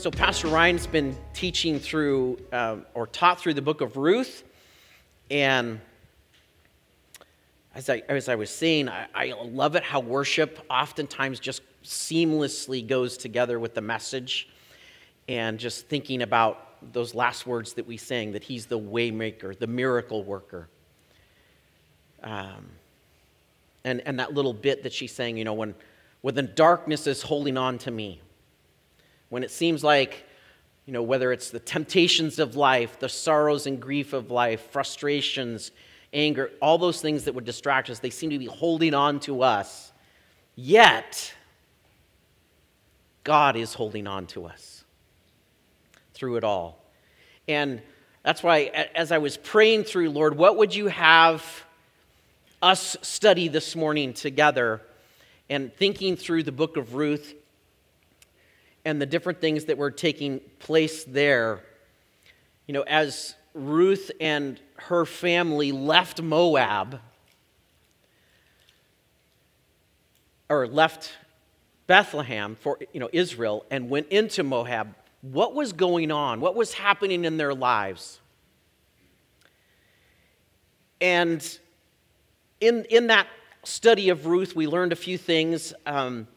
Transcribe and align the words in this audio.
so 0.00 0.10
Pastor 0.10 0.48
Ryan's 0.48 0.86
been 0.86 1.14
teaching 1.34 1.78
through 1.78 2.38
um, 2.52 2.86
or 2.94 3.06
taught 3.06 3.38
through 3.38 3.52
the 3.52 3.60
book 3.60 3.82
of 3.82 3.98
Ruth, 3.98 4.44
and 5.30 5.78
as 7.74 7.90
I, 7.90 8.02
as 8.08 8.30
I 8.30 8.34
was 8.34 8.48
saying, 8.48 8.88
I, 8.88 9.08
I 9.14 9.34
love 9.44 9.76
it 9.76 9.82
how 9.82 10.00
worship 10.00 10.58
oftentimes 10.70 11.38
just 11.38 11.60
seamlessly 11.84 12.86
goes 12.86 13.18
together 13.18 13.58
with 13.58 13.74
the 13.74 13.82
message, 13.82 14.48
and 15.28 15.58
just 15.58 15.86
thinking 15.88 16.22
about 16.22 16.92
those 16.94 17.14
last 17.14 17.46
words 17.46 17.74
that 17.74 17.86
we 17.86 17.98
sang 17.98 18.32
that 18.32 18.42
He's 18.42 18.64
the 18.64 18.78
waymaker, 18.78 19.58
the 19.58 19.66
miracle 19.66 20.24
worker. 20.24 20.68
Um, 22.22 22.70
and, 23.84 24.00
and 24.06 24.18
that 24.18 24.32
little 24.32 24.54
bit 24.54 24.82
that 24.84 24.94
she's 24.94 25.12
saying, 25.12 25.36
you 25.36 25.44
know, 25.44 25.52
when, 25.52 25.74
when 26.22 26.34
the 26.34 26.42
darkness 26.42 27.06
is 27.06 27.20
holding 27.20 27.58
on 27.58 27.76
to 27.78 27.90
me, 27.90 28.22
when 29.30 29.42
it 29.42 29.50
seems 29.50 29.82
like, 29.82 30.24
you 30.84 30.92
know, 30.92 31.02
whether 31.02 31.32
it's 31.32 31.50
the 31.50 31.60
temptations 31.60 32.38
of 32.38 32.56
life, 32.56 32.98
the 32.98 33.08
sorrows 33.08 33.66
and 33.66 33.80
grief 33.80 34.12
of 34.12 34.30
life, 34.30 34.70
frustrations, 34.70 35.70
anger, 36.12 36.50
all 36.60 36.76
those 36.76 37.00
things 37.00 37.24
that 37.24 37.34
would 37.34 37.44
distract 37.44 37.88
us, 37.88 38.00
they 38.00 38.10
seem 38.10 38.30
to 38.30 38.38
be 38.38 38.46
holding 38.46 38.92
on 38.92 39.20
to 39.20 39.42
us. 39.42 39.92
Yet, 40.56 41.32
God 43.24 43.56
is 43.56 43.72
holding 43.72 44.06
on 44.06 44.26
to 44.28 44.46
us 44.46 44.84
through 46.12 46.36
it 46.36 46.44
all. 46.44 46.84
And 47.48 47.80
that's 48.22 48.42
why, 48.42 48.88
as 48.94 49.12
I 49.12 49.18
was 49.18 49.36
praying 49.36 49.84
through, 49.84 50.10
Lord, 50.10 50.36
what 50.36 50.56
would 50.56 50.74
you 50.74 50.88
have 50.88 51.64
us 52.60 52.96
study 53.00 53.48
this 53.48 53.74
morning 53.74 54.12
together 54.12 54.82
and 55.48 55.72
thinking 55.74 56.16
through 56.16 56.42
the 56.42 56.52
book 56.52 56.76
of 56.76 56.94
Ruth 56.94 57.34
and 58.84 59.00
the 59.00 59.06
different 59.06 59.40
things 59.40 59.66
that 59.66 59.78
were 59.78 59.90
taking 59.90 60.40
place 60.58 61.04
there. 61.04 61.60
You 62.66 62.74
know, 62.74 62.82
as 62.82 63.34
Ruth 63.54 64.10
and 64.20 64.60
her 64.76 65.04
family 65.04 65.72
left 65.72 66.22
Moab, 66.22 67.00
or 70.48 70.66
left 70.66 71.12
Bethlehem 71.86 72.56
for 72.56 72.78
you 72.92 73.00
know 73.00 73.10
Israel 73.12 73.64
and 73.70 73.90
went 73.90 74.08
into 74.08 74.42
Moab, 74.42 74.94
what 75.22 75.54
was 75.54 75.72
going 75.72 76.10
on? 76.10 76.40
What 76.40 76.54
was 76.54 76.72
happening 76.74 77.24
in 77.24 77.36
their 77.36 77.54
lives? 77.54 78.20
And 81.00 81.58
in, 82.60 82.84
in 82.90 83.06
that 83.06 83.26
study 83.64 84.10
of 84.10 84.26
Ruth, 84.26 84.54
we 84.54 84.66
learned 84.66 84.92
a 84.92 84.96
few 84.96 85.16
things. 85.16 85.72
Um, 85.86 86.28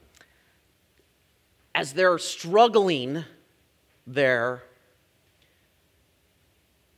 as 1.75 1.93
they're 1.93 2.17
struggling 2.17 3.25
there, 4.05 4.63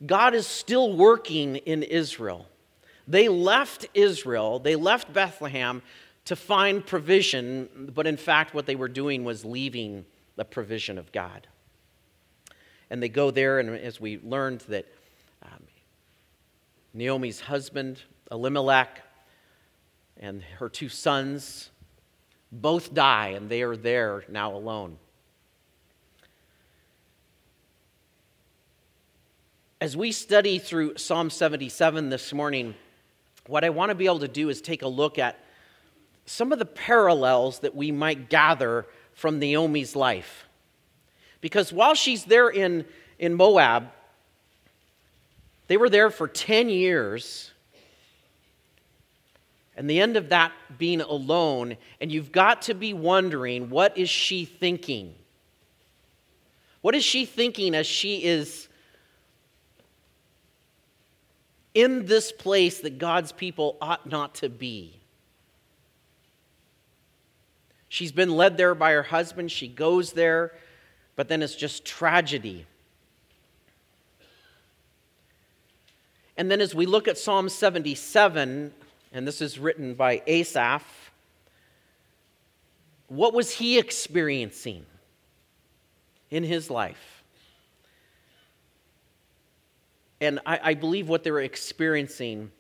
God 0.05 0.35
is 0.35 0.45
still 0.45 0.95
working 0.95 1.55
in 1.57 1.83
Israel. 1.83 2.47
They 3.07 3.29
left 3.29 3.87
Israel, 3.93 4.59
they 4.59 4.75
left 4.75 5.13
Bethlehem 5.13 5.81
to 6.25 6.35
find 6.35 6.85
provision, 6.85 7.91
but 7.93 8.07
in 8.07 8.17
fact, 8.17 8.53
what 8.53 8.65
they 8.65 8.75
were 8.75 8.87
doing 8.87 9.23
was 9.23 9.45
leaving 9.45 10.05
the 10.35 10.43
provision 10.43 10.97
of 10.97 11.11
God. 11.11 11.47
And 12.89 13.01
they 13.01 13.09
go 13.09 13.31
there, 13.31 13.59
and 13.59 13.69
as 13.69 14.01
we 14.01 14.19
learned 14.23 14.61
that 14.61 14.85
um, 15.43 15.63
Naomi's 16.93 17.41
husband, 17.41 18.01
Elimelech, 18.31 19.01
and 20.17 20.41
her 20.59 20.69
two 20.69 20.89
sons 20.89 21.69
both 22.61 22.93
die, 22.93 23.29
and 23.29 23.49
they 23.49 23.61
are 23.61 23.75
there 23.75 24.23
now 24.29 24.55
alone. 24.55 24.97
As 29.81 29.97
we 29.97 30.11
study 30.11 30.57
through 30.57 30.97
Psalm 30.97 31.29
77 31.29 32.09
this 32.09 32.33
morning, 32.33 32.75
what 33.47 33.63
I 33.63 33.69
want 33.69 33.89
to 33.89 33.95
be 33.95 34.05
able 34.05 34.19
to 34.19 34.27
do 34.27 34.49
is 34.49 34.61
take 34.61 34.81
a 34.81 34.87
look 34.87 35.19
at 35.19 35.37
some 36.25 36.51
of 36.51 36.59
the 36.59 36.65
parallels 36.65 37.59
that 37.59 37.75
we 37.75 37.91
might 37.91 38.29
gather 38.29 38.85
from 39.13 39.37
Naomi's 39.37 39.95
life. 39.95 40.45
Because 41.41 41.71
while 41.71 41.93
she's 41.93 42.23
there 42.23 42.49
in, 42.49 42.85
in 43.19 43.35
Moab, 43.35 43.89
they 45.67 45.77
were 45.77 45.89
there 45.89 46.09
for 46.09 46.27
10 46.27 46.69
years 46.69 47.51
and 49.75 49.89
the 49.89 49.99
end 49.99 50.15
of 50.15 50.29
that 50.29 50.51
being 50.77 51.01
alone, 51.01 51.77
and 51.99 52.11
you've 52.11 52.31
got 52.31 52.63
to 52.63 52.73
be 52.73 52.93
wondering 52.93 53.69
what 53.69 53.97
is 53.97 54.09
she 54.09 54.45
thinking? 54.45 55.13
What 56.81 56.95
is 56.95 57.03
she 57.03 57.25
thinking 57.25 57.75
as 57.75 57.87
she 57.87 58.23
is 58.23 58.67
in 61.73 62.05
this 62.05 62.31
place 62.31 62.79
that 62.81 62.99
God's 62.99 63.31
people 63.31 63.77
ought 63.81 64.09
not 64.09 64.35
to 64.35 64.49
be? 64.49 64.99
She's 67.89 68.11
been 68.11 68.29
led 68.29 68.57
there 68.57 68.75
by 68.75 68.91
her 68.91 69.03
husband. 69.03 69.51
She 69.51 69.67
goes 69.67 70.13
there, 70.13 70.53
but 71.15 71.27
then 71.27 71.41
it's 71.41 71.55
just 71.55 71.85
tragedy. 71.85 72.65
And 76.37 76.51
then 76.51 76.61
as 76.61 76.75
we 76.75 76.85
look 76.85 77.07
at 77.07 77.17
Psalm 77.17 77.47
77, 77.49 78.73
and 79.15 79.25
this 79.25 79.39
is 79.39 79.57
written 79.57 79.93
by 79.93 80.21
Asaph. 80.27 80.83
What 83.07 83.33
was 83.33 83.49
he 83.49 83.79
experiencing 83.79 84.85
in 86.29 86.43
his 86.43 86.69
life? 86.69 87.23
And 90.19 90.41
I, 90.45 90.59
I 90.61 90.73
believe 90.73 91.07
what 91.07 91.23
they 91.23 91.31
were 91.31 91.41
experiencing 91.41 92.51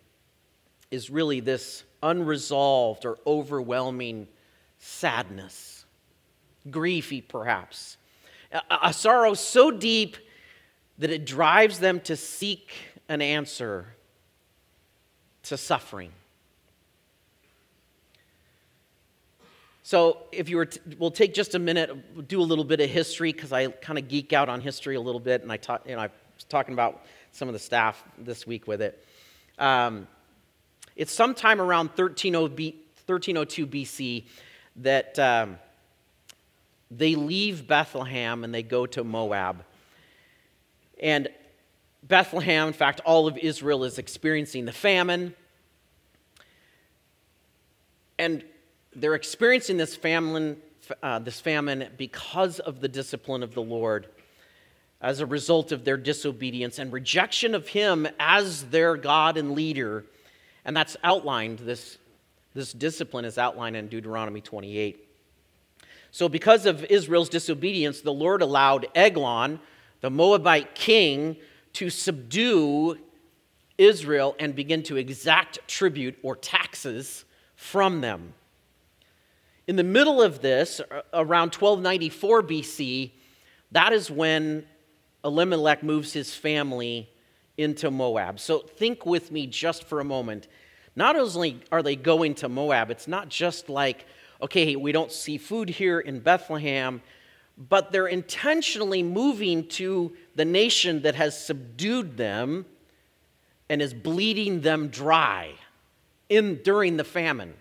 is 0.91 1.09
really 1.09 1.41
this 1.41 1.83
unresolved 2.01 3.05
or 3.05 3.17
overwhelming 3.27 4.25
sadness, 4.79 5.83
griefy 6.69 7.21
perhaps, 7.27 7.97
a, 8.53 8.61
a 8.83 8.93
sorrow 8.93 9.33
so 9.33 9.71
deep 9.71 10.15
that 10.99 11.09
it 11.09 11.25
drives 11.25 11.79
them 11.79 11.99
to 12.01 12.15
seek 12.15 12.71
an 13.09 13.21
answer 13.21 13.87
to 15.43 15.57
suffering. 15.57 16.13
So, 19.87 20.17
if 20.31 20.49
you 20.49 20.57
were, 20.57 20.67
we'll 20.97 21.11
take 21.11 21.35
just 21.35 21.53
a 21.53 21.59
minute, 21.59 22.27
do 22.27 22.41
a 22.41 22.43
little 22.43 22.63
bit 22.63 22.79
of 22.79 22.89
history 22.89 23.31
because 23.31 23.53
I 23.53 23.67
kind 23.67 23.99
of 23.99 24.07
geek 24.07 24.33
out 24.33 24.49
on 24.49 24.59
history 24.59 24.95
a 24.95 24.99
little 24.99 25.19
bit, 25.19 25.43
and 25.43 25.51
I 25.51 25.57
talk, 25.57 25.87
you 25.87 25.95
know, 25.95 26.01
I 26.01 26.09
was 26.35 26.43
talking 26.49 26.73
about 26.73 27.05
some 27.33 27.47
of 27.47 27.53
the 27.53 27.59
staff 27.59 28.03
this 28.17 28.47
week 28.47 28.67
with 28.67 28.81
it. 28.81 29.05
Um, 29.59 30.07
it's 30.95 31.11
sometime 31.11 31.61
around 31.61 31.89
1302 31.89 33.67
BC 33.67 34.23
that 34.77 35.19
um, 35.19 35.59
they 36.89 37.13
leave 37.13 37.67
Bethlehem 37.67 38.43
and 38.43 38.51
they 38.51 38.63
go 38.63 38.87
to 38.87 39.03
Moab. 39.03 39.63
And 40.99 41.27
Bethlehem, 42.01 42.69
in 42.69 42.73
fact, 42.73 43.01
all 43.05 43.27
of 43.27 43.37
Israel 43.37 43.83
is 43.83 43.99
experiencing 43.99 44.65
the 44.65 44.73
famine. 44.73 45.35
And 48.17 48.43
they're 48.95 49.15
experiencing 49.15 49.77
this 49.77 49.95
famine, 49.95 50.57
uh, 51.03 51.19
this 51.19 51.39
famine 51.39 51.89
because 51.97 52.59
of 52.59 52.79
the 52.79 52.87
discipline 52.87 53.43
of 53.43 53.53
the 53.53 53.61
Lord 53.61 54.07
as 55.01 55.19
a 55.19 55.25
result 55.25 55.71
of 55.71 55.83
their 55.83 55.97
disobedience 55.97 56.79
and 56.79 56.91
rejection 56.91 57.53
of 57.53 57.67
Him 57.67 58.07
as 58.19 58.63
their 58.65 58.95
God 58.95 59.37
and 59.37 59.51
leader. 59.51 60.05
And 60.63 60.75
that's 60.75 60.97
outlined, 61.03 61.59
this, 61.59 61.97
this 62.53 62.73
discipline 62.73 63.25
is 63.25 63.37
outlined 63.37 63.75
in 63.75 63.87
Deuteronomy 63.87 64.41
28. 64.41 65.01
So, 66.11 66.29
because 66.29 66.65
of 66.65 66.85
Israel's 66.85 67.27
disobedience, 67.27 68.01
the 68.01 68.13
Lord 68.13 68.41
allowed 68.41 68.87
Eglon, 68.95 69.59
the 69.99 70.09
Moabite 70.09 70.73
king, 70.73 71.35
to 71.73 71.89
subdue 71.89 72.97
Israel 73.77 74.35
and 74.39 74.55
begin 74.55 74.81
to 74.83 74.95
exact 74.95 75.59
tribute 75.67 76.17
or 76.23 76.37
taxes 76.37 77.25
from 77.57 77.99
them. 77.99 78.33
In 79.67 79.77
the 79.77 79.83
middle 79.83 80.21
of 80.21 80.41
this, 80.41 80.79
around 81.11 81.55
1294 81.55 82.43
BC, 82.43 83.11
that 83.71 83.93
is 83.93 84.11
when 84.11 84.63
Elimelech 85.23 85.81
moves 85.81 86.13
his 86.13 86.35
family 86.35 87.09
into 87.57 87.89
Moab. 87.89 88.39
So 88.39 88.59
think 88.59 89.07
with 89.07 89.31
me 89.31 89.47
just 89.47 89.85
for 89.85 89.99
a 89.99 90.03
moment. 90.03 90.47
Not 90.95 91.15
only 91.15 91.61
are 91.71 91.81
they 91.81 91.95
going 91.95 92.35
to 92.35 92.49
Moab, 92.49 92.91
it's 92.91 93.07
not 93.07 93.27
just 93.27 93.67
like, 93.67 94.05
okay, 94.39 94.75
we 94.75 94.91
don't 94.91 95.11
see 95.11 95.37
food 95.39 95.69
here 95.69 95.99
in 95.99 96.19
Bethlehem, 96.19 97.01
but 97.57 97.91
they're 97.91 98.07
intentionally 98.07 99.01
moving 99.01 99.67
to 99.69 100.15
the 100.35 100.45
nation 100.45 101.01
that 101.01 101.15
has 101.15 101.43
subdued 101.43 102.17
them 102.17 102.67
and 103.67 103.81
is 103.81 103.95
bleeding 103.95 104.61
them 104.61 104.89
dry 104.89 105.53
in, 106.29 106.61
during 106.63 106.97
the 106.97 107.03
famine 107.03 107.55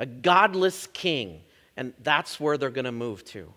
a 0.00 0.06
godless 0.06 0.88
king, 0.88 1.42
And 1.76 1.92
that's 2.02 2.40
where 2.40 2.56
they're 2.58 2.70
going 2.70 2.86
to 2.86 2.92
move 2.92 3.22
to. 3.26 3.52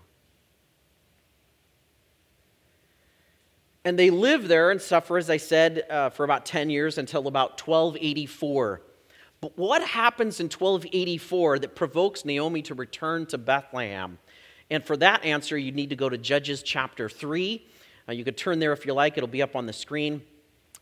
And 3.85 3.97
they 3.97 4.09
live 4.09 4.47
there 4.47 4.69
and 4.69 4.81
suffer, 4.81 5.17
as 5.17 5.29
I 5.29 5.37
said, 5.37 5.83
uh, 5.89 6.09
for 6.09 6.23
about 6.23 6.45
10 6.45 6.69
years 6.69 6.97
until 6.97 7.27
about 7.27 7.59
1284. 7.65 8.81
But 9.39 9.57
what 9.57 9.83
happens 9.83 10.39
in 10.39 10.45
1284 10.45 11.59
that 11.59 11.75
provokes 11.75 12.25
Naomi 12.25 12.61
to 12.63 12.75
return 12.75 13.25
to 13.27 13.37
Bethlehem? 13.37 14.19
And 14.69 14.85
for 14.85 14.97
that 14.97 15.23
answer, 15.23 15.57
you 15.57 15.71
need 15.71 15.89
to 15.89 15.95
go 15.95 16.09
to 16.09 16.17
Judges 16.17 16.61
chapter 16.61 17.09
3. 17.09 17.65
Uh, 18.07 18.11
you 18.11 18.25
could 18.25 18.37
turn 18.37 18.59
there 18.59 18.73
if 18.73 18.85
you 18.85 18.93
like, 18.93 19.17
it'll 19.17 19.27
be 19.27 19.41
up 19.41 19.55
on 19.55 19.65
the 19.65 19.73
screen. 19.73 20.21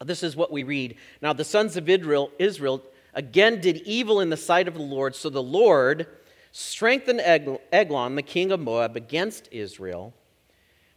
This 0.03 0.23
is 0.23 0.35
what 0.35 0.51
we 0.51 0.63
read. 0.63 0.95
Now, 1.21 1.33
the 1.33 1.43
sons 1.43 1.77
of 1.77 1.87
Israel, 1.87 2.31
Israel 2.39 2.83
again 3.13 3.61
did 3.61 3.77
evil 3.77 4.19
in 4.19 4.29
the 4.29 4.37
sight 4.37 4.67
of 4.67 4.73
the 4.73 4.81
Lord, 4.81 5.15
so 5.15 5.29
the 5.29 5.43
Lord 5.43 6.07
strengthened 6.51 7.21
Eglon, 7.21 8.15
the 8.15 8.21
king 8.21 8.51
of 8.51 8.59
Moab, 8.59 8.95
against 8.95 9.47
Israel 9.51 10.13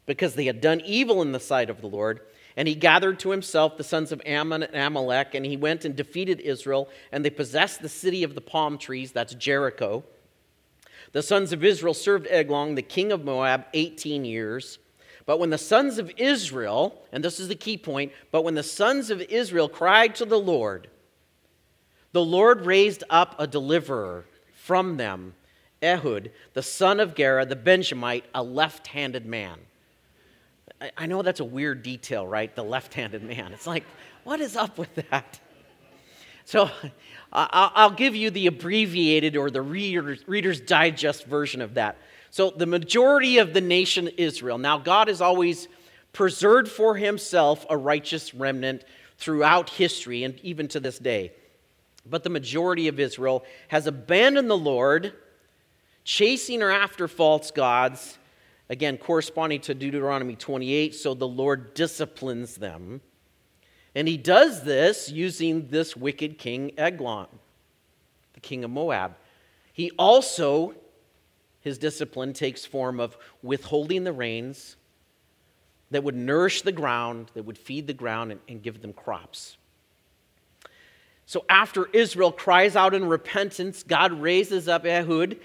because 0.06 0.34
they 0.34 0.44
had 0.44 0.60
done 0.60 0.80
evil 0.84 1.22
in 1.22 1.32
the 1.32 1.40
sight 1.40 1.70
of 1.70 1.80
the 1.80 1.86
Lord. 1.86 2.20
And 2.56 2.68
he 2.68 2.74
gathered 2.74 3.18
to 3.20 3.30
himself 3.30 3.76
the 3.76 3.84
sons 3.84 4.12
of 4.12 4.22
Ammon 4.24 4.62
and 4.62 4.76
Amalek, 4.76 5.34
and 5.34 5.44
he 5.44 5.56
went 5.56 5.84
and 5.84 5.96
defeated 5.96 6.40
Israel, 6.40 6.88
and 7.10 7.24
they 7.24 7.30
possessed 7.30 7.82
the 7.82 7.88
city 7.88 8.22
of 8.22 8.34
the 8.34 8.40
palm 8.40 8.78
trees, 8.78 9.12
that's 9.12 9.34
Jericho. 9.34 10.04
The 11.12 11.22
sons 11.22 11.52
of 11.52 11.64
Israel 11.64 11.94
served 11.94 12.26
Eglon, 12.30 12.74
the 12.74 12.82
king 12.82 13.12
of 13.12 13.24
Moab, 13.24 13.66
18 13.74 14.24
years. 14.24 14.78
But 15.26 15.38
when 15.38 15.50
the 15.50 15.58
sons 15.58 15.98
of 15.98 16.12
Israel, 16.16 17.02
and 17.10 17.24
this 17.24 17.40
is 17.40 17.48
the 17.48 17.54
key 17.54 17.76
point, 17.76 18.12
but 18.30 18.44
when 18.44 18.54
the 18.54 18.62
sons 18.62 19.10
of 19.10 19.20
Israel 19.22 19.68
cried 19.68 20.14
to 20.16 20.24
the 20.24 20.38
Lord, 20.38 20.88
the 22.14 22.24
Lord 22.24 22.64
raised 22.64 23.02
up 23.10 23.34
a 23.40 23.46
deliverer 23.46 24.24
from 24.52 24.98
them, 24.98 25.34
Ehud, 25.82 26.30
the 26.52 26.62
son 26.62 27.00
of 27.00 27.16
Gera, 27.16 27.44
the 27.44 27.56
Benjamite, 27.56 28.24
a 28.32 28.40
left 28.40 28.86
handed 28.86 29.26
man. 29.26 29.58
I 30.96 31.06
know 31.06 31.22
that's 31.22 31.40
a 31.40 31.44
weird 31.44 31.82
detail, 31.82 32.24
right? 32.24 32.54
The 32.54 32.62
left 32.62 32.94
handed 32.94 33.24
man. 33.24 33.52
It's 33.52 33.66
like, 33.66 33.82
what 34.22 34.40
is 34.40 34.54
up 34.54 34.78
with 34.78 34.94
that? 35.10 35.40
So 36.44 36.70
I'll 37.32 37.90
give 37.90 38.14
you 38.14 38.30
the 38.30 38.46
abbreviated 38.46 39.36
or 39.36 39.50
the 39.50 39.62
Reader's, 39.62 40.22
Reader's 40.28 40.60
Digest 40.60 41.26
version 41.26 41.60
of 41.60 41.74
that. 41.74 41.96
So 42.30 42.50
the 42.50 42.66
majority 42.66 43.38
of 43.38 43.54
the 43.54 43.60
nation 43.60 44.06
Israel. 44.06 44.58
Now, 44.58 44.78
God 44.78 45.08
has 45.08 45.20
always 45.20 45.66
preserved 46.12 46.68
for 46.68 46.96
himself 46.96 47.66
a 47.68 47.76
righteous 47.76 48.34
remnant 48.34 48.84
throughout 49.18 49.68
history 49.68 50.22
and 50.22 50.38
even 50.44 50.68
to 50.68 50.78
this 50.78 51.00
day. 51.00 51.32
But 52.06 52.22
the 52.22 52.30
majority 52.30 52.88
of 52.88 53.00
Israel 53.00 53.44
has 53.68 53.86
abandoned 53.86 54.50
the 54.50 54.56
Lord, 54.56 55.12
chasing 56.04 56.62
or 56.62 56.70
after 56.70 57.08
false 57.08 57.50
gods 57.50 58.18
Again, 58.70 58.96
corresponding 58.96 59.60
to 59.62 59.74
Deuteronomy 59.74 60.36
28, 60.36 60.94
so 60.94 61.14
the 61.14 61.28
Lord 61.28 61.74
disciplines 61.74 62.56
them. 62.56 63.02
And 63.94 64.08
he 64.08 64.16
does 64.16 64.64
this 64.64 65.10
using 65.10 65.68
this 65.68 65.94
wicked 65.96 66.38
king 66.38 66.72
Eglon, 66.78 67.28
the 68.32 68.40
king 68.40 68.64
of 68.64 68.70
Moab. 68.70 69.16
He 69.72 69.90
also, 69.98 70.74
his 71.60 71.78
discipline 71.78 72.32
takes 72.32 72.64
form 72.64 73.00
of 73.00 73.18
withholding 73.42 74.04
the 74.04 74.12
rains 74.12 74.76
that 75.90 76.02
would 76.02 76.16
nourish 76.16 76.62
the 76.62 76.72
ground, 76.72 77.30
that 77.34 77.44
would 77.44 77.58
feed 77.58 77.86
the 77.86 77.92
ground 77.92 78.32
and, 78.32 78.40
and 78.48 78.62
give 78.62 78.80
them 78.80 78.94
crops. 78.94 79.58
So 81.26 81.44
after 81.48 81.86
Israel 81.92 82.32
cries 82.32 82.76
out 82.76 82.94
in 82.94 83.06
repentance, 83.06 83.82
God 83.82 84.12
raises 84.12 84.68
up 84.68 84.84
Ehud 84.84 85.38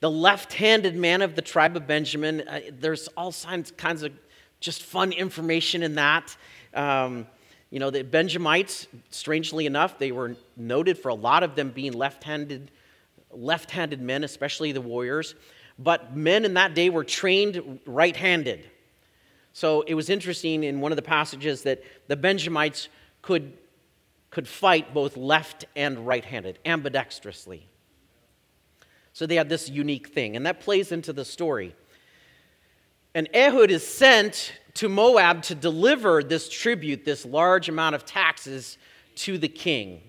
the 0.00 0.10
left 0.10 0.52
handed 0.54 0.96
man 0.96 1.22
of 1.22 1.36
the 1.36 1.42
tribe 1.42 1.76
of 1.76 1.86
Benjamin. 1.86 2.40
Uh, 2.48 2.60
there's 2.72 3.06
all 3.16 3.32
kinds, 3.32 4.02
of 4.02 4.12
just 4.58 4.82
fun 4.82 5.12
information 5.12 5.82
in 5.84 5.94
that. 5.94 6.36
Um, 6.74 7.26
you 7.70 7.78
know, 7.78 7.90
the 7.90 8.02
Benjamites, 8.02 8.88
strangely 9.10 9.64
enough, 9.66 9.98
they 9.98 10.10
were 10.10 10.36
noted 10.56 10.98
for 10.98 11.08
a 11.08 11.14
lot 11.14 11.42
of 11.42 11.54
them 11.54 11.70
being 11.70 11.92
left 11.92 12.24
handed 12.24 12.70
left-handed 13.32 14.00
men, 14.00 14.24
especially 14.24 14.72
the 14.72 14.80
warriors. 14.80 15.34
But 15.78 16.14
men 16.16 16.44
in 16.44 16.54
that 16.54 16.74
day 16.74 16.90
were 16.90 17.04
trained 17.04 17.80
right-handed. 17.86 18.68
So 19.52 19.82
it 19.82 19.94
was 19.94 20.10
interesting 20.10 20.64
in 20.64 20.80
one 20.80 20.92
of 20.92 20.96
the 20.96 21.02
passages 21.02 21.62
that 21.62 21.82
the 22.08 22.16
Benjamites 22.16 22.88
could, 23.20 23.56
could 24.32 24.48
fight 24.48 24.94
both 24.94 25.16
left 25.16 25.66
and 25.76 26.06
right-handed, 26.06 26.58
ambidextrously. 26.64 27.60
So 29.12 29.26
they 29.26 29.36
had 29.36 29.50
this 29.50 29.68
unique 29.68 30.08
thing, 30.08 30.36
and 30.36 30.46
that 30.46 30.60
plays 30.60 30.90
into 30.90 31.12
the 31.12 31.24
story. 31.24 31.76
And 33.14 33.28
Ehud 33.34 33.70
is 33.70 33.86
sent 33.86 34.54
to 34.74 34.88
Moab 34.88 35.42
to 35.42 35.54
deliver 35.54 36.24
this 36.24 36.48
tribute, 36.48 37.04
this 37.04 37.26
large 37.26 37.68
amount 37.68 37.94
of 37.94 38.06
taxes 38.06 38.78
to 39.16 39.36
the 39.36 39.48
king. 39.48 40.00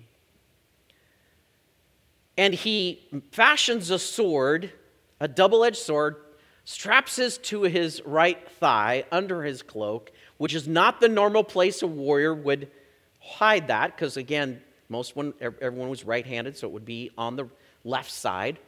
And 2.38 2.54
he 2.54 3.06
fashions 3.30 3.90
a 3.90 3.98
sword, 3.98 4.72
a 5.20 5.28
double 5.28 5.64
edged 5.64 5.76
sword, 5.76 6.16
straps 6.64 7.18
it 7.18 7.40
to 7.42 7.64
his 7.64 8.00
right 8.06 8.48
thigh 8.52 9.04
under 9.12 9.42
his 9.42 9.60
cloak, 9.60 10.12
which 10.38 10.54
is 10.54 10.66
not 10.66 11.02
the 11.02 11.10
normal 11.10 11.44
place 11.44 11.82
a 11.82 11.86
warrior 11.86 12.34
would 12.34 12.70
hide 13.24 13.68
that, 13.68 13.96
because 13.96 14.16
again, 14.16 14.60
most 14.88 15.16
one, 15.16 15.32
everyone 15.40 15.88
was 15.88 16.04
right 16.04 16.26
handed, 16.26 16.56
so 16.56 16.66
it 16.66 16.72
would 16.72 16.84
be 16.84 17.10
on 17.16 17.36
the 17.36 17.48
left 17.82 18.10
side. 18.10 18.58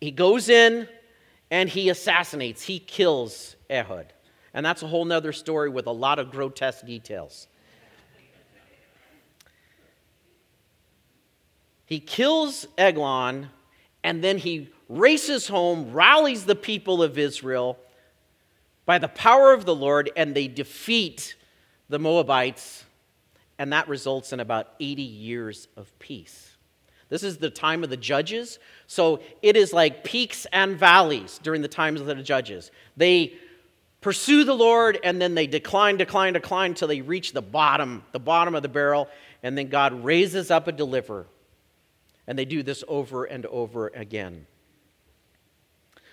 He 0.00 0.10
goes 0.10 0.48
in 0.48 0.88
and 1.50 1.68
he 1.68 1.88
assassinates, 1.88 2.62
he 2.62 2.78
kills 2.78 3.56
Ehud. 3.70 4.12
And 4.54 4.64
that's 4.64 4.82
a 4.82 4.86
whole 4.86 5.04
nother 5.04 5.32
story 5.32 5.68
with 5.68 5.86
a 5.86 5.92
lot 5.92 6.18
of 6.18 6.30
grotesque 6.30 6.84
details. 6.86 7.48
He 11.86 12.00
kills 12.00 12.66
Eglon 12.76 13.50
and 14.04 14.22
then 14.22 14.38
he 14.38 14.70
races 14.88 15.48
home, 15.48 15.92
rallies 15.92 16.44
the 16.44 16.54
people 16.54 17.02
of 17.02 17.18
Israel 17.18 17.78
by 18.86 18.98
the 18.98 19.08
power 19.08 19.52
of 19.52 19.66
the 19.66 19.74
Lord, 19.74 20.10
and 20.16 20.34
they 20.34 20.48
defeat 20.48 21.36
the 21.90 21.98
Moabites, 21.98 22.84
and 23.58 23.72
that 23.72 23.88
results 23.88 24.32
in 24.32 24.40
about 24.40 24.74
80 24.80 25.02
years 25.02 25.68
of 25.76 25.96
peace. 25.98 26.56
This 27.08 27.22
is 27.22 27.38
the 27.38 27.50
time 27.50 27.82
of 27.82 27.90
the 27.90 27.96
judges. 27.96 28.58
So 28.86 29.20
it 29.42 29.56
is 29.56 29.72
like 29.72 30.04
peaks 30.04 30.46
and 30.52 30.76
valleys 30.76 31.40
during 31.42 31.62
the 31.62 31.68
times 31.68 32.00
of 32.00 32.06
the 32.06 32.14
judges. 32.16 32.70
They 32.96 33.34
pursue 34.00 34.44
the 34.44 34.54
Lord 34.54 34.98
and 35.02 35.20
then 35.20 35.34
they 35.34 35.46
decline, 35.46 35.96
decline, 35.96 36.34
decline 36.34 36.72
until 36.72 36.88
they 36.88 37.00
reach 37.00 37.32
the 37.32 37.42
bottom, 37.42 38.04
the 38.12 38.20
bottom 38.20 38.54
of 38.54 38.62
the 38.62 38.68
barrel, 38.68 39.08
and 39.42 39.56
then 39.56 39.68
God 39.68 40.04
raises 40.04 40.50
up 40.50 40.68
a 40.68 40.72
deliverer. 40.72 41.26
And 42.26 42.38
they 42.38 42.44
do 42.44 42.62
this 42.62 42.84
over 42.88 43.24
and 43.24 43.46
over 43.46 43.88
again. 43.88 44.46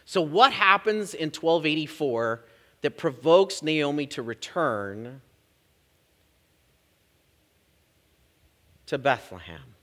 So, 0.06 0.22
what 0.22 0.54
happens 0.54 1.14
in 1.14 1.28
1284 1.28 2.46
that 2.82 2.98
provokes 2.98 3.62
Naomi 3.64 4.06
to 4.08 4.22
return 4.22 5.22
to 8.88 8.98
Bethlehem? 8.98 9.75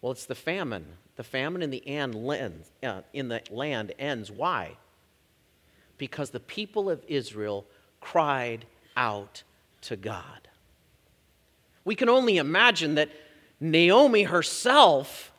Well, 0.00 0.12
it's 0.12 0.26
the 0.26 0.34
famine. 0.34 0.86
The 1.16 1.24
famine 1.24 1.62
in 1.62 1.70
the, 1.70 1.82
land, 1.86 2.64
uh, 2.82 3.02
in 3.12 3.28
the 3.28 3.40
land 3.50 3.92
ends. 3.98 4.30
Why? 4.30 4.76
Because 5.96 6.30
the 6.30 6.40
people 6.40 6.90
of 6.90 7.02
Israel 7.06 7.64
cried 8.00 8.66
out 8.96 9.42
to 9.82 9.96
God. 9.96 10.48
We 11.84 11.94
can 11.94 12.08
only 12.08 12.38
imagine 12.38 12.96
that 12.96 13.10
Naomi 13.60 14.24
herself 14.24 15.32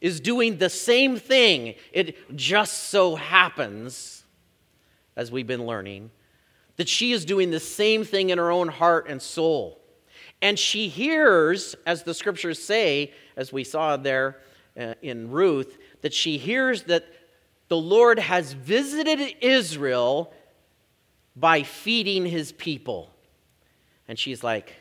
is 0.00 0.20
doing 0.20 0.58
the 0.58 0.70
same 0.70 1.16
thing. 1.16 1.74
It 1.92 2.36
just 2.36 2.84
so 2.84 3.16
happens, 3.16 4.24
as 5.16 5.30
we've 5.30 5.46
been 5.46 5.66
learning, 5.66 6.10
that 6.76 6.88
she 6.88 7.12
is 7.12 7.24
doing 7.24 7.50
the 7.50 7.60
same 7.60 8.04
thing 8.04 8.30
in 8.30 8.38
her 8.38 8.50
own 8.50 8.68
heart 8.68 9.08
and 9.08 9.20
soul. 9.20 9.80
And 10.40 10.58
she 10.58 10.88
hears, 10.88 11.74
as 11.84 12.04
the 12.04 12.14
scriptures 12.14 12.62
say, 12.62 13.12
as 13.36 13.52
we 13.52 13.64
saw 13.64 13.96
there 13.96 14.40
uh, 14.78 14.94
in 15.02 15.30
Ruth, 15.30 15.78
that 16.02 16.14
she 16.14 16.38
hears 16.38 16.84
that 16.84 17.06
the 17.68 17.76
Lord 17.76 18.18
has 18.18 18.52
visited 18.52 19.36
Israel 19.40 20.32
by 21.34 21.62
feeding 21.62 22.24
his 22.24 22.52
people. 22.52 23.10
And 24.06 24.18
she's 24.18 24.42
like, 24.42 24.74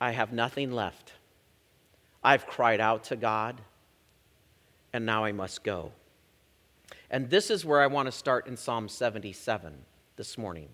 I 0.00 0.12
have 0.12 0.32
nothing 0.32 0.72
left. 0.72 1.12
I've 2.24 2.46
cried 2.46 2.80
out 2.80 3.04
to 3.04 3.16
God, 3.16 3.60
and 4.92 5.04
now 5.04 5.24
I 5.24 5.32
must 5.32 5.64
go. 5.64 5.92
And 7.10 7.28
this 7.28 7.50
is 7.50 7.64
where 7.64 7.80
I 7.80 7.88
want 7.88 8.06
to 8.06 8.12
start 8.12 8.46
in 8.46 8.56
Psalm 8.56 8.88
77 8.88 9.74
this 10.16 10.38
morning. 10.38 10.68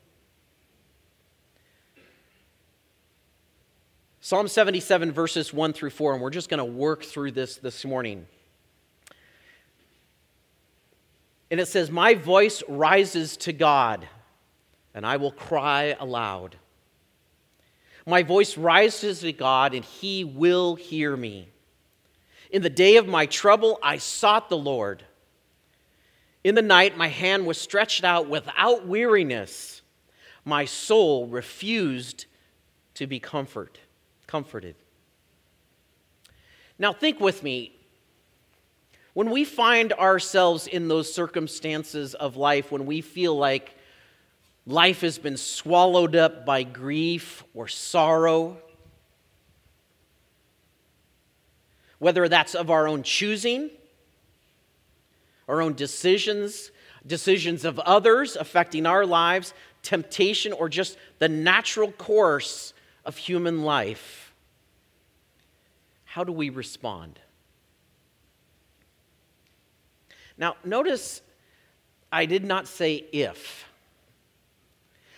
Psalm 4.29 4.47
77, 4.47 5.11
verses 5.11 5.55
1 5.55 5.73
through 5.73 5.89
4, 5.89 6.13
and 6.13 6.21
we're 6.21 6.29
just 6.29 6.51
going 6.51 6.59
to 6.59 6.63
work 6.63 7.03
through 7.03 7.31
this 7.31 7.57
this 7.57 7.83
morning. 7.83 8.27
And 11.51 11.59
it 11.59 11.65
says, 11.65 11.91
My 11.91 12.13
voice 12.13 12.63
rises 12.69 13.39
to 13.39 13.55
God, 13.55 14.07
and 14.93 15.07
I 15.07 15.17
will 15.17 15.33
cry 15.33 15.97
aloud. 15.99 16.57
My 18.05 18.23
voice 18.23 18.59
rises 18.59 19.21
to 19.21 19.33
God, 19.33 19.73
and 19.73 19.83
he 19.83 20.25
will 20.25 20.75
hear 20.75 21.17
me. 21.17 21.49
In 22.51 22.61
the 22.61 22.69
day 22.69 22.99
of 22.99 23.09
my 23.09 23.25
trouble, 23.25 23.79
I 23.83 23.97
sought 23.97 24.51
the 24.51 24.59
Lord. 24.59 25.05
In 26.45 26.55
the 26.55 26.61
night, 26.61 26.99
my 26.99 27.09
hand 27.09 27.47
was 27.47 27.59
stretched 27.59 28.05
out 28.05 28.29
without 28.29 28.87
weariness. 28.87 29.81
My 30.45 30.67
soul 30.67 31.29
refused 31.29 32.27
to 32.93 33.07
be 33.07 33.21
comfort, 33.21 33.79
comforted. 34.29 34.77
Now, 36.79 36.93
think 36.93 37.19
with 37.19 37.43
me. 37.43 37.73
When 39.15 39.31
we 39.31 39.45
find 39.45 39.93
ourselves 39.95 40.69
in 40.69 40.87
those 40.87 41.13
circumstances 41.13 42.15
of 42.15 42.37
life, 42.37 42.71
when 42.71 42.87
we 42.87 43.01
feel 43.01 43.37
like 43.37 43.75
life 44.65 45.01
has 45.01 45.19
been 45.19 45.37
swallowed 45.37 46.15
up 46.15 46.47
by 46.47 46.63
grief 46.63 47.43
or 47.53 47.67
sorrow, 47.67 48.59
whether 51.99 52.29
that's 52.29 52.55
of 52.55 52.71
our 52.71 52.87
own 52.87 53.03
choosing, 53.03 53.71
our 55.49 55.63
own 55.63 55.75
decisions, 55.75 56.71
decisions 57.05 57.65
of 57.65 57.81
others 57.81 58.37
affecting 58.37 58.87
our 58.87 59.05
lives, 59.05 59.53
temptation, 59.83 60.53
or 60.53 60.69
just 60.69 60.97
the 61.19 61.29
natural 61.29 61.91
course 61.91 62.73
of 63.09 63.17
human 63.17 63.63
life. 63.63 64.35
How 66.05 66.25
do 66.25 66.31
we 66.31 66.51
respond? 66.51 67.19
Now, 70.37 70.57
notice 70.63 71.23
I 72.13 72.27
did 72.27 72.45
not 72.45 72.69
say 72.69 72.97
if. 72.97 73.65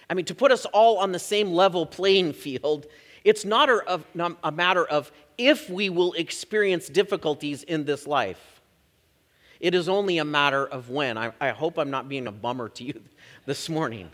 I 0.09 0.15
mean, 0.15 0.25
to 0.27 0.35
put 0.37 0.53
us 0.53 0.67
all 0.67 0.99
on 0.99 1.11
the 1.11 1.19
same 1.19 1.53
level 1.53 1.85
playing 1.85 2.33
field, 2.33 2.87
it's 3.25 3.45
not 3.45 3.69
a, 3.69 4.51
matter 4.53 4.85
of 4.87 5.11
if 5.37 5.69
we 5.69 5.91
will 5.91 6.13
experience 6.13 6.89
difficulties 6.89 7.65
in 7.65 7.85
this 7.85 8.07
life. 8.07 8.61
It 9.59 9.75
is 9.75 9.89
only 9.89 10.19
a 10.19 10.25
matter 10.25 10.65
of 10.65 10.91
when. 10.91 11.19
I 11.19 11.51
hope 11.51 11.77
I'm 11.77 11.91
not 11.91 12.09
being 12.09 12.29
a 12.29 12.33
bummer 12.33 12.69
to 12.69 12.85
you 12.85 13.03
this 13.47 13.69
morning. 13.69 14.11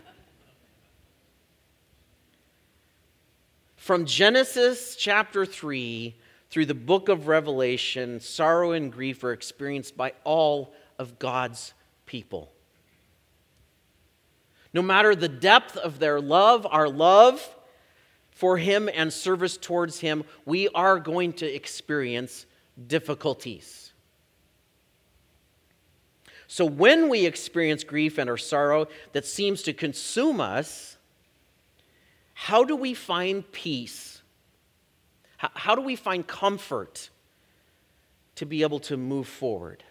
From 3.77 4.05
Genesis 4.05 4.95
chapter 4.95 5.45
3 5.45 6.13
through 6.49 6.65
the 6.65 6.73
book 6.73 7.09
of 7.09 7.27
Revelation, 7.27 8.19
sorrow 8.19 8.71
and 8.71 8.91
grief 8.91 9.23
are 9.23 9.31
experienced 9.31 9.95
by 9.95 10.13
all 10.23 10.73
of 10.99 11.19
God's 11.19 11.73
people. 12.05 12.51
No 14.73 14.81
matter 14.81 15.15
the 15.15 15.29
depth 15.29 15.77
of 15.77 15.99
their 15.99 16.19
love, 16.19 16.67
our 16.69 16.89
love, 16.89 17.55
for 18.31 18.57
Him 18.57 18.89
and 18.93 19.13
service 19.13 19.57
towards 19.57 19.99
Him, 19.99 20.23
we 20.45 20.67
are 20.69 20.99
going 20.99 21.33
to 21.33 21.45
experience 21.45 22.45
difficulties. 22.87 23.93
So, 26.47 26.65
when 26.65 27.09
we 27.09 27.25
experience 27.25 27.83
grief 27.83 28.17
and 28.17 28.29
or 28.29 28.37
sorrow 28.37 28.87
that 29.13 29.25
seems 29.25 29.61
to 29.63 29.73
consume 29.73 30.41
us, 30.41 30.96
how 32.39 32.63
do 32.63 32.75
we 32.75 32.93
find 32.93 33.51
peace? 33.51 34.21
How 35.37 35.75
do 35.75 35.81
we 35.81 35.95
find 35.95 36.25
comfort 36.25 37.09
to 38.35 38.45
be 38.45 38.61
able 38.61 38.79
to 38.81 38.95
move 38.95 39.27
forward? 39.27 39.83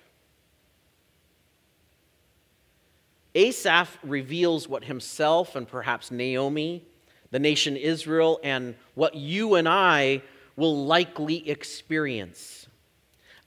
Asaph 3.34 3.98
reveals 4.02 4.68
what 4.68 4.84
himself 4.84 5.56
and 5.56 5.66
perhaps 5.66 6.10
Naomi 6.10 6.84
the 7.30 7.38
nation 7.38 7.76
Israel, 7.76 8.40
and 8.42 8.74
what 8.94 9.14
you 9.14 9.56
and 9.56 9.68
I 9.68 10.22
will 10.56 10.86
likely 10.86 11.48
experience. 11.48 12.66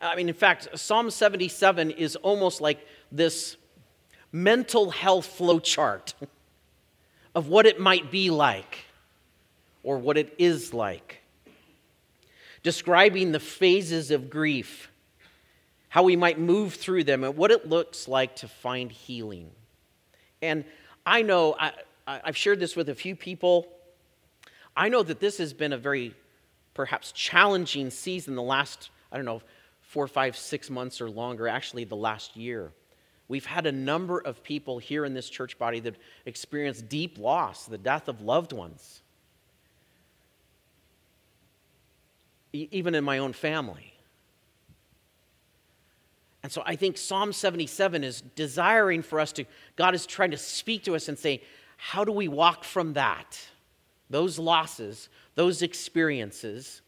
I 0.01 0.15
mean, 0.15 0.29
in 0.29 0.35
fact, 0.35 0.67
Psalm 0.77 1.09
77 1.09 1.91
is 1.91 2.15
almost 2.17 2.61
like 2.61 2.85
this 3.11 3.57
mental 4.31 4.91
health 4.91 5.25
flow 5.25 5.59
chart 5.59 6.13
of 7.35 7.47
what 7.47 7.65
it 7.65 7.79
might 7.79 8.11
be 8.11 8.29
like 8.29 8.88
or 9.83 9.97
what 9.97 10.17
it 10.17 10.33
is 10.37 10.73
like, 10.73 11.21
describing 12.63 13.31
the 13.31 13.39
phases 13.39 14.11
of 14.11 14.29
grief, 14.29 14.91
how 15.89 16.03
we 16.03 16.15
might 16.15 16.39
move 16.39 16.73
through 16.73 17.03
them, 17.03 17.23
and 17.23 17.35
what 17.35 17.51
it 17.51 17.67
looks 17.67 18.07
like 18.07 18.35
to 18.37 18.47
find 18.47 18.91
healing. 18.91 19.49
And 20.41 20.65
I 21.05 21.21
know 21.21 21.55
I, 21.59 21.71
I've 22.07 22.37
shared 22.37 22.59
this 22.59 22.75
with 22.75 22.89
a 22.89 22.95
few 22.95 23.15
people. 23.15 23.67
I 24.75 24.89
know 24.89 25.03
that 25.03 25.19
this 25.19 25.37
has 25.37 25.53
been 25.53 25.73
a 25.73 25.77
very 25.77 26.13
perhaps 26.73 27.11
challenging 27.11 27.89
season 27.89 28.35
the 28.35 28.43
last, 28.43 28.89
I 29.11 29.17
don't 29.17 29.25
know, 29.25 29.41
four, 29.81 30.07
five, 30.07 30.37
six 30.37 30.69
months 30.69 31.01
or 31.01 31.09
longer, 31.09 31.47
actually, 31.47 31.83
the 31.83 31.95
last 31.95 32.35
year. 32.37 32.71
We've 33.27 33.45
had 33.45 33.65
a 33.65 33.71
number 33.71 34.19
of 34.19 34.43
people 34.43 34.79
here 34.79 35.05
in 35.05 35.13
this 35.13 35.29
church 35.29 35.57
body 35.57 35.79
that 35.81 35.95
experienced 36.25 36.89
deep 36.89 37.17
loss, 37.17 37.65
the 37.65 37.77
death 37.77 38.07
of 38.07 38.21
loved 38.21 38.53
ones, 38.53 39.01
even 42.53 42.95
in 42.95 43.03
my 43.03 43.17
own 43.17 43.33
family. 43.33 43.93
And 46.41 46.51
so 46.51 46.63
I 46.65 46.75
think 46.75 46.97
Psalm 46.97 47.33
77 47.33 48.03
is 48.03 48.21
desiring 48.35 49.01
for 49.01 49.19
us 49.19 49.31
to, 49.33 49.45
God 49.75 49.93
is 49.93 50.05
trying 50.05 50.31
to 50.31 50.37
speak 50.37 50.83
to 50.85 50.95
us 50.95 51.09
and 51.09 51.19
say, 51.19 51.41
how 51.77 52.03
do 52.03 52.11
we 52.11 52.27
walk 52.27 52.63
from 52.63 52.93
that? 52.93 53.39
Those 54.09 54.39
losses, 54.39 55.09
those 55.35 55.61
experiences, 55.61 56.81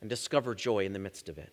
and 0.00 0.10
discover 0.10 0.54
joy 0.54 0.84
in 0.84 0.92
the 0.92 0.98
midst 0.98 1.28
of 1.28 1.38
it. 1.38 1.52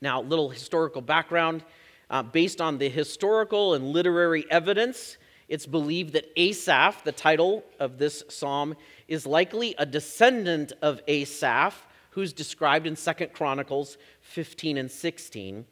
Now, 0.00 0.20
a 0.20 0.22
little 0.22 0.50
historical 0.50 1.00
background. 1.00 1.64
Uh, 2.08 2.22
based 2.22 2.60
on 2.60 2.78
the 2.78 2.88
historical 2.88 3.74
and 3.74 3.86
literary 3.86 4.46
evidence, 4.48 5.16
it's 5.48 5.66
believed 5.66 6.12
that 6.14 6.30
Asaph, 6.36 7.04
the 7.04 7.12
title 7.12 7.64
of 7.78 7.98
this 7.98 8.24
psalm, 8.28 8.76
is 9.06 9.26
likely 9.26 9.74
a 9.78 9.86
descendant 9.86 10.72
of 10.82 11.00
Asaph, 11.06 11.86
who's 12.10 12.32
described 12.32 12.86
in 12.86 12.96
Second 12.96 13.32
Chronicles 13.32 13.98
15 14.22 14.78
and 14.78 14.90
16. 14.90 15.66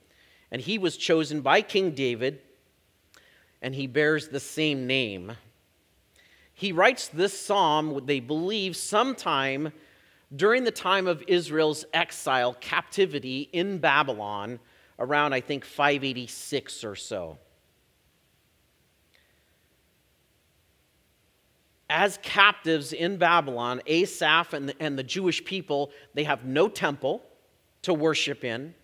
And 0.51 0.63
he 0.63 0.79
was 0.79 0.97
chosen 0.97 1.41
by 1.41 1.63
King 1.63 1.93
David 1.93 2.41
and 3.65 3.75
he 3.75 3.87
bears 3.87 4.29
the 4.29 4.41
same 4.41 4.87
name. 4.87 5.33
He 6.53 6.71
writes 6.71 7.09
this 7.09 7.39
psalm, 7.39 8.03
they 8.05 8.21
believe, 8.21 8.77
sometime 8.77 9.73
during 10.37 10.65
the 10.65 10.71
time 10.71 11.07
of 11.07 11.25
Israel's 11.27 11.87
exile, 11.95 12.55
captivity 12.61 13.49
in 13.55 13.79
Babylon, 13.79 14.61
around, 14.99 15.33
I 15.33 15.41
think, 15.41 15.65
586 15.65 16.85
or 16.85 16.95
so. 16.95 17.39
As 21.91 22.19
captives 22.23 22.93
in 22.93 23.19
Babylon, 23.19 23.83
Asaph 23.87 24.53
and 24.53 24.69
the, 24.71 24.75
and 24.81 24.99
the 24.99 25.03
Jewish 25.03 25.45
people, 25.45 25.91
they 26.15 26.25
have 26.25 26.45
no 26.45 26.69
temple 26.69 27.23
to 27.83 27.93
worship 27.93 28.45
in, 28.45 28.75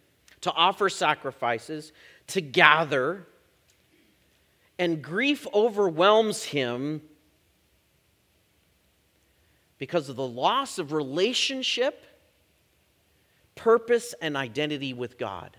to 0.43 0.53
offer 0.53 0.89
sacrifices, 0.89 1.93
to 2.29 2.41
gather 2.41 3.27
and 4.81 5.03
grief 5.03 5.47
overwhelms 5.53 6.43
him 6.43 7.03
because 9.77 10.09
of 10.09 10.17
the 10.17 10.27
loss 10.27 10.79
of 10.79 10.93
relationship, 10.93 12.07
purpose, 13.55 14.15
and 14.23 14.39
identity 14.39 14.95
with 14.95 15.19
God. 15.19 15.59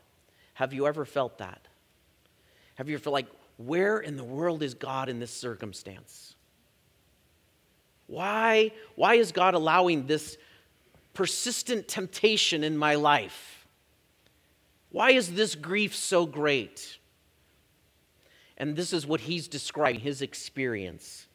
Have 0.55 0.73
you 0.73 0.87
ever 0.87 1.05
felt 1.05 1.37
that? 1.37 1.67
Have 2.75 2.89
you 2.89 2.95
ever 2.95 3.03
felt 3.03 3.13
like, 3.13 3.27
where 3.57 3.99
in 3.99 4.17
the 4.17 4.23
world 4.23 4.63
is 4.63 4.73
God 4.73 5.07
in 5.07 5.19
this 5.19 5.31
circumstance? 5.31 6.35
Why, 8.11 8.73
why 8.95 9.13
is 9.13 9.31
God 9.31 9.53
allowing 9.53 10.05
this 10.05 10.37
persistent 11.13 11.87
temptation 11.87 12.61
in 12.61 12.77
my 12.77 12.95
life? 12.95 13.65
Why 14.89 15.11
is 15.11 15.33
this 15.33 15.55
grief 15.55 15.95
so 15.95 16.25
great? 16.25 16.97
And 18.57 18.75
this 18.75 18.91
is 18.91 19.07
what 19.07 19.21
he's 19.21 19.47
describing 19.47 20.01
his 20.01 20.21
experience. 20.21 21.25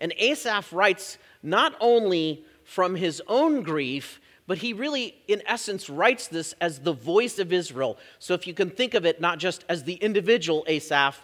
And 0.00 0.12
Asaph 0.18 0.72
writes 0.72 1.18
not 1.40 1.76
only 1.78 2.44
from 2.64 2.96
his 2.96 3.22
own 3.28 3.62
grief, 3.62 4.20
but 4.48 4.58
he 4.58 4.72
really, 4.72 5.14
in 5.28 5.40
essence, 5.46 5.88
writes 5.88 6.26
this 6.26 6.52
as 6.60 6.80
the 6.80 6.94
voice 6.94 7.38
of 7.38 7.52
Israel. 7.52 7.96
So 8.18 8.34
if 8.34 8.44
you 8.44 8.54
can 8.54 8.70
think 8.70 8.94
of 8.94 9.06
it 9.06 9.20
not 9.20 9.38
just 9.38 9.64
as 9.68 9.84
the 9.84 9.94
individual 9.94 10.64
Asaph, 10.66 11.22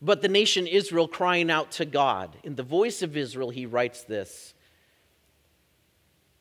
but 0.00 0.22
the 0.22 0.28
nation 0.28 0.66
Israel 0.66 1.08
crying 1.08 1.50
out 1.50 1.72
to 1.72 1.84
God. 1.84 2.36
In 2.44 2.54
the 2.54 2.62
voice 2.62 3.02
of 3.02 3.16
Israel, 3.16 3.50
he 3.50 3.66
writes 3.66 4.02
this 4.04 4.54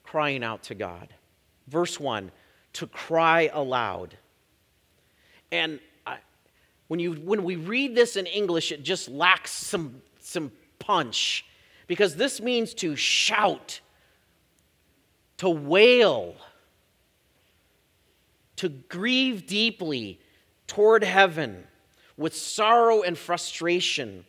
crying 0.03 0.43
out 0.43 0.63
to 0.63 0.75
God. 0.75 1.13
Verse 1.67 1.99
1 1.99 2.31
to 2.73 2.85
cry 2.85 3.49
aloud. 3.53 4.15
And 5.51 5.79
I, 6.05 6.17
when, 6.87 6.99
you, 6.99 7.13
when 7.13 7.43
we 7.43 7.55
read 7.55 7.95
this 7.95 8.15
in 8.15 8.27
English, 8.27 8.71
it 8.71 8.83
just 8.83 9.09
lacks 9.09 9.51
some, 9.51 10.01
some 10.19 10.51
punch 10.77 11.43
because 11.87 12.15
this 12.15 12.39
means 12.39 12.75
to 12.75 12.95
shout, 12.95 13.79
to 15.37 15.49
wail, 15.49 16.35
to 18.57 18.69
grieve 18.69 19.47
deeply 19.47 20.19
toward 20.67 21.03
heaven 21.03 21.63
with 22.17 22.35
sorrow 22.35 23.01
and 23.03 23.17
frustration. 23.17 24.25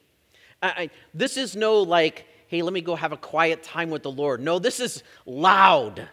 I, 0.62 0.68
I, 0.68 0.90
this 1.14 1.36
is 1.36 1.56
no 1.56 1.80
like, 1.80 2.26
hey, 2.48 2.62
let 2.62 2.72
me 2.72 2.80
go 2.80 2.94
have 2.94 3.12
a 3.12 3.16
quiet 3.16 3.62
time 3.62 3.90
with 3.90 4.02
the 4.02 4.10
Lord. 4.10 4.40
No, 4.40 4.58
this 4.58 4.80
is 4.80 5.02
loud. 5.26 6.00
It 6.00 6.08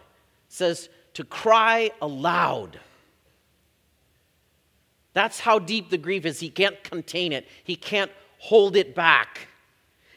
says 0.48 0.88
to 1.14 1.24
cry 1.24 1.90
aloud. 2.00 2.78
That's 5.12 5.40
how 5.40 5.58
deep 5.58 5.88
the 5.88 5.98
grief 5.98 6.26
is. 6.26 6.40
He 6.40 6.50
can't 6.50 6.82
contain 6.84 7.32
it, 7.32 7.46
he 7.64 7.76
can't 7.76 8.10
hold 8.38 8.76
it 8.76 8.94
back. 8.94 9.48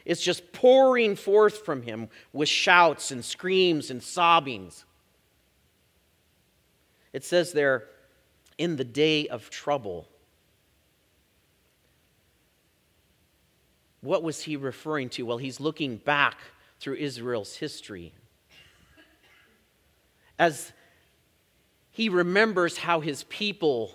It's 0.04 0.22
just 0.22 0.52
pouring 0.52 1.14
forth 1.14 1.64
from 1.64 1.82
him 1.82 2.08
with 2.32 2.48
shouts 2.48 3.10
and 3.10 3.24
screams 3.24 3.90
and 3.90 4.02
sobbings. 4.02 4.84
It 7.12 7.24
says 7.24 7.52
there, 7.52 7.86
in 8.58 8.76
the 8.76 8.84
day 8.84 9.26
of 9.28 9.48
trouble. 9.48 10.09
What 14.00 14.22
was 14.22 14.42
he 14.42 14.56
referring 14.56 15.10
to? 15.10 15.24
Well, 15.24 15.38
he's 15.38 15.60
looking 15.60 15.96
back 15.96 16.38
through 16.78 16.94
Israel's 16.94 17.56
history. 17.56 18.12
As 20.38 20.72
he 21.90 22.08
remembers 22.08 22.78
how 22.78 23.00
his 23.00 23.24
people 23.24 23.94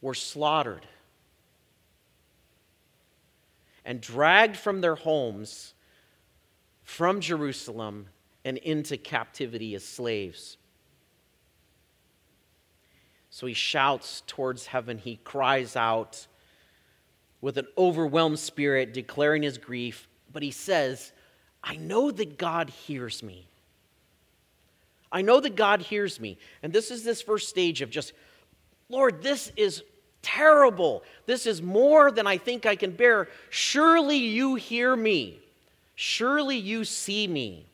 were 0.00 0.14
slaughtered 0.14 0.86
and 3.84 4.00
dragged 4.00 4.56
from 4.56 4.80
their 4.80 4.94
homes 4.94 5.74
from 6.84 7.20
Jerusalem 7.20 8.06
and 8.44 8.58
into 8.58 8.96
captivity 8.96 9.74
as 9.74 9.84
slaves. 9.84 10.56
So 13.30 13.46
he 13.46 13.54
shouts 13.54 14.22
towards 14.26 14.66
heaven, 14.66 14.98
he 14.98 15.16
cries 15.24 15.74
out 15.74 16.28
with 17.46 17.58
an 17.58 17.66
overwhelmed 17.78 18.40
spirit, 18.40 18.92
declaring 18.92 19.44
his 19.44 19.56
grief. 19.56 20.08
But 20.32 20.42
he 20.42 20.50
says, 20.50 21.12
I 21.62 21.76
know 21.76 22.10
that 22.10 22.38
God 22.38 22.70
hears 22.70 23.22
me. 23.22 23.46
I 25.12 25.22
know 25.22 25.38
that 25.38 25.54
God 25.54 25.80
hears 25.80 26.18
me. 26.18 26.38
And 26.64 26.72
this 26.72 26.90
is 26.90 27.04
this 27.04 27.22
first 27.22 27.48
stage 27.48 27.82
of 27.82 27.90
just, 27.90 28.14
Lord, 28.88 29.22
this 29.22 29.52
is 29.54 29.84
terrible. 30.22 31.04
This 31.26 31.46
is 31.46 31.62
more 31.62 32.10
than 32.10 32.26
I 32.26 32.36
think 32.36 32.66
I 32.66 32.74
can 32.74 32.90
bear. 32.90 33.28
Surely 33.48 34.16
you 34.16 34.56
hear 34.56 34.96
me. 34.96 35.38
Surely 35.94 36.56
you 36.56 36.84
see 36.84 37.28
me. 37.28 37.64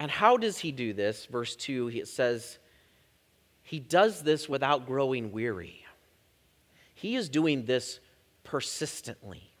And 0.00 0.10
how 0.10 0.38
does 0.38 0.58
he 0.58 0.72
do 0.72 0.92
this? 0.92 1.26
Verse 1.26 1.54
2, 1.54 1.92
it 1.94 2.08
says, 2.08 2.58
He 3.62 3.78
does 3.78 4.22
this 4.24 4.48
without 4.48 4.86
growing 4.86 5.30
weary. 5.30 5.83
He 7.04 7.16
is 7.16 7.28
doing 7.28 7.66
this 7.66 8.00
persistently. 8.44 9.52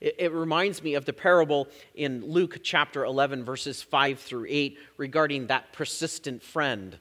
It, 0.00 0.16
it 0.18 0.32
reminds 0.32 0.82
me 0.82 0.94
of 0.94 1.04
the 1.04 1.12
parable 1.12 1.68
in 1.94 2.26
Luke 2.26 2.58
chapter 2.60 3.04
11, 3.04 3.44
verses 3.44 3.82
5 3.82 4.18
through 4.18 4.46
8, 4.48 4.78
regarding 4.96 5.46
that 5.46 5.72
persistent 5.72 6.42
friend 6.42 6.98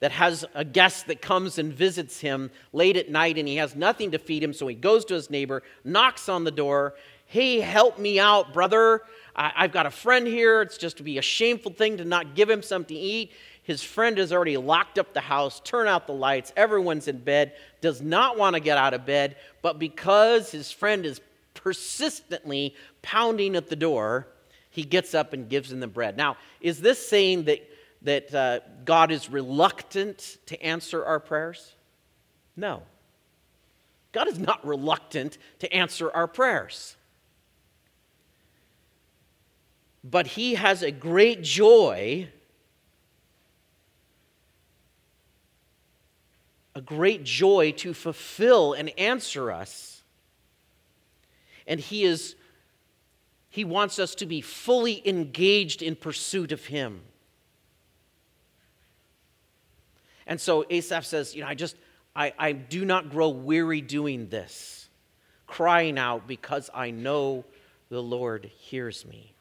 that 0.00 0.10
has 0.10 0.44
a 0.54 0.64
guest 0.64 1.06
that 1.06 1.22
comes 1.22 1.58
and 1.58 1.72
visits 1.72 2.18
him 2.18 2.50
late 2.72 2.96
at 2.96 3.08
night 3.08 3.38
and 3.38 3.46
he 3.46 3.56
has 3.56 3.76
nothing 3.76 4.10
to 4.10 4.18
feed 4.18 4.42
him. 4.42 4.52
So 4.52 4.66
he 4.66 4.74
goes 4.74 5.04
to 5.04 5.14
his 5.14 5.30
neighbor, 5.30 5.62
knocks 5.84 6.28
on 6.28 6.42
the 6.42 6.50
door. 6.50 6.94
Hey, 7.26 7.60
help 7.60 8.00
me 8.00 8.18
out, 8.18 8.52
brother. 8.52 9.02
I, 9.36 9.52
have 9.62 9.72
got 9.72 9.86
a 9.86 9.90
friend 9.90 10.26
here. 10.26 10.60
It's 10.60 10.76
just 10.76 10.96
to 10.98 11.02
be 11.02 11.18
a 11.18 11.22
shameful 11.22 11.72
thing 11.72 11.96
to 11.98 12.04
not 12.04 12.34
give 12.34 12.50
him 12.50 12.62
something 12.62 12.96
to 12.96 13.00
eat. 13.00 13.32
His 13.64 13.82
friend 13.82 14.18
has 14.18 14.32
already 14.32 14.58
locked 14.58 14.98
up 14.98 15.14
the 15.14 15.20
house, 15.20 15.60
turn 15.64 15.88
out 15.88 16.06
the 16.06 16.12
lights, 16.12 16.52
everyone's 16.56 17.08
in 17.08 17.18
bed, 17.18 17.54
does 17.80 18.00
not 18.00 18.38
want 18.38 18.54
to 18.54 18.60
get 18.60 18.78
out 18.78 18.94
of 18.94 19.06
bed, 19.06 19.36
but 19.62 19.78
because 19.78 20.50
his 20.50 20.70
friend 20.70 21.04
is 21.04 21.20
persistently 21.54 22.74
pounding 23.00 23.56
at 23.56 23.68
the 23.68 23.76
door, 23.76 24.28
he 24.70 24.82
gets 24.82 25.14
up 25.14 25.32
and 25.32 25.48
gives 25.48 25.70
them 25.70 25.80
the 25.80 25.86
bread. 25.86 26.16
Now, 26.16 26.36
is 26.60 26.80
this 26.80 27.08
saying 27.08 27.44
that, 27.44 27.66
that 28.02 28.34
uh, 28.34 28.60
God 28.84 29.10
is 29.10 29.30
reluctant 29.30 30.36
to 30.46 30.62
answer 30.62 31.02
our 31.02 31.18
prayers? 31.18 31.72
No. 32.56 32.82
God 34.12 34.28
is 34.28 34.38
not 34.38 34.64
reluctant 34.66 35.38
to 35.60 35.72
answer 35.72 36.10
our 36.10 36.26
prayers. 36.26 36.96
But 40.04 40.26
he 40.26 40.54
has 40.56 40.82
a 40.82 40.90
great 40.90 41.42
joy, 41.42 42.28
a 46.74 46.80
great 46.80 47.24
joy 47.24 47.72
to 47.72 47.94
fulfill 47.94 48.72
and 48.72 48.90
answer 48.98 49.50
us 49.50 49.94
and 51.66 51.80
he 51.80 52.04
is 52.04 52.36
he 53.48 53.64
wants 53.64 53.98
us 53.98 54.16
to 54.16 54.26
be 54.26 54.40
fully 54.40 55.00
engaged 55.08 55.80
in 55.80 55.94
pursuit 55.94 56.50
of 56.50 56.66
him. 56.66 57.02
And 60.26 60.40
so 60.40 60.64
Asaph 60.68 61.06
says, 61.06 61.36
you 61.36 61.42
know, 61.42 61.46
I 61.46 61.54
just 61.54 61.76
I, 62.16 62.32
I 62.38 62.52
do 62.52 62.84
not 62.84 63.10
grow 63.10 63.28
weary 63.28 63.80
doing 63.80 64.28
this, 64.28 64.88
crying 65.46 65.98
out 65.98 66.26
because 66.26 66.68
I 66.74 66.90
know 66.90 67.44
the 67.90 68.02
Lord 68.02 68.50
hears 68.58 69.06
me. 69.06 69.34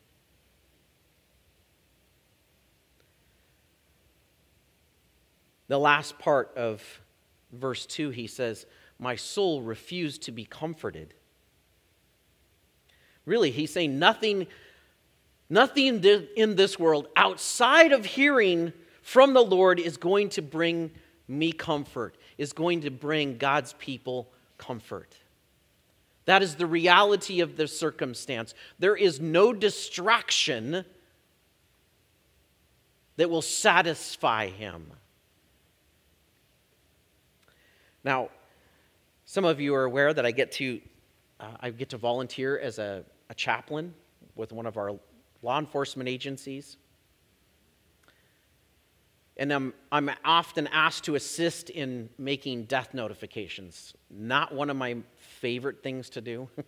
The 5.70 5.80
last 5.80 6.20
part 6.20 6.56
of 6.56 7.02
verse 7.54 7.86
2, 7.86 8.10
he 8.10 8.28
says, 8.28 8.66
My 9.00 9.16
soul 9.16 9.62
refused 9.62 10.24
to 10.24 10.32
be 10.32 10.46
comforted. 10.46 11.14
Really, 13.26 13.52
he's 13.52 13.72
saying 13.72 14.00
nothing, 14.00 14.48
nothing 15.50 16.04
in 16.04 16.56
this 16.56 16.78
world 16.78 17.08
outside 17.16 17.92
of 17.92 18.06
hearing 18.06 18.74
from 19.02 19.34
the 19.34 19.44
Lord 19.44 19.80
is 19.80 19.98
going 19.98 20.30
to 20.30 20.42
bring 20.42 20.92
me 21.28 21.52
comfort, 21.52 22.18
is 22.38 22.54
going 22.54 22.82
to 22.82 22.92
bring 22.92 23.38
God's 23.38 23.74
people 23.74 24.30
comfort. 24.58 25.16
That 26.26 26.42
is 26.42 26.56
the 26.56 26.66
reality 26.66 27.42
of 27.42 27.58
the 27.58 27.68
circumstance. 27.68 28.54
There 28.80 28.96
is 28.96 29.20
no 29.20 29.54
distraction 29.54 30.86
that 33.18 33.30
will 33.30 33.42
satisfy 33.42 34.48
him. 34.48 34.92
Now, 38.04 38.30
some 39.26 39.46
of 39.46 39.62
you 39.62 39.74
are 39.76 39.86
aware 39.86 40.14
that 40.14 40.26
I 40.26 40.32
get 40.32 40.52
to 40.54 40.82
uh, 41.40 41.58
I 41.60 41.70
get 41.72 41.90
to 41.90 41.98
volunteer 41.98 42.60
as 42.60 42.80
a 42.80 43.04
a 43.30 43.34
chaplain 43.34 43.94
with 44.36 44.52
one 44.52 44.66
of 44.66 44.78
our 44.78 44.98
law 45.42 45.60
enforcement 45.60 46.10
agencies. 46.10 46.78
And 49.36 49.52
I'm, 49.52 49.74
I'm 49.92 50.12
often 50.24 50.68
asked 50.68 51.06
to 51.06 51.16
assist 51.16 51.72
in 51.72 52.10
making 52.20 52.66
death 52.66 52.94
notifications. 52.94 53.96
Not 54.12 54.54
one 54.54 54.70
of 54.70 54.78
my 54.78 54.98
favorite 55.18 55.82
things 55.82 56.12
to 56.12 56.22
do. 56.22 56.48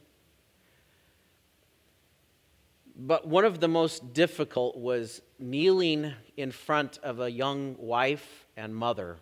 but 2.96 3.28
one 3.28 3.46
of 3.46 3.60
the 3.60 3.68
most 3.68 4.14
difficult 4.14 4.78
was 4.78 5.22
kneeling 5.38 6.14
in 6.38 6.52
front 6.52 6.98
of 7.04 7.20
a 7.20 7.30
young 7.30 7.76
wife 7.78 8.48
and 8.58 8.76
mother 8.76 9.18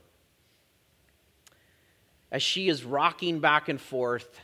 as 2.34 2.42
she 2.42 2.68
is 2.68 2.84
rocking 2.84 3.40
back 3.40 3.70
and 3.70 3.80
forth 3.80 4.42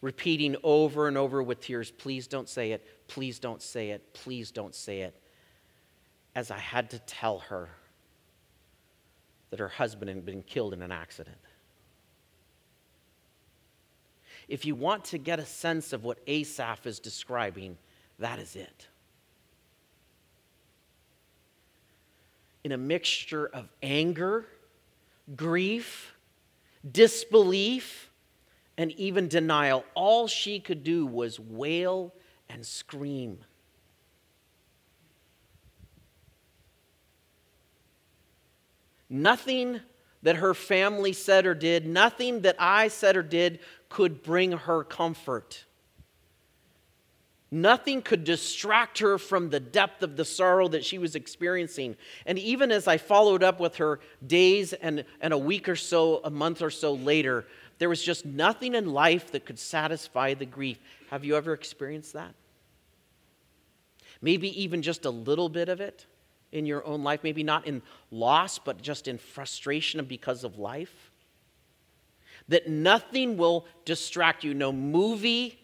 repeating 0.00 0.56
over 0.64 1.06
and 1.06 1.18
over 1.18 1.42
with 1.42 1.60
tears, 1.60 1.90
Please 1.90 2.26
don't 2.26 2.48
say 2.48 2.72
it, 2.72 2.84
please 3.08 3.38
don't 3.38 3.62
say 3.62 3.90
it, 3.90 4.14
please 4.14 4.50
don't 4.50 4.74
say 4.74 5.02
it, 5.02 5.14
as 6.34 6.50
I 6.50 6.58
had 6.58 6.90
to 6.90 6.98
tell 7.00 7.40
her 7.40 7.68
that 9.50 9.60
her 9.60 9.68
husband 9.68 10.08
had 10.08 10.24
been 10.24 10.42
killed 10.42 10.72
in 10.72 10.80
an 10.80 10.90
accident. 10.90 11.36
If 14.48 14.64
you 14.64 14.74
want 14.74 15.04
to 15.06 15.18
get 15.18 15.38
a 15.38 15.44
sense 15.44 15.92
of 15.92 16.04
what 16.04 16.18
Asaph 16.26 16.86
is 16.86 17.00
describing, 17.00 17.76
that 18.18 18.38
is 18.38 18.56
it. 18.56 18.86
In 22.64 22.72
a 22.72 22.78
mixture 22.78 23.46
of 23.46 23.68
anger, 23.82 24.46
grief, 25.36 26.15
disbelief, 26.92 28.10
and 28.78 28.92
even 28.92 29.28
denial, 29.28 29.84
all 29.94 30.26
she 30.26 30.60
could 30.60 30.84
do 30.84 31.06
was 31.06 31.40
wail 31.40 32.14
and 32.48 32.64
scream. 32.64 33.38
Nothing 39.08 39.80
that 40.22 40.36
her 40.36 40.54
family 40.54 41.12
said 41.12 41.46
or 41.46 41.54
did, 41.54 41.86
nothing 41.86 42.40
that 42.40 42.56
I 42.58 42.88
said 42.88 43.16
or 43.16 43.22
did 43.22 43.60
could 43.88 44.22
bring 44.22 44.52
her 44.52 44.82
comfort. 44.82 45.65
Nothing 47.50 48.02
could 48.02 48.24
distract 48.24 48.98
her 48.98 49.18
from 49.18 49.50
the 49.50 49.60
depth 49.60 50.02
of 50.02 50.16
the 50.16 50.24
sorrow 50.24 50.66
that 50.68 50.84
she 50.84 50.98
was 50.98 51.14
experiencing. 51.14 51.96
And 52.26 52.38
even 52.38 52.72
as 52.72 52.88
I 52.88 52.98
followed 52.98 53.44
up 53.44 53.60
with 53.60 53.76
her 53.76 54.00
days 54.26 54.72
and, 54.72 55.04
and 55.20 55.32
a 55.32 55.38
week 55.38 55.68
or 55.68 55.76
so, 55.76 56.20
a 56.24 56.30
month 56.30 56.60
or 56.60 56.70
so 56.70 56.94
later, 56.94 57.46
there 57.78 57.88
was 57.88 58.02
just 58.02 58.26
nothing 58.26 58.74
in 58.74 58.92
life 58.92 59.30
that 59.30 59.44
could 59.44 59.60
satisfy 59.60 60.34
the 60.34 60.46
grief. 60.46 60.78
Have 61.10 61.24
you 61.24 61.36
ever 61.36 61.52
experienced 61.52 62.14
that? 62.14 62.34
Maybe 64.20 64.60
even 64.62 64.82
just 64.82 65.04
a 65.04 65.10
little 65.10 65.48
bit 65.48 65.68
of 65.68 65.80
it 65.80 66.06
in 66.50 66.66
your 66.66 66.84
own 66.84 67.04
life, 67.04 67.20
maybe 67.22 67.44
not 67.44 67.66
in 67.66 67.82
loss, 68.10 68.58
but 68.58 68.82
just 68.82 69.06
in 69.06 69.18
frustration 69.18 70.04
because 70.04 70.42
of 70.42 70.58
life. 70.58 71.12
That 72.48 72.68
nothing 72.68 73.36
will 73.36 73.66
distract 73.84 74.42
you, 74.42 74.54
no 74.54 74.72
movie, 74.72 75.60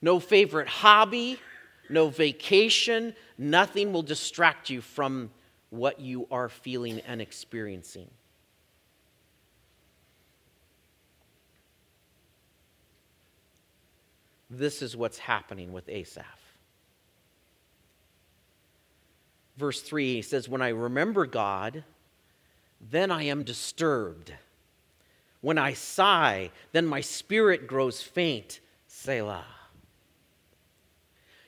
no 0.00 0.20
favorite 0.20 0.68
hobby, 0.68 1.38
no 1.88 2.08
vacation, 2.08 3.14
nothing 3.36 3.92
will 3.92 4.02
distract 4.02 4.70
you 4.70 4.80
from 4.80 5.30
what 5.70 6.00
you 6.00 6.26
are 6.30 6.48
feeling 6.48 7.00
and 7.00 7.20
experiencing. 7.20 8.08
This 14.50 14.80
is 14.80 14.96
what's 14.96 15.18
happening 15.18 15.72
with 15.72 15.88
Asaph. 15.88 16.24
Verse 19.58 19.82
3 19.82 20.14
he 20.14 20.22
says, 20.22 20.48
When 20.48 20.62
I 20.62 20.68
remember 20.68 21.26
God, 21.26 21.84
then 22.80 23.10
I 23.10 23.24
am 23.24 23.42
disturbed. 23.42 24.32
When 25.40 25.58
I 25.58 25.74
sigh, 25.74 26.50
then 26.72 26.86
my 26.86 27.00
spirit 27.00 27.66
grows 27.66 28.00
faint. 28.00 28.60
Selah. 28.86 29.44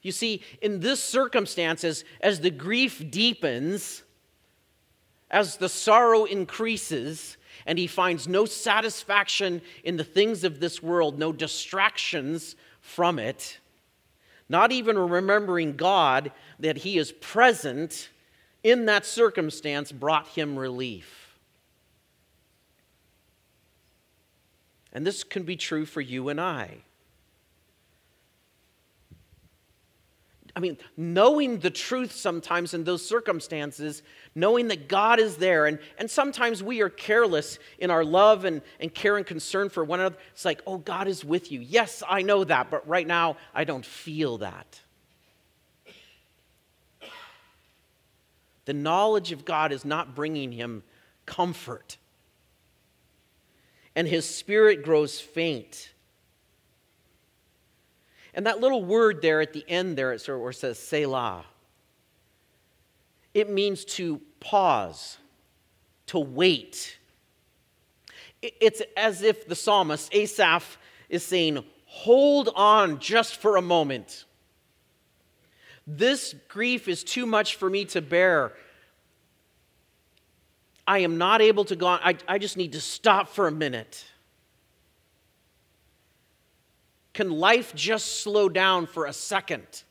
You 0.02 0.12
see, 0.12 0.42
in 0.62 0.80
this 0.80 1.02
circumstances, 1.02 2.04
as 2.20 2.40
the 2.40 2.50
grief 2.50 3.10
deepens, 3.10 4.02
as 5.30 5.56
the 5.56 5.68
sorrow 5.68 6.24
increases, 6.24 7.36
and 7.66 7.78
he 7.78 7.86
finds 7.86 8.26
no 8.26 8.46
satisfaction 8.46 9.60
in 9.84 9.96
the 9.96 10.04
things 10.04 10.42
of 10.44 10.60
this 10.60 10.82
world, 10.82 11.18
no 11.18 11.32
distractions 11.32 12.56
from 12.80 13.18
it, 13.18 13.58
not 14.48 14.72
even 14.72 14.98
remembering 14.98 15.76
God, 15.76 16.32
that 16.58 16.78
he 16.78 16.98
is 16.98 17.12
present 17.12 18.08
in 18.62 18.86
that 18.86 19.06
circumstance, 19.06 19.92
brought 19.92 20.28
him 20.28 20.58
relief. 20.58 21.38
And 24.92 25.06
this 25.06 25.22
can 25.22 25.44
be 25.44 25.56
true 25.56 25.86
for 25.86 26.00
you 26.00 26.28
and 26.30 26.40
I. 26.40 26.78
I 30.56 30.60
mean, 30.60 30.78
knowing 30.96 31.58
the 31.58 31.70
truth 31.70 32.12
sometimes 32.12 32.74
in 32.74 32.84
those 32.84 33.06
circumstances, 33.06 34.02
knowing 34.34 34.68
that 34.68 34.88
God 34.88 35.20
is 35.20 35.36
there, 35.36 35.66
and, 35.66 35.78
and 35.98 36.10
sometimes 36.10 36.62
we 36.62 36.80
are 36.80 36.88
careless 36.88 37.58
in 37.78 37.90
our 37.90 38.04
love 38.04 38.44
and, 38.44 38.62
and 38.80 38.92
care 38.92 39.16
and 39.16 39.24
concern 39.24 39.68
for 39.68 39.84
one 39.84 40.00
another. 40.00 40.16
It's 40.32 40.44
like, 40.44 40.60
oh, 40.66 40.78
God 40.78 41.08
is 41.08 41.24
with 41.24 41.52
you. 41.52 41.60
Yes, 41.60 42.02
I 42.08 42.22
know 42.22 42.44
that, 42.44 42.70
but 42.70 42.86
right 42.88 43.06
now 43.06 43.36
I 43.54 43.64
don't 43.64 43.86
feel 43.86 44.38
that. 44.38 44.80
The 48.64 48.74
knowledge 48.74 49.32
of 49.32 49.44
God 49.44 49.72
is 49.72 49.84
not 49.84 50.14
bringing 50.14 50.52
him 50.52 50.82
comfort, 51.26 51.96
and 53.94 54.06
his 54.06 54.28
spirit 54.28 54.84
grows 54.84 55.20
faint. 55.20 55.92
And 58.34 58.46
that 58.46 58.60
little 58.60 58.84
word 58.84 59.22
there 59.22 59.40
at 59.40 59.52
the 59.52 59.64
end 59.68 59.96
there, 59.96 60.12
it 60.12 60.20
sort 60.20 60.46
of 60.46 60.56
says 60.56 60.78
Selah. 60.78 61.44
It 63.34 63.50
means 63.50 63.84
to 63.86 64.20
pause, 64.40 65.18
to 66.06 66.18
wait. 66.18 66.98
It's 68.42 68.82
as 68.96 69.22
if 69.22 69.46
the 69.46 69.54
psalmist, 69.54 70.14
Asaph, 70.14 70.78
is 71.08 71.24
saying, 71.24 71.64
Hold 71.86 72.50
on 72.54 73.00
just 73.00 73.36
for 73.36 73.56
a 73.56 73.62
moment. 73.62 74.24
This 75.86 76.34
grief 76.48 76.86
is 76.86 77.02
too 77.02 77.26
much 77.26 77.56
for 77.56 77.68
me 77.68 77.84
to 77.86 78.00
bear. 78.00 78.52
I 80.86 81.00
am 81.00 81.18
not 81.18 81.42
able 81.42 81.64
to 81.64 81.76
go 81.76 81.86
on. 81.88 82.00
I, 82.02 82.16
I 82.28 82.38
just 82.38 82.56
need 82.56 82.72
to 82.72 82.80
stop 82.80 83.28
for 83.28 83.48
a 83.48 83.52
minute. 83.52 84.04
Can 87.12 87.30
life 87.30 87.74
just 87.74 88.22
slow 88.22 88.48
down 88.48 88.86
for 88.86 89.06
a 89.06 89.12
second? 89.12 89.82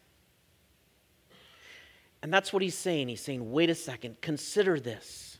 And 2.21 2.33
that's 2.33 2.51
what 2.51 2.61
he's 2.61 2.75
saying. 2.75 3.07
He's 3.07 3.21
saying, 3.21 3.51
wait 3.51 3.69
a 3.69 3.75
second, 3.75 4.21
consider 4.21 4.79
this. 4.79 5.37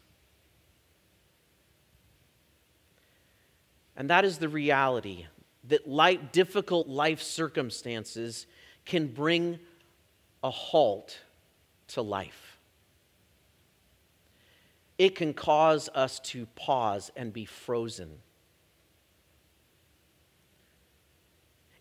And 3.95 4.09
that 4.09 4.23
is 4.23 4.37
the 4.37 4.47
reality 4.47 5.25
that 5.65 5.87
life, 5.87 6.19
difficult 6.31 6.87
life 6.87 7.21
circumstances 7.21 8.47
can 8.85 9.07
bring 9.07 9.59
a 10.41 10.49
halt 10.49 11.19
to 11.89 12.01
life. 12.01 12.57
It 14.97 15.15
can 15.15 15.33
cause 15.33 15.89
us 15.93 16.19
to 16.21 16.45
pause 16.55 17.11
and 17.15 17.33
be 17.33 17.45
frozen. 17.45 18.19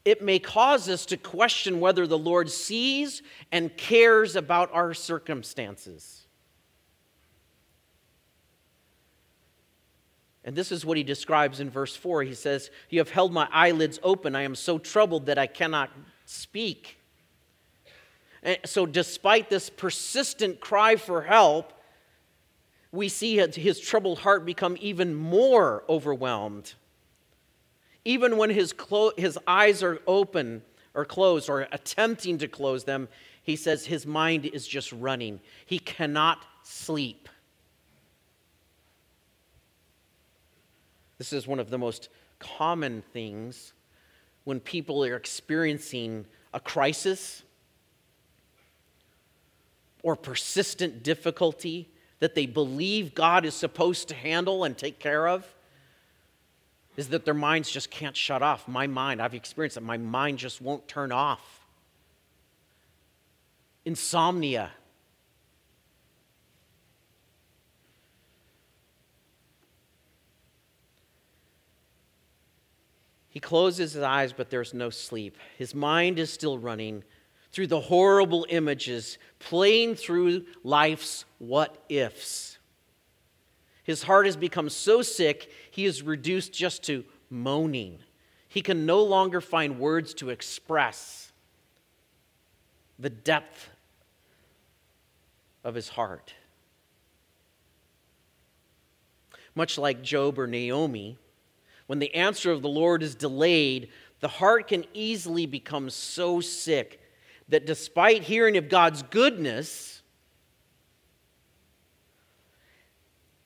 It 0.09 0.23
may 0.23 0.39
cause 0.39 0.89
us 0.89 1.05
to 1.05 1.19
question 1.19 1.81
whether 1.81 2.07
the 2.07 2.17
Lord 2.17 2.51
sees 2.51 3.21
and 3.53 3.77
cares 3.77 4.37
about 4.37 4.73
our 4.73 4.95
circumstances. 4.95 6.27
And 10.45 10.57
this 10.57 10.73
is 10.73 10.87
what 10.87 10.97
he 10.97 11.03
describes 11.03 11.61
in 11.61 11.69
verse 11.69 11.95
4. 11.95 12.23
He 12.23 12.33
says, 12.33 12.71
You 12.89 13.01
have 13.01 13.11
held 13.11 13.35
my 13.35 13.49
eyelids 13.53 14.01
open. 14.03 14.35
I 14.35 14.43
am 14.43 14.55
so 14.55 14.79
troubled 14.79 15.27
that 15.27 15.37
I 15.37 15.47
cannot 15.47 15.91
speak. 16.25 16.97
And 18.43 18.57
so, 18.65 18.87
despite 18.87 19.51
this 19.51 19.69
persistent 19.69 20.59
cry 20.59 20.97
for 20.97 21.21
help, 21.21 21.75
we 22.93 23.11
see 23.11 23.37
his 23.37 23.79
troubled 23.79 24.21
heart 24.21 24.47
become 24.47 24.79
even 24.81 25.15
more 25.15 25.85
overwhelmed 25.87 26.73
even 28.09 28.39
when 28.39 28.49
his, 28.49 28.73
clo- 28.73 29.13
his 29.19 29.39
eyes 29.47 29.83
are 29.83 30.01
open 30.07 30.63
or 30.95 31.05
closed 31.05 31.51
or 31.51 31.69
attempting 31.73 32.39
to 32.39 32.49
close 32.49 32.85
them, 32.85 33.07
he 33.43 33.55
says 33.55 33.85
his 33.85 34.07
mind 34.07 34.47
is 34.47 34.67
just 34.67 34.91
running. 34.93 35.41
He 35.67 35.79
cannot 35.79 36.43
sleep. 36.63 37.29
This 41.19 41.35
is 41.35 41.47
one 41.47 41.59
of 41.59 41.69
the 41.69 41.77
most 41.77 42.09
common 42.39 43.03
things 43.13 43.75
when 44.45 44.59
people 44.59 45.05
are 45.05 45.15
experiencing 45.15 46.25
a 46.55 46.61
crisis 46.61 47.43
or 50.03 50.17
persistent 50.17 51.03
difficulty 51.03 51.91
that 52.21 52.35
they 52.35 52.47
believe 52.47 53.15
God 53.15 53.45
is 53.45 53.53
supposed 53.53 54.09
to 54.09 54.15
handle 54.15 54.65
and 54.65 54.79
take 54.79 54.99
care 54.99 55.29
of 55.29 55.47
is 56.99 57.11
that 57.11 57.25
their 57.25 57.33
minds 57.33 57.71
just 57.71 57.93
can't 57.93 58.17
shut 58.17 58.43
off. 58.43 58.67
My 58.67 58.89
mind, 58.89 59.23
I've 59.23 59.33
experienced 59.33 59.77
that. 59.77 59.83
my 59.83 59.97
mind 59.97 60.37
just 60.37 60.61
won't 60.61 60.89
turn 60.89 61.13
off. 61.13 61.65
Insomnia. 63.85 64.73
He 73.29 73.39
closes 73.39 73.93
his 73.93 74.03
eyes, 74.03 74.33
but 74.33 74.51
there's 74.51 74.75
no 74.75 74.91
sleep. 74.91 75.37
His 75.57 75.77
mind 75.77 76.19
is 76.19 76.33
still 76.33 76.59
running 76.59 77.05
through 77.53 77.69
the 77.69 77.81
horrible 77.81 78.45
images, 78.49 79.19
playing 79.39 79.95
through 79.95 80.47
life's 80.65 81.27
what 81.39 81.81
ifs. 81.89 82.48
His 83.89 84.03
heart 84.03 84.27
has 84.27 84.37
become 84.37 84.69
so 84.69 85.01
sick, 85.01 85.51
he 85.71 85.87
is 85.87 86.03
reduced 86.03 86.53
just 86.53 86.83
to 86.85 87.07
moaning. 87.31 88.01
He 88.47 88.61
can 88.61 88.85
no 88.85 89.03
longer 89.03 89.41
find 89.41 89.81
words 89.81 90.13
to 90.15 90.29
express 90.29 91.33
the 92.99 93.09
depth 93.09 93.71
of 95.65 95.75
his 95.75 95.89
heart. 95.89 96.35
Much 99.55 99.79
like 99.79 100.03
Job 100.03 100.39
or 100.39 100.47
Naomi, 100.47 101.17
when 101.87 101.99
the 101.99 102.15
answer 102.15 102.53
of 102.53 102.61
the 102.61 102.69
Lord 102.69 103.03
is 103.03 103.15
delayed, 103.15 103.89
the 104.21 104.29
heart 104.29 104.69
can 104.69 104.85
easily 104.93 105.47
become 105.47 105.89
so 105.89 106.43
sick 106.43 107.01
that 107.49 107.65
despite 107.65 108.25
hearing 108.25 108.59
of 108.59 108.69
God's 108.69 109.03
goodness, 109.05 109.98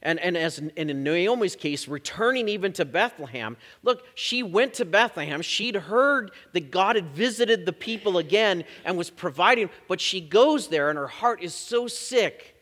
And, 0.03 0.19
and 0.19 0.37
as 0.37 0.59
in, 0.59 0.71
in 0.71 1.05
Naomi's 1.05 1.55
case, 1.55 1.87
returning 1.87 2.49
even 2.49 2.73
to 2.75 2.85
Bethlehem. 2.85 3.57
Look, 3.83 4.05
she 4.15 4.43
went 4.43 4.75
to 4.75 4.85
Bethlehem. 4.85 5.43
She'd 5.43 5.77
heard 5.77 6.33
that 6.53 6.71
God 6.73 6.97
had 6.97 7.11
visited 7.11 7.65
the 7.65 7.73
people 7.73 8.19
again 8.19 8.65
and 8.85 8.99
was 8.99 9.11
providing, 9.11 9.71
but 9.87 10.01
she 10.01 10.21
goes 10.21 10.69
there 10.69 10.91
and 10.91 10.99
her 10.99 11.07
heart 11.07 11.41
is 11.41 11.55
so 11.55 11.87
sick 11.87 12.57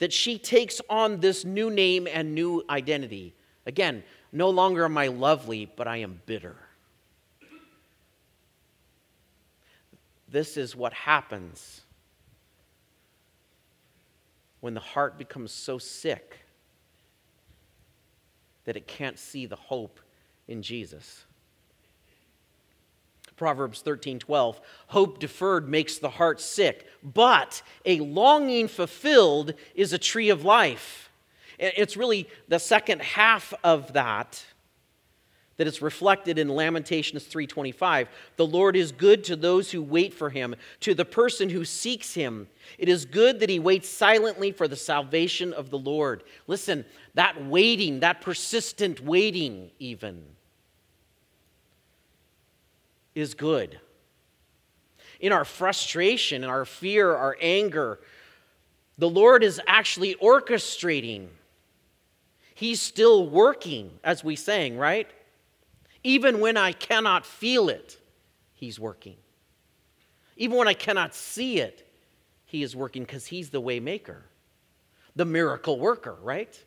that 0.00 0.12
she 0.12 0.36
takes 0.36 0.80
on 0.90 1.20
this 1.20 1.44
new 1.44 1.70
name 1.70 2.08
and 2.12 2.34
new 2.34 2.64
identity. 2.68 3.34
Again, 3.66 4.02
no 4.32 4.50
longer 4.50 4.84
am 4.84 4.98
I 4.98 5.06
lovely, 5.06 5.70
but 5.76 5.86
I 5.86 5.98
am 5.98 6.20
bitter. 6.26 6.56
This 10.28 10.56
is 10.56 10.74
what 10.74 10.92
happens 10.92 11.82
when 14.62 14.74
the 14.74 14.80
heart 14.80 15.18
becomes 15.18 15.50
so 15.50 15.76
sick 15.76 16.38
that 18.64 18.76
it 18.76 18.86
can't 18.86 19.18
see 19.18 19.44
the 19.44 19.56
hope 19.56 19.98
in 20.46 20.62
Jesus. 20.62 21.24
Proverbs 23.34 23.82
13, 23.82 24.20
12. 24.20 24.60
Hope 24.86 25.18
deferred 25.18 25.68
makes 25.68 25.98
the 25.98 26.10
heart 26.10 26.40
sick, 26.40 26.86
but 27.02 27.60
a 27.84 27.98
longing 27.98 28.68
fulfilled 28.68 29.54
is 29.74 29.92
a 29.92 29.98
tree 29.98 30.28
of 30.28 30.44
life. 30.44 31.10
It's 31.58 31.96
really 31.96 32.28
the 32.46 32.60
second 32.60 33.02
half 33.02 33.52
of 33.64 33.94
that 33.94 34.44
that 35.56 35.66
is 35.66 35.82
reflected 35.82 36.38
in 36.38 36.48
Lamentations 36.48 37.24
3:25. 37.24 38.08
The 38.36 38.46
Lord 38.46 38.76
is 38.76 38.92
good 38.92 39.22
to 39.24 39.36
those 39.36 39.70
who 39.70 39.82
wait 39.82 40.14
for 40.14 40.30
him, 40.30 40.56
to 40.80 40.94
the 40.94 41.04
person 41.04 41.50
who 41.50 41.64
seeks 41.64 42.14
him. 42.14 42.48
It 42.78 42.88
is 42.88 43.04
good 43.04 43.40
that 43.40 43.48
he 43.48 43.58
waits 43.58 43.88
silently 43.88 44.50
for 44.50 44.66
the 44.66 44.76
salvation 44.76 45.52
of 45.52 45.70
the 45.70 45.78
Lord. 45.78 46.24
Listen, 46.46 46.84
that 47.14 47.44
waiting, 47.46 48.00
that 48.00 48.20
persistent 48.20 49.00
waiting 49.00 49.70
even 49.78 50.24
is 53.14 53.34
good. 53.34 53.78
In 55.20 55.32
our 55.32 55.44
frustration, 55.44 56.42
in 56.42 56.50
our 56.50 56.64
fear, 56.64 57.14
our 57.14 57.36
anger, 57.40 58.00
the 58.98 59.08
Lord 59.08 59.44
is 59.44 59.60
actually 59.66 60.14
orchestrating. 60.16 61.28
He's 62.54 62.80
still 62.80 63.28
working, 63.28 63.98
as 64.02 64.24
we 64.24 64.36
sang, 64.36 64.76
right? 64.76 65.08
Even 66.04 66.40
when 66.40 66.56
I 66.56 66.72
cannot 66.72 67.24
feel 67.26 67.68
it, 67.68 67.98
He's 68.54 68.78
working. 68.78 69.16
Even 70.36 70.56
when 70.56 70.68
I 70.68 70.74
cannot 70.74 71.14
see 71.14 71.58
it, 71.58 71.88
He 72.44 72.62
is 72.62 72.74
working 72.74 73.02
because 73.02 73.26
He's 73.26 73.50
the 73.50 73.60
way 73.60 73.80
maker, 73.80 74.24
the 75.14 75.24
miracle 75.24 75.78
worker, 75.78 76.16
right? 76.22 76.62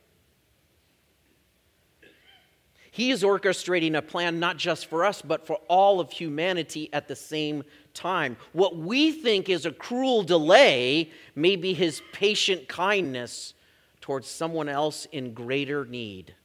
He 2.92 3.12
is 3.12 3.24
orchestrating 3.24 3.98
a 3.98 4.02
plan 4.02 4.40
not 4.40 4.56
just 4.56 4.86
for 4.86 5.04
us, 5.04 5.22
but 5.22 5.46
for 5.46 5.56
all 5.68 6.00
of 6.00 6.14
humanity 6.14 6.90
at 6.94 7.10
the 7.10 7.16
same 7.16 7.66
time. 7.94 8.38
What 8.54 8.78
we 8.78 9.12
think 9.12 9.50
is 9.50 9.66
a 9.66 9.72
cruel 9.74 10.24
delay 10.24 11.12
may 11.36 11.58
be 11.58 11.74
His 11.74 12.02
patient 12.14 12.70
kindness 12.70 13.54
towards 14.00 14.30
someone 14.30 14.70
else 14.70 15.08
in 15.12 15.34
greater 15.34 15.84
need. 15.84 16.36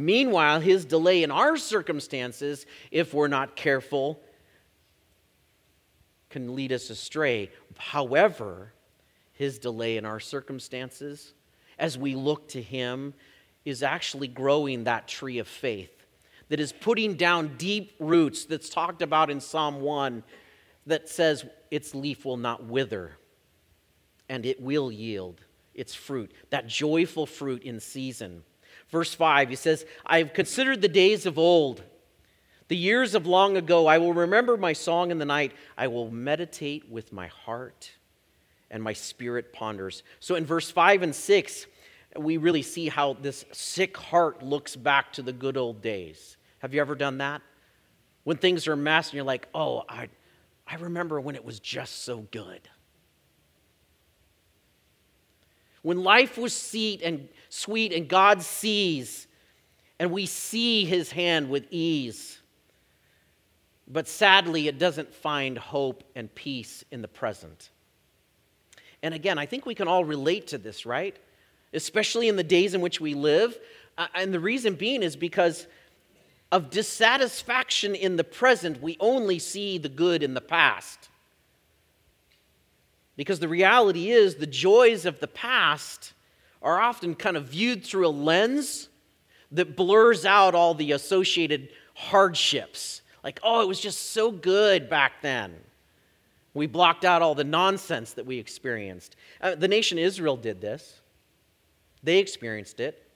Meanwhile, 0.00 0.60
his 0.60 0.84
delay 0.84 1.22
in 1.22 1.30
our 1.30 1.56
circumstances, 1.56 2.64
if 2.90 3.12
we're 3.12 3.28
not 3.28 3.54
careful, 3.54 4.20
can 6.30 6.54
lead 6.54 6.72
us 6.72 6.88
astray. 6.90 7.50
However, 7.76 8.72
his 9.32 9.58
delay 9.58 9.96
in 9.96 10.06
our 10.06 10.20
circumstances, 10.20 11.34
as 11.78 11.98
we 11.98 12.14
look 12.14 12.48
to 12.48 12.62
him, 12.62 13.14
is 13.64 13.82
actually 13.82 14.28
growing 14.28 14.84
that 14.84 15.06
tree 15.06 15.38
of 15.38 15.46
faith 15.46 16.06
that 16.48 16.60
is 16.60 16.72
putting 16.72 17.14
down 17.14 17.56
deep 17.58 17.94
roots 17.98 18.44
that's 18.44 18.70
talked 18.70 19.02
about 19.02 19.30
in 19.30 19.40
Psalm 19.40 19.80
1 19.80 20.22
that 20.86 21.08
says 21.08 21.44
its 21.70 21.94
leaf 21.94 22.24
will 22.24 22.36
not 22.36 22.64
wither 22.64 23.12
and 24.28 24.46
it 24.46 24.60
will 24.60 24.90
yield 24.90 25.42
its 25.74 25.94
fruit, 25.94 26.32
that 26.50 26.66
joyful 26.66 27.26
fruit 27.26 27.62
in 27.62 27.78
season. 27.80 28.42
Verse 28.90 29.14
5, 29.14 29.48
he 29.50 29.56
says, 29.56 29.86
I 30.04 30.18
have 30.18 30.32
considered 30.32 30.82
the 30.82 30.88
days 30.88 31.24
of 31.24 31.38
old, 31.38 31.82
the 32.68 32.76
years 32.76 33.14
of 33.14 33.26
long 33.26 33.56
ago. 33.56 33.86
I 33.86 33.98
will 33.98 34.12
remember 34.12 34.56
my 34.56 34.72
song 34.72 35.10
in 35.10 35.18
the 35.18 35.24
night. 35.24 35.52
I 35.78 35.86
will 35.86 36.10
meditate 36.10 36.90
with 36.90 37.12
my 37.12 37.28
heart, 37.28 37.92
and 38.70 38.82
my 38.82 38.92
spirit 38.92 39.52
ponders. 39.52 40.02
So 40.18 40.34
in 40.34 40.44
verse 40.44 40.70
5 40.70 41.02
and 41.02 41.14
6, 41.14 41.66
we 42.16 42.36
really 42.36 42.62
see 42.62 42.88
how 42.88 43.14
this 43.14 43.44
sick 43.52 43.96
heart 43.96 44.42
looks 44.42 44.74
back 44.74 45.12
to 45.14 45.22
the 45.22 45.32
good 45.32 45.56
old 45.56 45.80
days. 45.80 46.36
Have 46.58 46.74
you 46.74 46.80
ever 46.80 46.94
done 46.94 47.18
that? 47.18 47.42
When 48.24 48.36
things 48.36 48.66
are 48.66 48.72
a 48.72 48.76
mess 48.76 49.08
and 49.08 49.14
you're 49.14 49.24
like, 49.24 49.48
oh, 49.54 49.84
I, 49.88 50.08
I 50.66 50.74
remember 50.76 51.20
when 51.20 51.36
it 51.36 51.44
was 51.44 51.60
just 51.60 52.02
so 52.04 52.26
good. 52.30 52.68
When 55.82 56.02
life 56.02 56.36
was 56.36 56.54
sweet 56.54 57.02
and 57.02 57.28
sweet 57.48 57.92
and 57.92 58.08
God 58.08 58.42
sees 58.42 59.26
and 60.00 60.10
we 60.10 60.24
see 60.24 60.86
his 60.86 61.12
hand 61.12 61.50
with 61.50 61.66
ease. 61.70 62.38
But 63.86 64.08
sadly, 64.08 64.66
it 64.66 64.78
doesn't 64.78 65.14
find 65.14 65.58
hope 65.58 66.04
and 66.14 66.34
peace 66.34 66.84
in 66.90 67.02
the 67.02 67.08
present. 67.08 67.68
And 69.02 69.12
again, 69.12 69.38
I 69.38 69.44
think 69.44 69.66
we 69.66 69.74
can 69.74 69.88
all 69.88 70.04
relate 70.04 70.46
to 70.48 70.58
this, 70.58 70.86
right? 70.86 71.14
Especially 71.74 72.28
in 72.28 72.36
the 72.36 72.42
days 72.42 72.72
in 72.72 72.80
which 72.80 72.98
we 72.98 73.12
live. 73.12 73.58
Uh, 73.98 74.06
and 74.14 74.32
the 74.32 74.40
reason 74.40 74.74
being 74.74 75.02
is 75.02 75.16
because 75.16 75.66
of 76.50 76.70
dissatisfaction 76.70 77.94
in 77.94 78.16
the 78.16 78.24
present, 78.24 78.80
we 78.80 78.96
only 79.00 79.38
see 79.38 79.76
the 79.76 79.90
good 79.90 80.22
in 80.22 80.32
the 80.32 80.40
past. 80.40 81.09
Because 83.20 83.38
the 83.38 83.48
reality 83.48 84.10
is, 84.10 84.36
the 84.36 84.46
joys 84.46 85.04
of 85.04 85.20
the 85.20 85.28
past 85.28 86.14
are 86.62 86.80
often 86.80 87.14
kind 87.14 87.36
of 87.36 87.48
viewed 87.48 87.84
through 87.84 88.06
a 88.06 88.08
lens 88.08 88.88
that 89.52 89.76
blurs 89.76 90.24
out 90.24 90.54
all 90.54 90.72
the 90.72 90.92
associated 90.92 91.68
hardships. 91.94 93.02
Like, 93.22 93.38
oh, 93.42 93.60
it 93.60 93.68
was 93.68 93.78
just 93.78 94.12
so 94.12 94.30
good 94.30 94.88
back 94.88 95.20
then. 95.20 95.54
We 96.54 96.66
blocked 96.66 97.04
out 97.04 97.20
all 97.20 97.34
the 97.34 97.44
nonsense 97.44 98.14
that 98.14 98.24
we 98.24 98.38
experienced. 98.38 99.16
Uh, 99.42 99.54
the 99.54 99.68
nation 99.68 99.98
Israel 99.98 100.38
did 100.38 100.62
this, 100.62 101.02
they 102.02 102.20
experienced 102.20 102.80
it. 102.80 103.06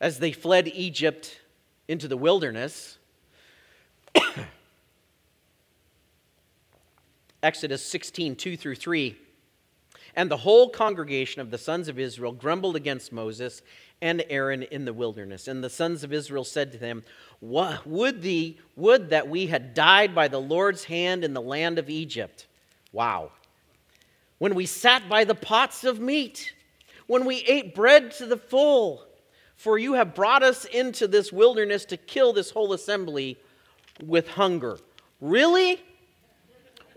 As 0.00 0.18
they 0.18 0.32
fled 0.32 0.66
Egypt 0.66 1.40
into 1.86 2.08
the 2.08 2.16
wilderness, 2.16 2.98
Exodus 7.42 7.84
16, 7.84 8.36
2 8.36 8.56
through 8.56 8.74
3. 8.74 9.16
And 10.16 10.30
the 10.30 10.36
whole 10.36 10.70
congregation 10.70 11.40
of 11.40 11.50
the 11.50 11.58
sons 11.58 11.88
of 11.88 11.98
Israel 11.98 12.32
grumbled 12.32 12.76
against 12.76 13.12
Moses 13.12 13.62
and 14.00 14.24
Aaron 14.28 14.62
in 14.64 14.84
the 14.84 14.92
wilderness. 14.92 15.48
And 15.48 15.62
the 15.62 15.70
sons 15.70 16.02
of 16.02 16.12
Israel 16.12 16.44
said 16.44 16.72
to 16.72 16.78
them, 16.78 17.04
Would, 17.40 18.22
thee, 18.22 18.58
would 18.76 19.10
that 19.10 19.28
we 19.28 19.46
had 19.46 19.74
died 19.74 20.14
by 20.14 20.28
the 20.28 20.40
Lord's 20.40 20.84
hand 20.84 21.24
in 21.24 21.34
the 21.34 21.40
land 21.40 21.78
of 21.78 21.88
Egypt. 21.88 22.46
Wow. 22.92 23.32
When 24.38 24.54
we 24.54 24.66
sat 24.66 25.08
by 25.08 25.24
the 25.24 25.34
pots 25.34 25.84
of 25.84 26.00
meat, 26.00 26.52
when 27.06 27.24
we 27.24 27.38
ate 27.38 27.74
bread 27.74 28.12
to 28.12 28.26
the 28.26 28.36
full, 28.36 29.04
for 29.56 29.78
you 29.78 29.94
have 29.94 30.14
brought 30.14 30.42
us 30.42 30.64
into 30.66 31.08
this 31.08 31.32
wilderness 31.32 31.84
to 31.86 31.96
kill 31.96 32.32
this 32.32 32.50
whole 32.50 32.72
assembly 32.72 33.36
with 34.04 34.28
hunger. 34.28 34.78
Really? 35.20 35.80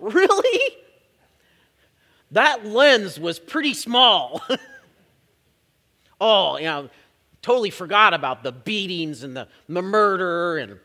Really? 0.13 0.77
That 2.31 2.65
lens 2.65 3.19
was 3.19 3.37
pretty 3.37 3.75
small. 3.75 4.41
oh, 6.21 6.57
you 6.57 6.63
know, 6.63 6.89
totally 7.41 7.69
forgot 7.69 8.13
about 8.13 8.41
the 8.41 8.51
beatings 8.51 9.21
and 9.21 9.37
the, 9.37 9.47
the 9.67 9.81
murder 9.81 10.57
and 10.57 10.79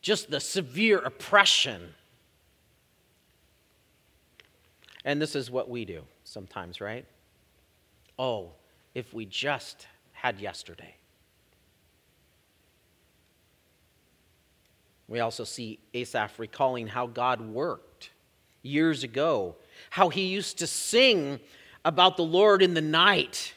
just 0.00 0.30
the 0.30 0.40
severe 0.40 0.98
oppression. 0.98 1.94
And 5.04 5.20
this 5.22 5.36
is 5.36 5.50
what 5.50 5.68
we 5.68 5.84
do 5.84 6.02
sometimes, 6.24 6.80
right? 6.80 7.04
Oh, 8.18 8.50
if 8.94 9.14
we 9.14 9.26
just 9.26 9.86
had 10.12 10.40
yesterday. 10.40 10.96
We 15.12 15.20
also 15.20 15.44
see 15.44 15.78
Asaph 15.92 16.38
recalling 16.38 16.86
how 16.86 17.06
God 17.06 17.42
worked 17.42 18.08
years 18.62 19.04
ago, 19.04 19.56
how 19.90 20.08
he 20.08 20.22
used 20.22 20.60
to 20.60 20.66
sing 20.66 21.38
about 21.84 22.16
the 22.16 22.22
Lord 22.22 22.62
in 22.62 22.72
the 22.72 22.80
night, 22.80 23.52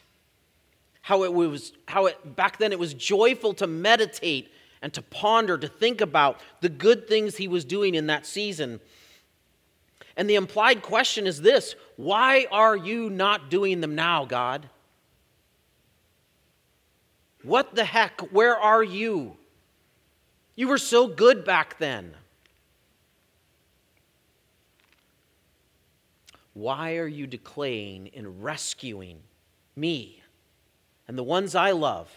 how 1.00 1.24
it 1.24 1.34
was, 1.34 1.72
how 1.88 2.08
it, 2.08 2.36
back 2.36 2.58
then 2.58 2.74
it 2.74 2.78
was 2.78 2.94
joyful 2.94 3.54
to 3.54 3.68
meditate 3.68 4.52
and 4.82 4.92
to 4.96 5.02
ponder, 5.02 5.58
to 5.58 5.70
think 5.70 6.02
about 6.02 6.42
the 6.60 6.68
good 6.68 7.08
things 7.08 7.38
he 7.38 7.48
was 7.48 7.64
doing 7.64 7.96
in 7.96 8.08
that 8.08 8.26
season. 8.26 8.82
And 10.18 10.30
the 10.30 10.36
implied 10.36 10.82
question 10.82 11.26
is 11.26 11.42
this 11.42 11.78
why 11.96 12.48
are 12.52 12.76
you 12.76 13.10
not 13.10 13.50
doing 13.50 13.80
them 13.80 13.96
now, 13.96 14.26
God? 14.26 14.70
What 17.44 17.76
the 17.76 17.86
heck? 17.86 18.20
Where 18.34 18.58
are 18.58 18.84
you? 18.84 19.38
You 20.56 20.68
were 20.68 20.78
so 20.78 21.08
good 21.08 21.44
back 21.44 21.78
then. 21.80 22.16
Why 26.54 26.96
are 26.96 27.08
you 27.08 27.28
declaying 27.28 28.08
in 28.08 28.42
rescuing 28.42 29.20
me 29.76 30.24
and 31.08 31.18
the 31.18 31.24
ones 31.24 31.54
I 31.54 31.72
love, 31.72 32.10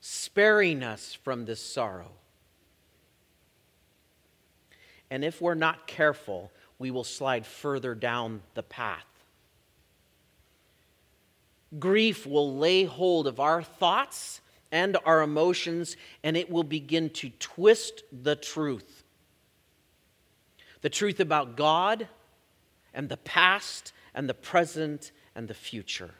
sparing 0.00 0.82
us 0.82 1.12
from 1.12 1.44
this 1.44 1.60
sorrow? 1.60 2.12
And 5.10 5.22
if 5.22 5.42
we're 5.42 5.54
not 5.54 5.86
careful, 5.86 6.50
we 6.78 6.90
will 6.90 7.04
slide 7.04 7.44
further 7.44 7.94
down 7.94 8.40
the 8.54 8.62
path. 8.62 9.04
Grief 11.78 12.26
will 12.26 12.56
lay 12.56 12.84
hold 12.84 13.26
of 13.26 13.38
our 13.38 13.62
thoughts 13.62 14.41
and 14.72 14.96
our 15.04 15.20
emotions, 15.20 15.96
and 16.24 16.36
it 16.36 16.50
will 16.50 16.64
begin 16.64 17.10
to 17.10 17.30
twist 17.38 18.02
the 18.10 18.34
truth. 18.34 19.04
The 20.80 20.90
truth 20.90 21.20
about 21.20 21.56
God 21.56 22.08
and 22.94 23.08
the 23.08 23.18
past 23.18 23.92
and 24.14 24.28
the 24.28 24.34
present 24.34 25.12
and 25.36 25.46
the 25.46 25.54
future. 25.54 26.10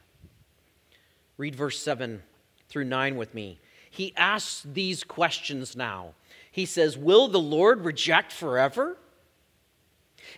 Read 1.38 1.56
verse 1.56 1.80
7 1.80 2.22
through 2.68 2.84
9 2.84 3.16
with 3.16 3.34
me. 3.34 3.58
He 3.90 4.14
asks 4.16 4.64
these 4.70 5.02
questions 5.02 5.74
now. 5.74 6.12
He 6.50 6.66
says, 6.66 6.96
Will 6.96 7.28
the 7.28 7.40
Lord 7.40 7.84
reject 7.84 8.32
forever? 8.32 8.96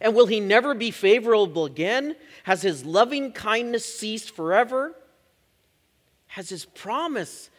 And 0.00 0.14
will 0.14 0.26
he 0.26 0.40
never 0.40 0.74
be 0.74 0.90
favorable 0.90 1.64
again? 1.64 2.16
Has 2.44 2.62
his 2.62 2.84
loving 2.84 3.32
kindness 3.32 3.84
ceased 3.84 4.34
forever? 4.34 4.94
Has 6.28 6.48
his 6.48 6.64
promise 6.64 7.50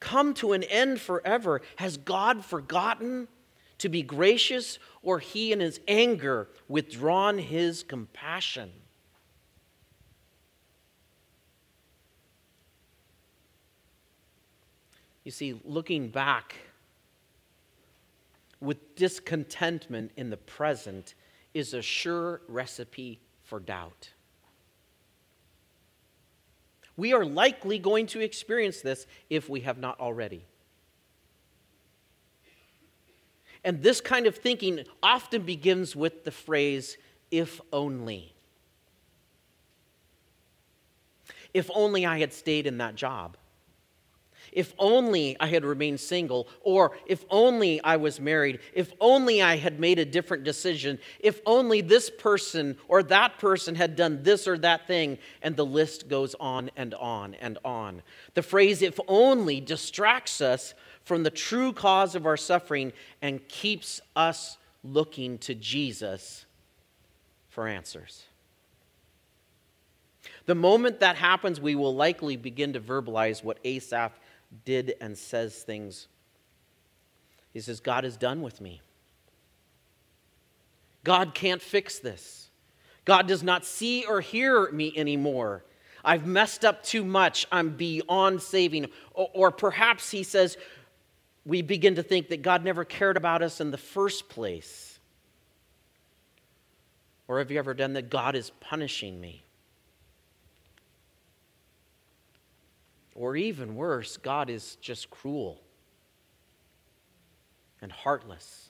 come 0.00 0.34
to 0.34 0.52
an 0.52 0.62
end 0.64 1.00
forever? 1.00 1.62
Has 1.76 1.96
God 1.96 2.44
forgotten 2.44 3.28
to 3.78 3.88
be 3.88 4.02
gracious, 4.02 4.78
or 5.02 5.18
he 5.18 5.52
in 5.52 5.60
his 5.60 5.80
anger 5.86 6.48
withdrawn 6.68 7.38
his 7.38 7.82
compassion? 7.82 8.72
You 15.24 15.32
see, 15.32 15.60
looking 15.64 16.08
back 16.08 16.54
with 18.60 18.94
discontentment 18.96 20.12
in 20.16 20.30
the 20.30 20.36
present 20.36 21.14
is 21.52 21.74
a 21.74 21.82
sure 21.82 22.40
recipe 22.48 23.20
for 23.42 23.60
doubt. 23.60 24.10
We 26.96 27.12
are 27.12 27.24
likely 27.24 27.78
going 27.78 28.06
to 28.08 28.20
experience 28.20 28.80
this 28.80 29.06
if 29.28 29.48
we 29.48 29.60
have 29.60 29.78
not 29.78 30.00
already. 30.00 30.44
And 33.64 33.82
this 33.82 34.00
kind 34.00 34.26
of 34.26 34.36
thinking 34.36 34.84
often 35.02 35.42
begins 35.42 35.96
with 35.96 36.24
the 36.24 36.30
phrase, 36.30 36.96
if 37.30 37.60
only. 37.72 38.32
If 41.52 41.70
only 41.74 42.06
I 42.06 42.18
had 42.18 42.32
stayed 42.32 42.66
in 42.66 42.78
that 42.78 42.94
job. 42.94 43.36
If 44.56 44.72
only 44.78 45.36
I 45.38 45.48
had 45.48 45.66
remained 45.66 46.00
single, 46.00 46.48
or 46.62 46.96
if 47.06 47.26
only 47.28 47.78
I 47.82 47.96
was 47.98 48.18
married, 48.18 48.60
if 48.72 48.90
only 49.02 49.42
I 49.42 49.56
had 49.56 49.78
made 49.78 49.98
a 49.98 50.04
different 50.06 50.44
decision, 50.44 50.98
if 51.20 51.42
only 51.44 51.82
this 51.82 52.08
person 52.08 52.78
or 52.88 53.02
that 53.02 53.38
person 53.38 53.74
had 53.74 53.96
done 53.96 54.22
this 54.22 54.48
or 54.48 54.56
that 54.56 54.86
thing, 54.86 55.18
and 55.42 55.54
the 55.56 55.66
list 55.66 56.08
goes 56.08 56.34
on 56.40 56.70
and 56.74 56.94
on 56.94 57.34
and 57.34 57.58
on. 57.66 58.00
The 58.32 58.42
phrase 58.42 58.80
if 58.80 58.98
only 59.08 59.60
distracts 59.60 60.40
us 60.40 60.72
from 61.04 61.22
the 61.22 61.30
true 61.30 61.74
cause 61.74 62.14
of 62.14 62.24
our 62.24 62.38
suffering 62.38 62.94
and 63.20 63.46
keeps 63.48 64.00
us 64.16 64.56
looking 64.82 65.36
to 65.38 65.54
Jesus 65.54 66.46
for 67.50 67.68
answers. 67.68 68.24
The 70.46 70.54
moment 70.54 71.00
that 71.00 71.16
happens, 71.16 71.60
we 71.60 71.74
will 71.74 71.94
likely 71.94 72.36
begin 72.36 72.72
to 72.72 72.80
verbalize 72.80 73.44
what 73.44 73.58
Asaph 73.62 74.12
did 74.64 74.94
and 75.00 75.16
says 75.16 75.62
things. 75.62 76.08
He 77.52 77.60
says, 77.60 77.80
God 77.80 78.04
is 78.04 78.16
done 78.16 78.42
with 78.42 78.60
me. 78.60 78.82
God 81.04 81.34
can't 81.34 81.62
fix 81.62 81.98
this. 81.98 82.50
God 83.04 83.28
does 83.28 83.42
not 83.42 83.64
see 83.64 84.04
or 84.04 84.20
hear 84.20 84.70
me 84.72 84.92
anymore. 84.96 85.64
I've 86.04 86.26
messed 86.26 86.64
up 86.64 86.82
too 86.82 87.04
much. 87.04 87.46
I'm 87.50 87.70
beyond 87.70 88.42
saving. 88.42 88.90
Or, 89.14 89.30
or, 89.32 89.50
perhaps 89.50 90.10
he 90.10 90.22
says, 90.22 90.56
we 91.44 91.62
begin 91.62 91.94
to 91.94 92.02
think 92.02 92.28
that 92.28 92.42
God 92.42 92.64
never 92.64 92.84
cared 92.84 93.16
about 93.16 93.42
us 93.42 93.60
in 93.60 93.70
the 93.70 93.78
first 93.78 94.28
place. 94.28 94.98
Or 97.28 97.38
have 97.38 97.50
you 97.50 97.58
ever 97.58 97.72
done 97.72 97.94
that? 97.94 98.10
God 98.10 98.34
is 98.34 98.50
punishing 98.60 99.20
me. 99.20 99.45
Or 103.16 103.34
even 103.34 103.76
worse, 103.76 104.18
God 104.18 104.50
is 104.50 104.76
just 104.76 105.08
cruel 105.08 105.62
and 107.80 107.90
heartless. 107.90 108.68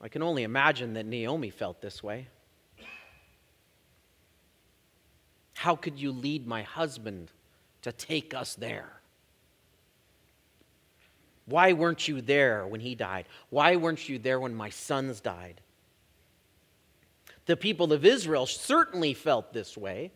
I 0.00 0.08
can 0.08 0.22
only 0.22 0.42
imagine 0.42 0.94
that 0.94 1.04
Naomi 1.04 1.50
felt 1.50 1.82
this 1.82 2.02
way. 2.02 2.28
How 5.52 5.76
could 5.76 5.98
you 5.98 6.12
lead 6.12 6.46
my 6.46 6.62
husband 6.62 7.30
to 7.82 7.92
take 7.92 8.32
us 8.32 8.54
there? 8.54 8.90
Why 11.44 11.74
weren't 11.74 12.08
you 12.08 12.22
there 12.22 12.66
when 12.66 12.80
he 12.80 12.94
died? 12.94 13.26
Why 13.50 13.76
weren't 13.76 14.08
you 14.08 14.18
there 14.18 14.40
when 14.40 14.54
my 14.54 14.70
sons 14.70 15.20
died? 15.20 15.60
The 17.44 17.56
people 17.56 17.92
of 17.92 18.06
Israel 18.06 18.46
certainly 18.46 19.12
felt 19.12 19.52
this 19.52 19.76
way. 19.76 20.12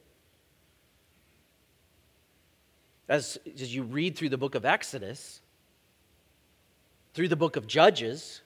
As, 3.08 3.38
as 3.60 3.74
you 3.74 3.82
read 3.82 4.16
through 4.16 4.30
the 4.30 4.38
book 4.38 4.54
of 4.54 4.64
Exodus, 4.64 5.40
through 7.12 7.28
the 7.28 7.36
book 7.36 7.56
of 7.56 7.66
Judges, 7.66 8.40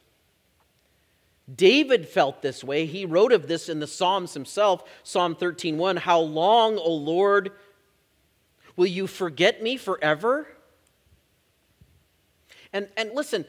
David 1.55 2.09
felt 2.09 2.43
this 2.43 2.63
way. 2.63 2.85
He 2.87 3.07
wrote 3.07 3.33
of 3.33 3.49
this 3.49 3.69
in 3.69 3.81
the 3.81 3.87
Psalms 3.87 4.35
himself, 4.35 4.85
Psalm 5.03 5.35
13:1, 5.35 5.97
"How 5.97 6.21
long, 6.21 6.77
O 6.77 6.93
Lord, 6.93 7.53
will 8.77 8.87
you 8.87 9.07
forget 9.07 9.63
me 9.63 9.77
forever?" 9.77 10.49
And 12.73 12.89
and 12.97 13.13
listen, 13.15 13.47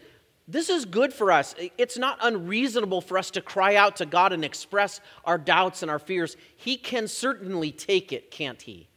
this 0.48 0.70
is 0.70 0.86
good 0.86 1.14
for 1.14 1.32
us. 1.32 1.54
It's 1.78 1.98
not 1.98 2.18
unreasonable 2.22 3.02
for 3.02 3.18
us 3.18 3.30
to 3.32 3.42
cry 3.42 3.76
out 3.76 3.98
to 3.98 4.06
God 4.06 4.34
and 4.34 4.44
express 4.44 5.02
our 5.26 5.38
doubts 5.38 5.82
and 5.82 5.92
our 5.92 6.00
fears. 6.00 6.38
He 6.56 6.78
can 6.78 7.08
certainly 7.08 7.72
take 7.72 8.12
it, 8.14 8.32
can't 8.32 8.62
he? 8.62 8.89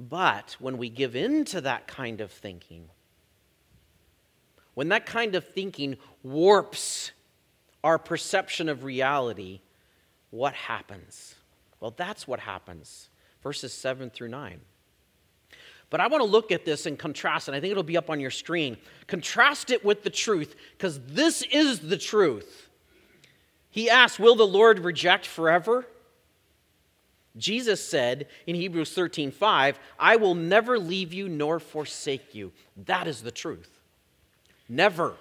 But 0.00 0.56
when 0.58 0.78
we 0.78 0.88
give 0.88 1.14
in 1.14 1.44
to 1.46 1.60
that 1.60 1.86
kind 1.86 2.22
of 2.22 2.30
thinking, 2.30 2.88
when 4.72 4.88
that 4.88 5.04
kind 5.04 5.34
of 5.34 5.46
thinking 5.46 5.98
warps 6.22 7.10
our 7.84 7.98
perception 7.98 8.70
of 8.70 8.82
reality, 8.84 9.60
what 10.30 10.54
happens? 10.54 11.34
Well, 11.80 11.92
that's 11.94 12.26
what 12.26 12.40
happens. 12.40 13.10
Verses 13.42 13.74
7 13.74 14.08
through 14.08 14.28
9. 14.28 14.60
But 15.90 16.00
I 16.00 16.06
want 16.06 16.22
to 16.22 16.30
look 16.30 16.50
at 16.50 16.64
this 16.64 16.86
and 16.86 16.98
contrast, 16.98 17.48
and 17.48 17.54
I 17.54 17.60
think 17.60 17.72
it'll 17.72 17.82
be 17.82 17.98
up 17.98 18.08
on 18.08 18.20
your 18.20 18.30
screen. 18.30 18.78
Contrast 19.06 19.70
it 19.70 19.84
with 19.84 20.02
the 20.02 20.10
truth, 20.10 20.54
because 20.78 20.98
this 21.08 21.42
is 21.50 21.80
the 21.80 21.98
truth. 21.98 22.70
He 23.68 23.90
asks, 23.90 24.18
Will 24.18 24.36
the 24.36 24.46
Lord 24.46 24.78
reject 24.78 25.26
forever? 25.26 25.86
Jesus 27.36 27.86
said 27.86 28.26
in 28.46 28.56
Hebrews 28.56 28.92
13 28.92 29.30
5, 29.30 29.78
I 29.98 30.16
will 30.16 30.34
never 30.34 30.78
leave 30.78 31.12
you 31.12 31.28
nor 31.28 31.60
forsake 31.60 32.34
you. 32.34 32.52
That 32.86 33.06
is 33.06 33.22
the 33.22 33.30
truth. 33.30 33.80
Never. 34.68 35.14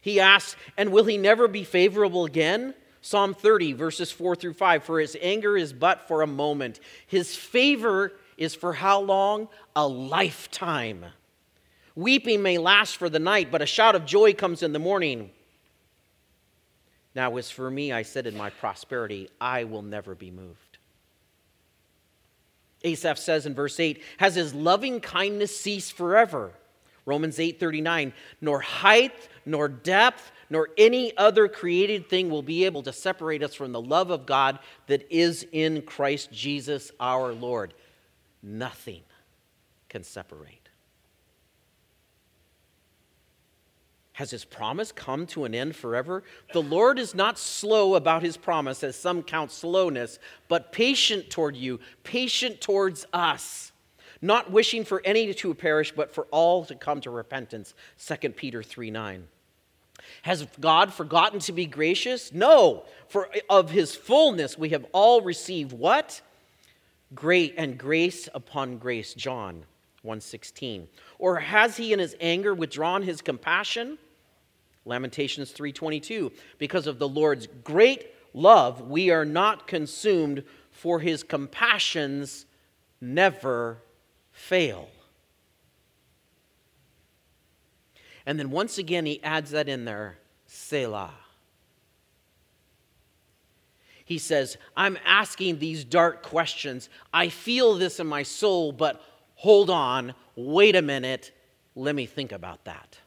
He 0.00 0.20
asks, 0.20 0.56
and 0.76 0.92
will 0.92 1.04
he 1.04 1.18
never 1.18 1.48
be 1.48 1.64
favorable 1.64 2.24
again? 2.24 2.74
Psalm 3.02 3.34
30, 3.34 3.72
verses 3.74 4.10
4 4.10 4.36
through 4.36 4.54
5 4.54 4.84
For 4.84 5.00
his 5.00 5.16
anger 5.20 5.56
is 5.56 5.72
but 5.72 6.06
for 6.08 6.22
a 6.22 6.26
moment, 6.26 6.80
his 7.06 7.36
favor 7.36 8.12
is 8.36 8.54
for 8.54 8.72
how 8.72 9.00
long? 9.00 9.48
A 9.76 9.86
lifetime. 9.86 11.04
Weeping 11.94 12.42
may 12.42 12.58
last 12.58 12.96
for 12.96 13.08
the 13.08 13.18
night, 13.18 13.50
but 13.50 13.62
a 13.62 13.66
shout 13.66 13.94
of 13.94 14.06
joy 14.06 14.32
comes 14.32 14.62
in 14.62 14.72
the 14.72 14.78
morning. 14.78 15.30
Now, 17.14 17.36
as 17.36 17.50
for 17.50 17.70
me, 17.70 17.92
I 17.92 18.02
said 18.02 18.26
in 18.26 18.36
my 18.36 18.50
prosperity, 18.50 19.28
I 19.40 19.64
will 19.64 19.82
never 19.82 20.14
be 20.14 20.30
moved. 20.30 20.78
Asaph 22.82 23.18
says 23.18 23.46
in 23.46 23.54
verse 23.54 23.78
8, 23.78 24.02
Has 24.18 24.34
his 24.34 24.54
loving 24.54 25.00
kindness 25.00 25.58
ceased 25.58 25.92
forever? 25.92 26.52
Romans 27.06 27.38
8:39, 27.38 28.12
nor 28.40 28.60
height, 28.60 29.28
nor 29.44 29.68
depth, 29.68 30.30
nor 30.48 30.70
any 30.76 31.16
other 31.16 31.48
created 31.48 32.08
thing 32.08 32.30
will 32.30 32.42
be 32.42 32.64
able 32.64 32.82
to 32.82 32.92
separate 32.92 33.42
us 33.42 33.54
from 33.54 33.72
the 33.72 33.80
love 33.80 34.10
of 34.10 34.26
God 34.26 34.58
that 34.86 35.10
is 35.10 35.46
in 35.50 35.82
Christ 35.82 36.30
Jesus 36.30 36.92
our 37.00 37.32
Lord. 37.32 37.74
Nothing 38.42 39.02
can 39.88 40.04
separate. 40.04 40.59
Has 44.20 44.30
his 44.30 44.44
promise 44.44 44.92
come 44.92 45.26
to 45.28 45.46
an 45.46 45.54
end 45.54 45.74
forever? 45.74 46.22
The 46.52 46.60
Lord 46.60 46.98
is 46.98 47.14
not 47.14 47.38
slow 47.38 47.94
about 47.94 48.22
his 48.22 48.36
promise, 48.36 48.84
as 48.84 48.94
some 48.94 49.22
count 49.22 49.50
slowness, 49.50 50.18
but 50.46 50.72
patient 50.72 51.30
toward 51.30 51.56
you, 51.56 51.80
patient 52.04 52.60
towards 52.60 53.06
us, 53.14 53.72
not 54.20 54.52
wishing 54.52 54.84
for 54.84 55.00
any 55.06 55.32
to 55.32 55.54
perish, 55.54 55.92
but 55.92 56.14
for 56.14 56.26
all 56.30 56.66
to 56.66 56.74
come 56.74 57.00
to 57.00 57.10
repentance. 57.10 57.72
2 57.98 58.28
Peter 58.28 58.62
3 58.62 58.90
9. 58.90 59.26
Has 60.20 60.46
God 60.60 60.92
forgotten 60.92 61.40
to 61.40 61.52
be 61.52 61.64
gracious? 61.64 62.30
No, 62.30 62.84
for 63.08 63.30
of 63.48 63.70
his 63.70 63.96
fullness 63.96 64.58
we 64.58 64.68
have 64.68 64.84
all 64.92 65.22
received 65.22 65.72
what? 65.72 66.20
Great 67.14 67.54
and 67.56 67.78
grace 67.78 68.28
upon 68.34 68.76
grace. 68.76 69.14
John 69.14 69.64
1:16. 70.04 70.88
Or 71.18 71.36
has 71.36 71.78
he 71.78 71.94
in 71.94 71.98
his 71.98 72.14
anger 72.20 72.52
withdrawn 72.52 73.02
his 73.02 73.22
compassion? 73.22 73.96
Lamentations 74.90 75.52
3:22 75.52 76.30
Because 76.58 76.86
of 76.86 76.98
the 76.98 77.08
Lord's 77.08 77.48
great 77.64 78.08
love 78.34 78.82
we 78.82 79.10
are 79.10 79.24
not 79.24 79.66
consumed 79.66 80.44
for 80.70 81.00
his 81.00 81.22
compassions 81.22 82.44
never 83.00 83.82
fail. 84.32 84.90
And 88.26 88.38
then 88.38 88.50
once 88.50 88.78
again 88.78 89.06
he 89.06 89.22
adds 89.22 89.50
that 89.50 89.68
in 89.68 89.84
there, 89.84 90.18
Selah. 90.46 91.14
He 94.04 94.18
says, 94.18 94.56
I'm 94.76 94.98
asking 95.04 95.58
these 95.58 95.84
dark 95.84 96.22
questions. 96.22 96.88
I 97.14 97.28
feel 97.28 97.74
this 97.74 98.00
in 98.00 98.06
my 98.06 98.24
soul, 98.24 98.72
but 98.72 99.00
hold 99.36 99.70
on, 99.70 100.14
wait 100.34 100.74
a 100.74 100.82
minute, 100.82 101.32
let 101.76 101.94
me 101.94 102.06
think 102.06 102.32
about 102.32 102.64
that. 102.64 102.99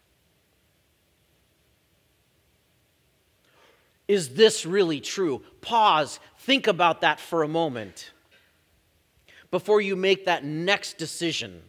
Is 4.07 4.29
this 4.35 4.65
really 4.65 4.99
true? 4.99 5.43
Pause, 5.61 6.19
think 6.39 6.67
about 6.67 7.01
that 7.01 7.19
for 7.19 7.43
a 7.43 7.47
moment 7.47 8.11
before 9.53 9.79
you 9.79 9.95
make 9.95 10.25
that 10.25 10.43
next 10.43 10.97
decision. 10.97 11.61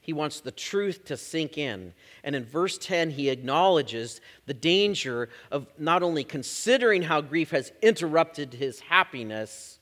He 0.00 0.12
wants 0.12 0.40
the 0.40 0.50
truth 0.50 1.04
to 1.04 1.16
sink 1.16 1.56
in. 1.58 1.92
And 2.24 2.34
in 2.34 2.44
verse 2.44 2.76
10, 2.76 3.10
he 3.10 3.28
acknowledges 3.28 4.20
the 4.46 4.54
danger 4.54 5.28
of 5.52 5.68
not 5.78 6.02
only 6.02 6.24
considering 6.24 7.02
how 7.02 7.20
grief 7.20 7.50
has 7.50 7.70
interrupted 7.82 8.54
his 8.54 8.80
happiness, 8.80 9.78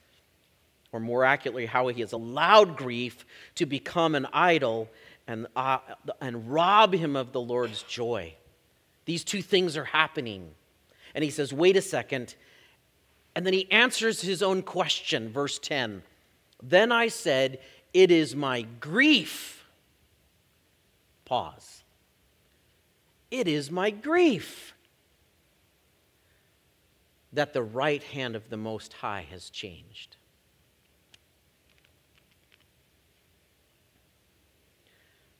or 0.93 1.01
more 1.01 1.25
accurately, 1.25 1.65
how 1.65 1.89
he 1.89 2.03
has 2.03 2.13
allowed 2.13 2.77
grief 2.77 3.25
to 3.55 3.65
become 3.65 4.15
an 4.15 4.27
idol 4.33 4.91
and, 5.27 5.47
uh, 5.57 5.79
and 6.21 6.51
rob 6.53 6.93
him 6.93 7.17
of 7.17 7.33
the 7.33 7.41
Lord's 7.41 7.83
joy. 7.85 8.35
These 9.07 9.25
two 9.25 9.41
things 9.41 9.77
are 9.77 9.85
happening. 9.85 10.51
And 11.15 11.25
he 11.25 11.31
says, 11.31 11.53
wait 11.53 11.77
a 11.77 11.83
second. 11.83 12.35
And 13.35 13.47
then 13.47 13.55
he 13.55 13.71
answers 13.71 14.21
his 14.21 14.43
own 14.43 14.63
question, 14.63 15.31
verse 15.31 15.59
10. 15.59 16.03
Then 16.63 16.93
I 16.93 17.09
said, 17.09 17.61
It 17.93 18.11
is 18.11 18.35
my 18.35 18.63
grief. 18.63 19.67
Pause. 21.25 21.83
It 23.31 23.49
is 23.49 23.71
my 23.71 23.91
grief 23.91 24.75
that 27.33 27.53
the 27.53 27.63
right 27.63 28.03
hand 28.03 28.37
of 28.37 28.49
the 28.49 28.57
Most 28.57 28.95
High 28.95 29.27
has 29.31 29.51
changed. 29.51 30.17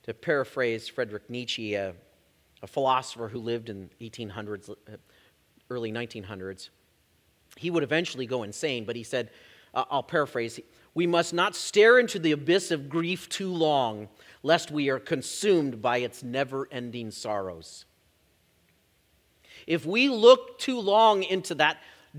To 0.03 0.13
paraphrase 0.13 0.87
Friedrich 0.89 1.31
Nietzsche, 1.31 1.77
uh, 1.77 1.93
a 2.63 2.67
philosopher 2.67 3.29
who 3.29 3.39
lived 3.39 3.69
in 3.69 3.91
1800s, 4.01 4.71
uh, 4.71 4.75
early 5.71 5.93
1900s. 5.93 6.71
He 7.57 7.71
would 7.71 7.83
eventually 7.83 8.27
go 8.27 8.43
insane, 8.43 8.85
but 8.85 8.97
he 8.97 9.03
said, 9.03 9.31
uh, 9.75 9.85
I'll 9.91 10.03
paraphrase, 10.03 10.61
we 10.95 11.07
must 11.07 11.35
not 11.35 11.55
stare 11.55 11.99
into 11.99 12.19
the 12.19 12.33
abyss 12.33 12.71
of 12.71 12.89
grief 12.89 13.29
too 13.29 13.53
long, 13.53 14.09
lest 14.43 14.71
we 14.71 14.89
are 14.89 14.99
consumed 14.99 15.83
by 15.83 15.99
its 15.99 16.23
never 16.23 16.69
ending 16.71 17.11
sorrows. 17.11 17.85
If 19.67 19.85
we 19.85 20.09
look 20.09 20.59
too 20.59 20.81
long 20.81 21.23
into 21.23 21.55
that 21.57 21.79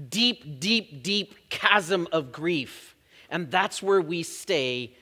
deep, 0.10 0.60
deep, 0.60 1.02
deep 1.02 1.50
chasm 1.50 2.08
of 2.12 2.32
grief, 2.32 2.96
and 3.30 3.50
that's 3.50 3.82
where 3.82 4.02
we 4.02 4.24
stay, 4.24 4.96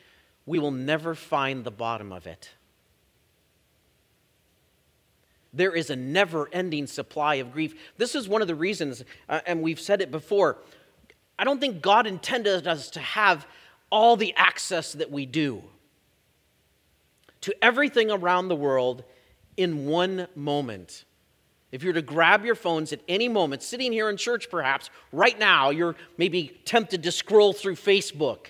we 0.45 0.59
will 0.59 0.71
never 0.71 1.15
find 1.15 1.63
the 1.63 1.71
bottom 1.71 2.11
of 2.11 2.27
it 2.27 2.51
there 5.55 5.73
is 5.73 5.89
a 5.89 5.95
never 5.95 6.49
ending 6.51 6.87
supply 6.87 7.35
of 7.35 7.51
grief. 7.51 7.73
This 7.97 8.13
is 8.13 8.27
one 8.27 8.41
of 8.41 8.47
the 8.47 8.55
reasons, 8.55 9.03
uh, 9.29 9.39
and 9.45 9.61
we've 9.61 9.79
said 9.79 10.01
it 10.01 10.11
before. 10.11 10.57
I 11.39 11.43
don't 11.43 11.59
think 11.59 11.81
God 11.81 12.07
intended 12.07 12.67
us 12.67 12.89
to 12.91 12.99
have 12.99 13.47
all 13.89 14.15
the 14.15 14.33
access 14.35 14.93
that 14.93 15.11
we 15.11 15.25
do 15.25 15.63
to 17.41 17.55
everything 17.63 18.09
around 18.09 18.47
the 18.47 18.55
world 18.55 19.03
in 19.55 19.85
one 19.85 20.27
moment. 20.35 21.05
If 21.71 21.83
you're 21.83 21.93
to 21.93 22.01
grab 22.01 22.43
your 22.43 22.55
phones 22.55 22.91
at 22.91 23.01
any 23.07 23.27
moment, 23.27 23.61
sitting 23.61 23.91
here 23.91 24.09
in 24.09 24.17
church 24.17 24.49
perhaps, 24.49 24.89
right 25.11 25.37
now, 25.37 25.69
you're 25.69 25.95
maybe 26.17 26.59
tempted 26.65 27.03
to 27.03 27.11
scroll 27.11 27.53
through 27.53 27.75
Facebook 27.75 28.47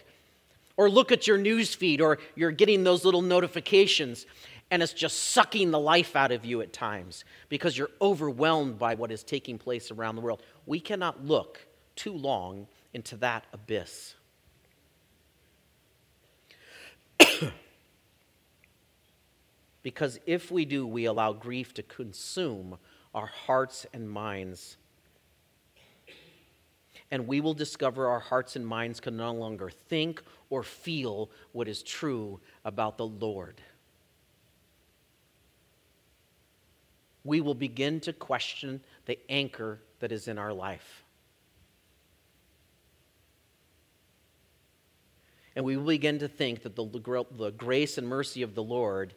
or 0.77 0.89
look 0.89 1.11
at 1.11 1.27
your 1.27 1.37
news 1.37 1.73
feed 1.73 2.01
or 2.01 2.19
you're 2.35 2.51
getting 2.51 2.83
those 2.83 3.03
little 3.03 3.21
notifications 3.21 4.25
and 4.71 4.81
it's 4.81 4.93
just 4.93 5.31
sucking 5.31 5.71
the 5.71 5.79
life 5.79 6.15
out 6.15 6.31
of 6.31 6.43
you 6.43 6.61
at 6.61 6.73
times 6.73 7.23
because 7.49 7.77
you're 7.77 7.91
overwhelmed 8.01 8.79
by 8.79 8.95
what 8.95 9.11
is 9.11 9.23
taking 9.23 9.59
place 9.59 9.91
around 9.91 10.15
the 10.15 10.21
world. 10.21 10.41
We 10.65 10.79
cannot 10.79 11.23
look 11.23 11.59
too 11.95 12.13
long 12.13 12.67
into 12.93 13.15
that 13.17 13.45
abyss. 13.53 14.15
because 19.83 20.19
if 20.25 20.49
we 20.51 20.65
do, 20.65 20.87
we 20.87 21.05
allow 21.05 21.31
grief 21.31 21.73
to 21.75 21.83
consume 21.83 22.77
our 23.13 23.27
hearts 23.27 23.85
and 23.93 24.09
minds. 24.09 24.77
And 27.11 27.27
we 27.27 27.39
will 27.39 27.53
discover 27.53 28.07
our 28.07 28.19
hearts 28.19 28.55
and 28.55 28.65
minds 28.65 28.99
can 28.99 29.15
no 29.15 29.31
longer 29.31 29.69
think 29.69 30.23
or 30.49 30.63
feel 30.63 31.29
what 31.51 31.67
is 31.67 31.83
true 31.83 32.39
about 32.65 32.97
the 32.97 33.05
Lord. 33.05 33.61
We 37.25 37.41
will 37.41 37.55
begin 37.55 37.99
to 38.01 38.13
question 38.13 38.79
the 39.07 39.19
anchor 39.29 39.79
that 39.99 40.11
is 40.11 40.29
in 40.29 40.37
our 40.37 40.53
life. 40.53 41.03
And 45.55 45.65
we 45.65 45.75
will 45.75 45.85
begin 45.85 46.19
to 46.19 46.27
think 46.27 46.63
that 46.63 46.75
the, 46.75 47.25
the 47.37 47.51
grace 47.51 47.97
and 47.97 48.07
mercy 48.07 48.41
of 48.41 48.55
the 48.55 48.63
Lord 48.63 49.13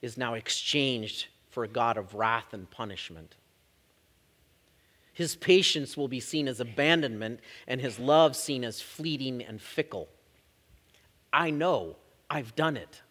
is 0.00 0.16
now 0.16 0.34
exchanged 0.34 1.26
for 1.50 1.64
a 1.64 1.68
God 1.68 1.96
of 1.96 2.14
wrath 2.14 2.52
and 2.52 2.70
punishment. 2.70 3.34
His 5.12 5.36
patience 5.36 5.96
will 5.96 6.08
be 6.08 6.20
seen 6.20 6.48
as 6.48 6.60
abandonment, 6.60 7.40
and 7.66 7.80
his 7.80 7.98
love 7.98 8.34
seen 8.34 8.64
as 8.64 8.80
fleeting 8.80 9.42
and 9.42 9.60
fickle. 9.60 10.08
I 11.32 11.50
know 11.50 11.96
I've 12.30 12.54
done 12.54 12.76
it 12.76 13.02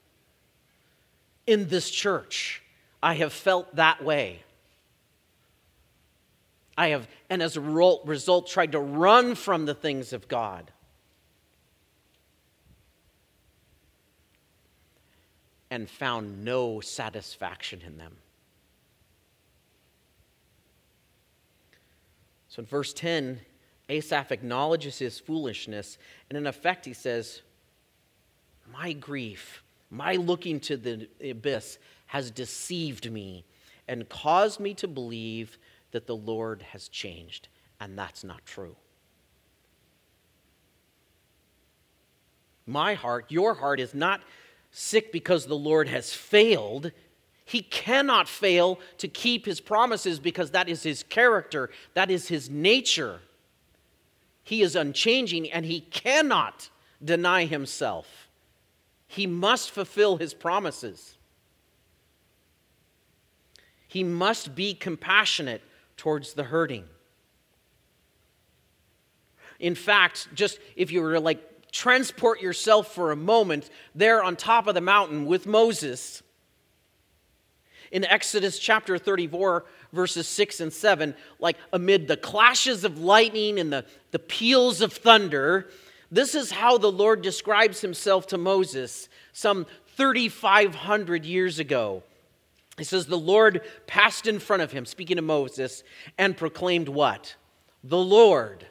in 1.46 1.68
this 1.68 1.90
church. 1.90 2.64
I 3.04 3.16
have 3.16 3.34
felt 3.34 3.76
that 3.76 4.04
way. 4.04 4.44
I 6.78 6.90
have, 6.90 7.08
and 7.30 7.42
as 7.42 7.58
a 7.58 7.62
result, 7.62 8.48
tried 8.48 8.72
to 8.72 8.80
run 8.80 9.36
from 9.36 9.66
the 9.66 9.74
things 9.74 10.14
of 10.14 10.28
God. 10.28 10.72
And 15.70 15.90
found 15.90 16.44
no 16.44 16.82
satisfaction 16.82 17.82
in 17.86 17.98
them. 17.98 18.18
So 22.50 22.60
in 22.60 22.66
verse 22.66 22.94
10, 22.94 23.40
Asaph 23.88 24.32
acknowledges 24.32 25.00
his 25.00 25.20
foolishness, 25.20 25.98
and 26.30 26.38
in 26.38 26.48
effect, 26.48 26.86
he 26.86 26.94
says, 26.94 27.42
My 28.74 28.92
grief, 28.92 29.64
my 29.90 30.16
looking 30.16 30.60
to 30.62 30.78
the 30.78 31.08
abyss 31.30 31.78
has 32.12 32.32
deceived 32.32 33.12
me 33.12 33.44
and 33.88 34.08
caused 34.08 34.60
me 34.60 34.74
to 34.76 34.88
believe 34.88 35.58
that 35.92 36.08
the 36.08 36.16
Lord 36.16 36.62
has 36.62 36.88
changed. 36.88 37.50
And 37.80 37.98
that's 37.98 38.24
not 38.24 38.46
true. 38.46 38.76
my 42.72 42.94
heart, 42.94 43.26
your 43.30 43.54
heart, 43.54 43.80
is 43.80 43.94
not 43.94 44.22
sick 44.72 45.12
because 45.12 45.46
the 45.46 45.58
Lord 45.58 45.88
has 45.88 46.14
failed. 46.14 46.92
He 47.46 47.62
cannot 47.62 48.28
fail 48.28 48.80
to 48.98 49.08
keep 49.08 49.46
his 49.46 49.60
promises 49.60 50.20
because 50.20 50.52
that 50.52 50.70
is 50.70 50.84
his 50.84 51.04
character, 51.04 51.70
that 51.94 52.10
is 52.10 52.28
his 52.28 52.50
nature. 52.50 53.20
He 54.44 54.62
is 54.62 54.76
unchanging 54.76 55.52
and 55.52 55.66
he 55.66 55.82
cannot 55.82 56.70
deny 57.04 57.46
himself. 57.46 58.30
He 59.08 59.28
must 59.28 59.72
fulfill 59.72 60.18
his 60.18 60.34
promises. 60.34 61.18
He 63.92 64.06
must 64.06 64.56
be 64.56 64.74
compassionate 64.74 65.62
towards 65.98 66.32
the 66.32 66.44
hurting. 66.44 66.86
In 69.60 69.76
fact, 69.76 70.30
just 70.34 70.60
if 70.78 70.94
you 70.94 71.02
were 71.02 71.16
to 71.16 71.20
like 71.20 71.72
transport 71.74 72.40
yourself 72.40 72.96
for 72.96 73.12
a 73.12 73.18
moment 73.18 73.70
there 73.94 74.24
on 74.24 74.38
top 74.38 74.68
of 74.68 74.76
the 74.76 74.82
mountain 74.82 75.26
with 75.26 75.46
Moses, 75.46 76.24
in 77.92 78.06
Exodus 78.06 78.60
chapter 78.60 78.98
34, 78.98 79.66
verses 79.92 80.26
6 80.26 80.62
and 80.62 80.72
7, 80.72 81.14
like 81.40 81.58
amid 81.74 82.08
the 82.08 82.16
clashes 82.16 82.86
of 82.86 82.98
lightning 82.98 83.60
and 83.60 83.74
the, 83.74 83.84
the 84.12 84.20
peals 84.20 84.80
of 84.80 84.94
thunder, 84.94 85.68
this 86.10 86.34
is 86.34 86.50
how 86.50 86.78
the 86.78 86.90
Lord 86.90 87.22
describes 87.22 87.82
himself 87.82 88.26
to 88.28 88.38
Moses 88.38 89.10
some 89.34 89.66
3,500 89.98 91.26
years 91.26 91.60
ago. 91.60 92.04
He 92.82 92.86
says, 92.86 93.06
The 93.06 93.16
Lord 93.16 93.62
passed 93.86 94.26
in 94.26 94.40
front 94.40 94.64
of 94.64 94.72
him, 94.72 94.88
speaking 94.88 95.18
to 95.18 95.22
Moses, 95.22 95.84
and 96.18 96.36
proclaimed 96.36 96.90
what? 96.90 97.36
The 97.84 98.00
Lord, 98.00 98.66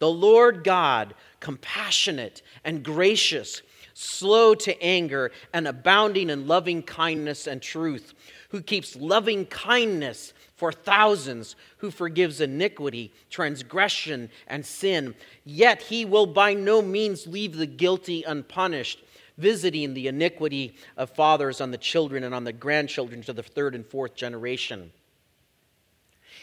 the 0.00 0.10
Lord 0.10 0.64
God, 0.64 1.14
compassionate 1.38 2.42
and 2.64 2.82
gracious, 2.82 3.62
slow 3.94 4.56
to 4.56 4.82
anger, 4.82 5.30
and 5.54 5.68
abounding 5.68 6.28
in 6.28 6.48
loving 6.48 6.82
kindness 6.82 7.46
and 7.46 7.62
truth, 7.62 8.14
who 8.48 8.62
keeps 8.62 8.96
loving 8.96 9.46
kindness 9.46 10.34
for 10.56 10.72
thousands, 10.72 11.54
who 11.76 11.92
forgives 11.92 12.40
iniquity, 12.40 13.12
transgression, 13.30 14.28
and 14.48 14.66
sin. 14.66 15.14
Yet 15.44 15.82
he 15.82 16.04
will 16.04 16.26
by 16.26 16.54
no 16.54 16.82
means 16.82 17.28
leave 17.28 17.56
the 17.56 17.66
guilty 17.66 18.24
unpunished 18.24 19.04
visiting 19.42 19.92
the 19.92 20.06
iniquity 20.06 20.76
of 20.96 21.10
fathers 21.10 21.60
on 21.60 21.72
the 21.72 21.76
children 21.76 22.22
and 22.22 22.32
on 22.34 22.44
the 22.44 22.52
grandchildren 22.52 23.22
to 23.22 23.32
the 23.32 23.42
third 23.42 23.74
and 23.74 23.84
fourth 23.84 24.14
generation. 24.14 24.92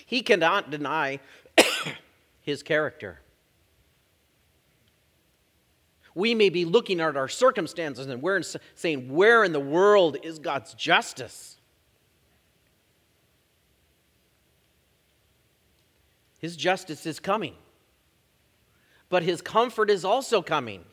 He 0.06 0.22
cannot 0.22 0.70
deny 0.70 1.20
his 2.41 2.62
character. 2.62 3.22
We 6.14 6.36
may 6.36 6.50
be 6.50 6.66
looking 6.66 7.00
at 7.00 7.16
our 7.16 7.30
circumstances 7.30 8.08
and 8.08 8.22
we're 8.22 8.41
saying, 8.76 9.14
Where 9.14 9.45
in 9.45 9.54
the 9.54 9.60
world 9.60 10.18
is 10.22 10.38
God's 10.38 10.74
justice? 10.74 11.56
His 16.39 16.58
justice 16.58 17.06
is 17.06 17.20
coming, 17.20 17.56
but 19.10 19.24
his 19.24 19.41
comfort 19.41 19.89
is 19.89 20.04
also 20.04 20.41
coming. 20.41 20.84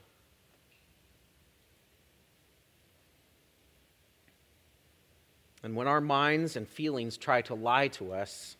And 5.67 5.75
when 5.75 5.89
our 5.89 6.01
minds 6.01 6.55
and 6.55 6.69
feelings 6.69 7.17
try 7.17 7.43
to 7.43 7.55
lie 7.55 7.89
to 7.89 8.13
us, 8.13 8.57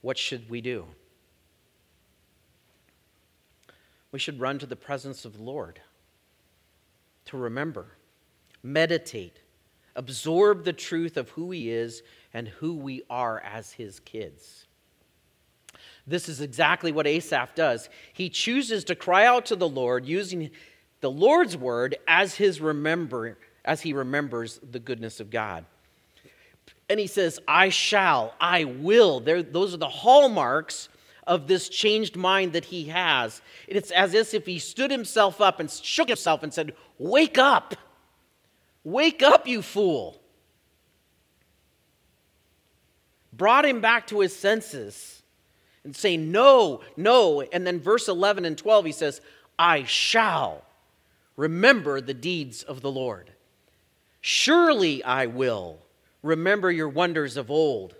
what 0.00 0.18
should 0.18 0.50
we 0.50 0.60
do? 0.60 0.84
We 4.10 4.18
should 4.18 4.40
run 4.40 4.58
to 4.58 4.66
the 4.66 4.74
presence 4.74 5.24
of 5.24 5.36
the 5.36 5.44
Lord 5.44 5.78
to 7.26 7.36
remember, 7.36 7.86
meditate, 8.64 9.42
absorb 9.94 10.64
the 10.64 10.72
truth 10.72 11.16
of 11.16 11.28
who 11.30 11.52
He 11.52 11.70
is 11.70 12.02
and 12.32 12.48
who 12.48 12.74
we 12.74 13.04
are 13.08 13.38
as 13.38 13.70
His 13.70 14.00
kids. 14.00 14.66
This 16.04 16.28
is 16.28 16.40
exactly 16.40 16.90
what 16.90 17.06
Asaph 17.06 17.54
does. 17.54 17.88
He 18.12 18.28
chooses 18.28 18.82
to 18.86 18.96
cry 18.96 19.24
out 19.24 19.46
to 19.46 19.54
the 19.54 19.68
Lord 19.68 20.04
using 20.04 20.50
the 21.00 21.12
Lord's 21.12 21.56
word 21.56 21.94
as 22.08 22.34
his 22.34 22.60
remember 22.60 23.38
as 23.64 23.82
he 23.82 23.92
remembers 23.92 24.58
the 24.68 24.80
goodness 24.80 25.20
of 25.20 25.30
God 25.30 25.64
and 26.88 27.00
he 27.00 27.06
says, 27.06 27.38
I 27.48 27.70
shall, 27.70 28.34
I 28.40 28.64
will. 28.64 29.20
There, 29.20 29.42
those 29.42 29.74
are 29.74 29.78
the 29.78 29.88
hallmarks 29.88 30.88
of 31.26 31.46
this 31.46 31.68
changed 31.68 32.16
mind 32.16 32.52
that 32.52 32.66
he 32.66 32.84
has. 32.84 33.40
It's 33.66 33.90
as 33.90 34.14
if 34.14 34.44
he 34.46 34.58
stood 34.58 34.90
himself 34.90 35.40
up 35.40 35.60
and 35.60 35.70
shook 35.70 36.08
himself 36.08 36.42
and 36.42 36.52
said, 36.52 36.74
Wake 36.98 37.38
up! 37.38 37.74
Wake 38.84 39.22
up, 39.22 39.46
you 39.46 39.62
fool! 39.62 40.20
Brought 43.32 43.64
him 43.64 43.80
back 43.80 44.06
to 44.08 44.20
his 44.20 44.36
senses 44.36 45.22
and 45.82 45.96
say, 45.96 46.16
No, 46.16 46.82
no. 46.96 47.40
And 47.40 47.66
then 47.66 47.80
verse 47.80 48.08
11 48.08 48.44
and 48.44 48.58
12, 48.58 48.84
he 48.84 48.92
says, 48.92 49.20
I 49.58 49.84
shall 49.84 50.62
remember 51.36 52.00
the 52.00 52.14
deeds 52.14 52.62
of 52.62 52.82
the 52.82 52.90
Lord. 52.90 53.30
Surely 54.20 55.02
I 55.02 55.26
will 55.26 55.83
remember 56.24 56.72
your 56.72 56.88
wonders 56.88 57.36
of 57.36 57.50
old. 57.50 57.94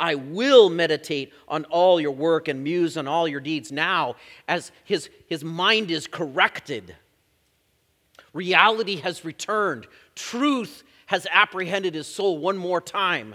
I 0.00 0.14
will 0.14 0.70
meditate 0.70 1.32
on 1.46 1.66
all 1.66 2.00
your 2.00 2.10
work 2.10 2.48
and 2.48 2.64
muse 2.64 2.96
on 2.96 3.06
all 3.06 3.28
your 3.28 3.40
deeds 3.40 3.70
now 3.70 4.16
as 4.48 4.72
his, 4.84 5.10
his 5.28 5.44
mind 5.44 5.90
is 5.90 6.06
corrected. 6.06 6.96
Reality 8.32 8.96
has 8.96 9.26
returned. 9.26 9.86
Truth 10.14 10.82
has 11.06 11.26
apprehended 11.30 11.94
his 11.94 12.06
soul 12.06 12.38
one 12.38 12.56
more 12.56 12.80
time. 12.80 13.34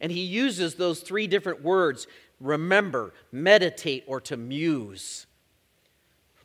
And 0.00 0.12
he 0.12 0.20
uses 0.22 0.74
those 0.74 1.00
three 1.00 1.26
different 1.26 1.62
words 1.62 2.06
remember, 2.40 3.14
meditate, 3.30 4.04
or 4.06 4.20
to 4.20 4.36
muse. 4.36 5.26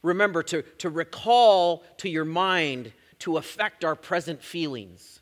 Remember, 0.01 0.43
to, 0.43 0.61
to 0.61 0.89
recall 0.89 1.83
to 1.97 2.07
your 2.07 2.23
mind 2.23 2.93
to 3.19 3.37
affect 3.37 3.83
our 3.83 3.95
present 3.95 4.41
feelings 4.41 5.19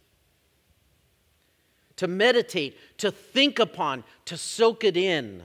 to 1.98 2.08
meditate, 2.08 2.78
to 2.98 3.12
think 3.12 3.60
upon, 3.60 4.04
to 4.26 4.38
soak 4.38 4.84
it 4.84 4.98
in, 4.98 5.44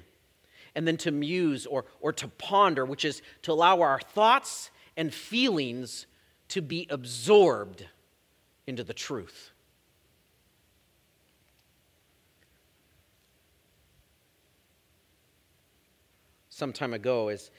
and 0.74 0.86
then 0.86 0.96
to 0.98 1.10
muse 1.10 1.66
or, 1.66 1.84
or 2.00 2.12
to 2.12 2.28
ponder, 2.28 2.84
which 2.84 3.04
is 3.04 3.22
to 3.42 3.52
allow 3.52 3.80
our 3.80 4.00
thoughts 4.00 4.70
and 4.96 5.12
feelings 5.12 6.06
to 6.48 6.60
be 6.60 6.86
absorbed 6.90 7.86
into 8.66 8.84
the 8.84 8.94
truth. 8.94 9.50
Some 16.48 16.72
time 16.72 16.92
ago, 16.92 17.28
as 17.28 17.50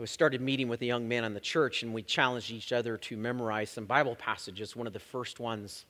I 0.00 0.04
started 0.04 0.40
meeting 0.40 0.68
with 0.68 0.80
a 0.82 0.86
young 0.86 1.08
man 1.08 1.24
in 1.24 1.34
the 1.34 1.40
church, 1.40 1.82
and 1.82 1.92
we 1.92 2.02
challenged 2.02 2.52
each 2.52 2.72
other 2.72 2.96
to 2.98 3.16
memorize 3.16 3.70
some 3.70 3.84
Bible 3.84 4.14
passages. 4.14 4.76
One 4.76 4.86
of 4.86 4.92
the 4.92 5.00
first 5.00 5.40
ones 5.40 5.84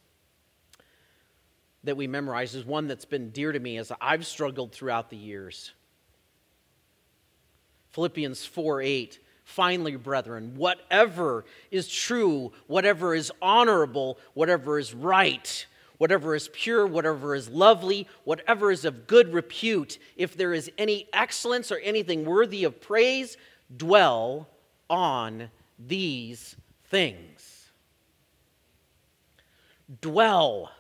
that 1.89 1.97
we 1.97 2.07
memorize 2.07 2.55
is 2.55 2.65
one 2.65 2.87
that's 2.87 3.07
been 3.07 3.31
dear 3.31 3.51
to 3.51 3.59
me 3.59 3.79
as 3.79 3.91
I've 4.01 4.27
struggled 4.27 4.73
throughout 4.73 5.09
the 5.09 5.17
years. 5.17 5.73
Philippians 7.91 8.45
4 8.45 8.83
8. 8.83 9.19
Finally, 9.45 9.97
brethren, 9.97 10.53
whatever 10.57 11.47
is 11.71 11.89
true, 11.89 12.53
whatever 12.67 13.15
is 13.15 13.33
honorable, 13.41 14.19
whatever 14.35 14.79
is 14.79 14.93
right, 14.93 15.65
whatever 15.97 16.35
is 16.35 16.51
pure, 16.53 16.87
whatever 16.87 17.35
is 17.35 17.49
lovely, 17.49 18.07
whatever 18.25 18.71
is 18.71 18.85
of 18.85 19.07
good 19.07 19.33
repute, 19.33 19.99
if 20.17 20.37
there 20.37 20.53
is 20.53 20.71
any 20.77 21.09
excellence 21.15 21.73
or 21.73 21.79
anything 21.79 22.27
worthy 22.27 22.65
of 22.65 22.83
praise, 22.83 23.39
dwell 23.75 24.47
on 24.91 25.49
these 25.79 26.55
things. 26.91 27.71
Dwell 30.03 30.71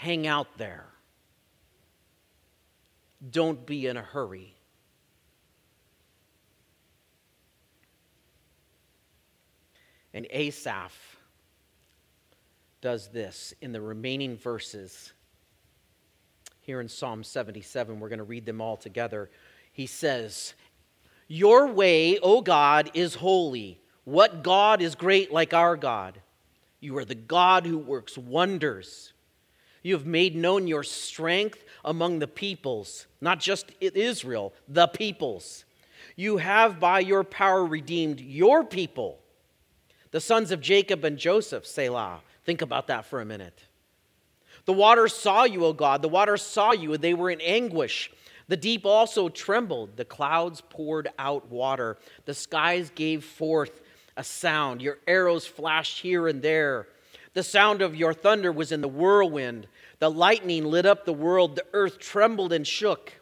hang 0.00 0.26
out 0.26 0.56
there. 0.56 0.86
Don't 3.30 3.66
be 3.66 3.86
in 3.86 3.98
a 3.98 4.02
hurry. 4.02 4.54
And 10.14 10.26
Asaph 10.30 11.18
does 12.80 13.08
this 13.08 13.52
in 13.60 13.72
the 13.72 13.82
remaining 13.82 14.38
verses. 14.38 15.12
Here 16.62 16.80
in 16.80 16.88
Psalm 16.88 17.22
77, 17.22 18.00
we're 18.00 18.08
going 18.08 18.20
to 18.20 18.24
read 18.24 18.46
them 18.46 18.62
all 18.62 18.78
together. 18.78 19.28
He 19.70 19.84
says, 19.84 20.54
Your 21.28 21.66
way, 21.66 22.18
O 22.20 22.40
God, 22.40 22.90
is 22.94 23.16
holy. 23.16 23.82
What 24.04 24.42
God 24.42 24.80
is 24.80 24.94
great 24.94 25.30
like 25.30 25.52
our 25.52 25.76
God? 25.76 26.22
You 26.80 26.96
are 26.96 27.04
the 27.04 27.14
God 27.14 27.66
who 27.66 27.76
works 27.76 28.16
wonders. 28.16 29.12
You 29.82 29.94
have 29.94 30.06
made 30.06 30.36
known 30.36 30.66
your 30.66 30.82
strength 30.82 31.64
among 31.84 32.18
the 32.18 32.28
peoples, 32.28 33.06
not 33.20 33.40
just 33.40 33.72
Israel, 33.80 34.52
the 34.68 34.88
peoples. 34.88 35.64
You 36.16 36.36
have 36.36 36.78
by 36.78 37.00
your 37.00 37.24
power 37.24 37.64
redeemed 37.64 38.20
your 38.20 38.64
people, 38.64 39.18
the 40.10 40.20
sons 40.20 40.50
of 40.50 40.60
Jacob 40.60 41.04
and 41.04 41.16
Joseph, 41.16 41.66
Selah. 41.66 42.20
Think 42.44 42.62
about 42.62 42.88
that 42.88 43.06
for 43.06 43.20
a 43.20 43.24
minute. 43.24 43.64
The 44.66 44.72
waters 44.72 45.14
saw 45.14 45.44
you, 45.44 45.64
O 45.64 45.72
God. 45.72 46.02
The 46.02 46.08
waters 46.08 46.42
saw 46.42 46.72
you, 46.72 46.92
and 46.92 47.02
they 47.02 47.14
were 47.14 47.30
in 47.30 47.40
anguish. 47.40 48.10
The 48.48 48.56
deep 48.56 48.84
also 48.84 49.28
trembled. 49.28 49.96
The 49.96 50.04
clouds 50.04 50.60
poured 50.68 51.08
out 51.18 51.48
water. 51.48 51.96
The 52.24 52.34
skies 52.34 52.90
gave 52.94 53.24
forth 53.24 53.80
a 54.16 54.24
sound. 54.24 54.82
Your 54.82 54.98
arrows 55.06 55.46
flashed 55.46 56.00
here 56.00 56.28
and 56.28 56.42
there. 56.42 56.88
The 57.32 57.42
sound 57.42 57.80
of 57.80 57.94
your 57.94 58.12
thunder 58.12 58.50
was 58.50 58.72
in 58.72 58.80
the 58.80 58.88
whirlwind. 58.88 59.68
The 59.98 60.10
lightning 60.10 60.64
lit 60.64 60.86
up 60.86 61.04
the 61.04 61.12
world. 61.12 61.56
The 61.56 61.66
earth 61.72 61.98
trembled 61.98 62.52
and 62.52 62.66
shook. 62.66 63.12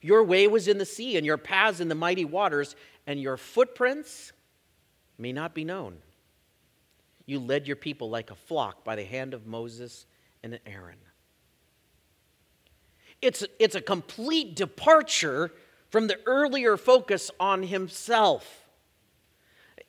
Your 0.00 0.22
way 0.22 0.46
was 0.46 0.68
in 0.68 0.78
the 0.78 0.86
sea, 0.86 1.16
and 1.16 1.26
your 1.26 1.38
paths 1.38 1.80
in 1.80 1.88
the 1.88 1.94
mighty 1.94 2.24
waters, 2.24 2.76
and 3.06 3.20
your 3.20 3.36
footprints 3.36 4.32
may 5.18 5.32
not 5.32 5.54
be 5.54 5.64
known. 5.64 5.96
You 7.26 7.40
led 7.40 7.66
your 7.66 7.76
people 7.76 8.08
like 8.08 8.30
a 8.30 8.36
flock 8.36 8.84
by 8.84 8.94
the 8.96 9.04
hand 9.04 9.34
of 9.34 9.46
Moses 9.46 10.06
and 10.42 10.58
Aaron. 10.64 10.98
It's, 13.20 13.44
it's 13.58 13.74
a 13.74 13.80
complete 13.80 14.54
departure 14.54 15.52
from 15.90 16.06
the 16.06 16.18
earlier 16.26 16.76
focus 16.76 17.30
on 17.40 17.64
himself. 17.64 18.67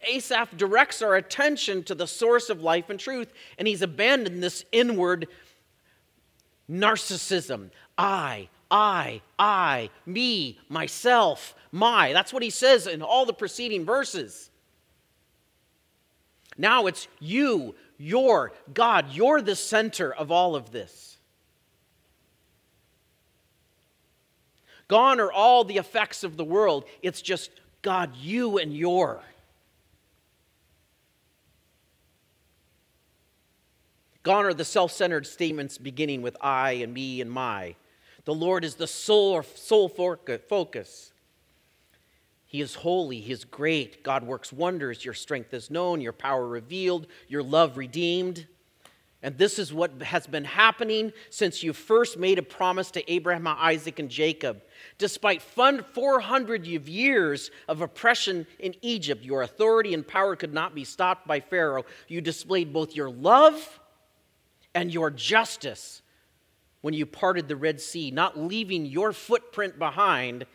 Asaph 0.01 0.55
directs 0.55 1.01
our 1.01 1.15
attention 1.15 1.83
to 1.83 1.95
the 1.95 2.07
source 2.07 2.49
of 2.49 2.61
life 2.61 2.89
and 2.89 2.99
truth, 2.99 3.31
and 3.57 3.67
he's 3.67 3.81
abandoned 3.81 4.41
this 4.41 4.63
inward 4.71 5.27
narcissism. 6.69 7.69
I, 7.97 8.47
I, 8.71 9.21
I, 9.37 9.89
me, 10.05 10.59
myself, 10.69 11.55
my. 11.71 12.13
That's 12.13 12.31
what 12.31 12.43
he 12.43 12.49
says 12.49 12.87
in 12.87 13.01
all 13.01 13.25
the 13.25 13.33
preceding 13.33 13.85
verses. 13.85 14.49
Now 16.57 16.87
it's 16.87 17.07
you, 17.19 17.75
your, 17.97 18.53
God, 18.73 19.07
you're 19.11 19.41
the 19.41 19.55
center 19.55 20.13
of 20.13 20.31
all 20.31 20.55
of 20.55 20.71
this. 20.71 21.17
Gone 24.87 25.19
are 25.19 25.31
all 25.31 25.63
the 25.63 25.77
effects 25.77 26.23
of 26.23 26.35
the 26.35 26.43
world. 26.43 26.83
It's 27.01 27.21
just 27.21 27.51
God, 27.81 28.15
you 28.15 28.57
and 28.57 28.75
your. 28.75 29.21
Gone 34.29 34.45
are 34.45 34.53
the 34.53 34.63
self 34.63 34.91
centered 34.91 35.25
statements 35.25 35.79
beginning 35.79 36.21
with 36.21 36.37
I 36.39 36.73
and 36.73 36.93
me 36.93 37.19
and 37.19 37.31
my. 37.31 37.73
The 38.25 38.33
Lord 38.35 38.63
is 38.63 38.75
the 38.75 38.85
sole, 38.85 39.41
sole 39.41 39.89
focus. 39.89 41.11
He 42.45 42.61
is 42.61 42.75
holy. 42.75 43.21
He 43.21 43.31
is 43.31 43.43
great. 43.43 44.03
God 44.03 44.23
works 44.23 44.53
wonders. 44.53 45.03
Your 45.03 45.15
strength 45.15 45.51
is 45.55 45.71
known, 45.71 45.99
your 45.99 46.13
power 46.13 46.47
revealed, 46.47 47.07
your 47.27 47.41
love 47.41 47.75
redeemed. 47.75 48.45
And 49.23 49.35
this 49.35 49.57
is 49.57 49.73
what 49.73 49.99
has 50.03 50.27
been 50.27 50.45
happening 50.45 51.11
since 51.31 51.63
you 51.63 51.73
first 51.73 52.19
made 52.19 52.37
a 52.37 52.43
promise 52.43 52.91
to 52.91 53.11
Abraham, 53.11 53.47
Isaac, 53.47 53.97
and 53.97 54.11
Jacob. 54.11 54.61
Despite 54.99 55.41
400 55.41 56.67
years 56.67 57.49
of 57.67 57.81
oppression 57.81 58.45
in 58.59 58.75
Egypt, 58.83 59.25
your 59.25 59.41
authority 59.41 59.95
and 59.95 60.07
power 60.07 60.35
could 60.35 60.53
not 60.53 60.75
be 60.75 60.83
stopped 60.83 61.25
by 61.25 61.39
Pharaoh. 61.39 61.85
You 62.07 62.21
displayed 62.21 62.71
both 62.71 62.95
your 62.95 63.09
love 63.09 63.79
and 64.79 64.93
your 64.93 65.11
justice 65.11 66.01
when 66.79 66.93
you 66.93 67.05
parted 67.05 67.49
the 67.49 67.55
Red 67.57 67.81
Sea, 67.81 68.11
not 68.11 68.39
leaving 68.39 68.85
your 68.85 69.11
footprint 69.11 69.77
behind, 69.77 70.45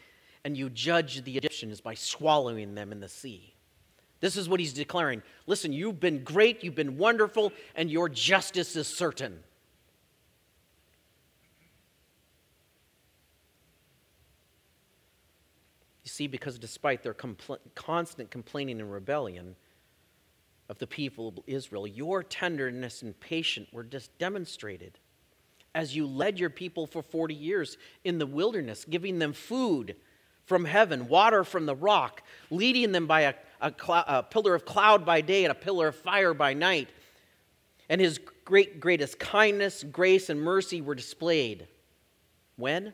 and 0.44 0.56
you 0.56 0.70
judged 0.70 1.26
the 1.26 1.36
Egyptians 1.36 1.82
by 1.82 1.92
swallowing 1.92 2.74
them 2.74 2.90
in 2.90 3.00
the 3.00 3.08
sea. 3.08 3.54
This 4.20 4.38
is 4.38 4.48
what 4.48 4.60
he's 4.60 4.72
declaring. 4.72 5.22
Listen, 5.46 5.74
you've 5.74 6.00
been 6.00 6.24
great, 6.24 6.64
you've 6.64 6.74
been 6.74 6.96
wonderful, 6.96 7.52
and 7.74 7.90
your 7.90 8.08
justice 8.08 8.76
is 8.76 8.88
certain. 8.88 9.40
You 16.02 16.08
see, 16.08 16.28
because 16.28 16.58
despite 16.58 17.02
their 17.02 17.12
compl- 17.12 17.58
constant 17.74 18.30
complaining 18.30 18.80
and 18.80 18.90
rebellion 18.90 19.54
of 20.74 20.80
the 20.80 20.86
people 20.88 21.28
of 21.28 21.38
Israel, 21.46 21.86
your 21.86 22.24
tenderness 22.24 23.02
and 23.02 23.18
patience 23.20 23.68
were 23.72 23.84
just 23.84 24.16
demonstrated 24.18 24.98
as 25.72 25.94
you 25.94 26.04
led 26.04 26.36
your 26.36 26.50
people 26.50 26.88
for 26.88 27.00
40 27.00 27.32
years 27.32 27.78
in 28.02 28.18
the 28.18 28.26
wilderness, 28.26 28.84
giving 28.84 29.20
them 29.20 29.32
food 29.32 29.94
from 30.46 30.64
heaven, 30.64 31.06
water 31.06 31.44
from 31.44 31.66
the 31.66 31.76
rock, 31.76 32.24
leading 32.50 32.90
them 32.90 33.06
by 33.06 33.20
a, 33.20 33.34
a, 33.60 33.72
cl- 33.72 34.04
a, 34.08 34.24
pillar 34.24 34.52
of 34.52 34.64
cloud 34.64 35.06
by 35.06 35.20
day 35.20 35.44
and 35.44 35.52
a 35.52 35.54
pillar 35.54 35.86
of 35.88 35.94
fire 35.94 36.34
by 36.34 36.54
night. 36.54 36.88
And 37.88 38.00
his 38.00 38.18
great, 38.44 38.80
greatest 38.80 39.20
kindness, 39.20 39.84
grace, 39.84 40.28
and 40.28 40.40
mercy 40.40 40.80
were 40.80 40.96
displayed. 40.96 41.68
When? 42.56 42.92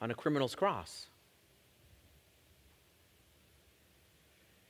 On 0.00 0.10
a 0.10 0.14
criminal's 0.14 0.56
cross. 0.56 1.06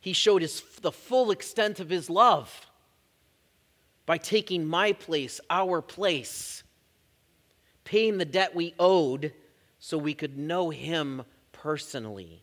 He 0.02 0.12
showed 0.12 0.42
his, 0.42 0.60
the 0.82 0.92
full 0.92 1.30
extent 1.30 1.80
of 1.80 1.88
his 1.88 2.10
love 2.10 2.66
by 4.04 4.18
taking 4.18 4.66
my 4.66 4.92
place, 4.92 5.40
our 5.48 5.80
place, 5.80 6.64
paying 7.84 8.18
the 8.18 8.24
debt 8.24 8.54
we 8.54 8.74
owed 8.78 9.32
so 9.78 9.96
we 9.96 10.12
could 10.14 10.36
know 10.36 10.70
Him 10.70 11.22
personally 11.52 12.42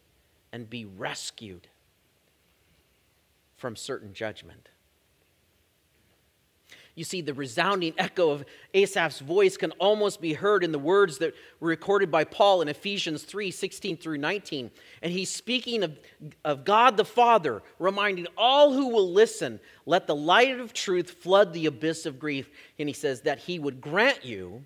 and 0.52 0.70
be 0.70 0.86
rescued 0.86 1.68
from 3.58 3.76
certain 3.76 4.14
judgment. 4.14 4.70
You 7.00 7.06
see, 7.06 7.22
the 7.22 7.34
resounding 7.34 7.94
echo 7.98 8.32
of 8.32 8.44
Asaph's 8.74 9.22
voice 9.22 9.56
can 9.56 9.72
almost 9.80 10.20
be 10.20 10.34
heard 10.34 10.66
in 10.66 10.74
the 10.74 10.78
words 10.78 11.20
that 11.20 11.34
were 11.62 11.70
recorded 11.70 12.12
by 12.12 12.26
Paul 12.26 12.62
in 12.62 12.68
Ephesians 12.68 13.24
3 13.24 13.52
16 13.52 13.96
through 13.96 14.18
19. 14.18 14.70
And 15.02 15.14
he's 15.14 15.30
speaking 15.30 15.84
of, 15.84 15.98
of 16.44 16.66
God 16.66 16.98
the 16.98 17.06
Father, 17.06 17.64
reminding 17.80 18.28
all 18.36 18.74
who 18.74 18.90
will 18.90 19.14
listen, 19.14 19.62
let 19.86 20.08
the 20.08 20.16
light 20.16 20.60
of 20.60 20.74
truth 20.74 21.10
flood 21.10 21.54
the 21.54 21.68
abyss 21.68 22.06
of 22.06 22.20
grief. 22.20 22.50
And 22.78 22.90
he 22.90 22.94
says 22.94 23.22
that 23.22 23.40
he 23.40 23.60
would 23.60 23.80
grant 23.80 24.26
you, 24.26 24.66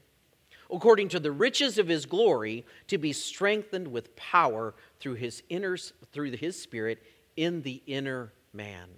according 0.72 1.10
to 1.10 1.20
the 1.20 1.32
riches 1.32 1.78
of 1.78 1.88
his 1.88 2.08
glory, 2.08 2.66
to 2.88 2.98
be 2.98 3.14
strengthened 3.14 3.88
with 3.88 4.16
power 4.16 4.74
through 5.00 5.16
his 5.16 5.44
inner 5.50 5.78
through 6.12 6.32
his 6.32 6.60
spirit 6.60 7.04
in 7.36 7.62
the 7.62 7.84
inner 7.86 8.34
man 8.54 8.90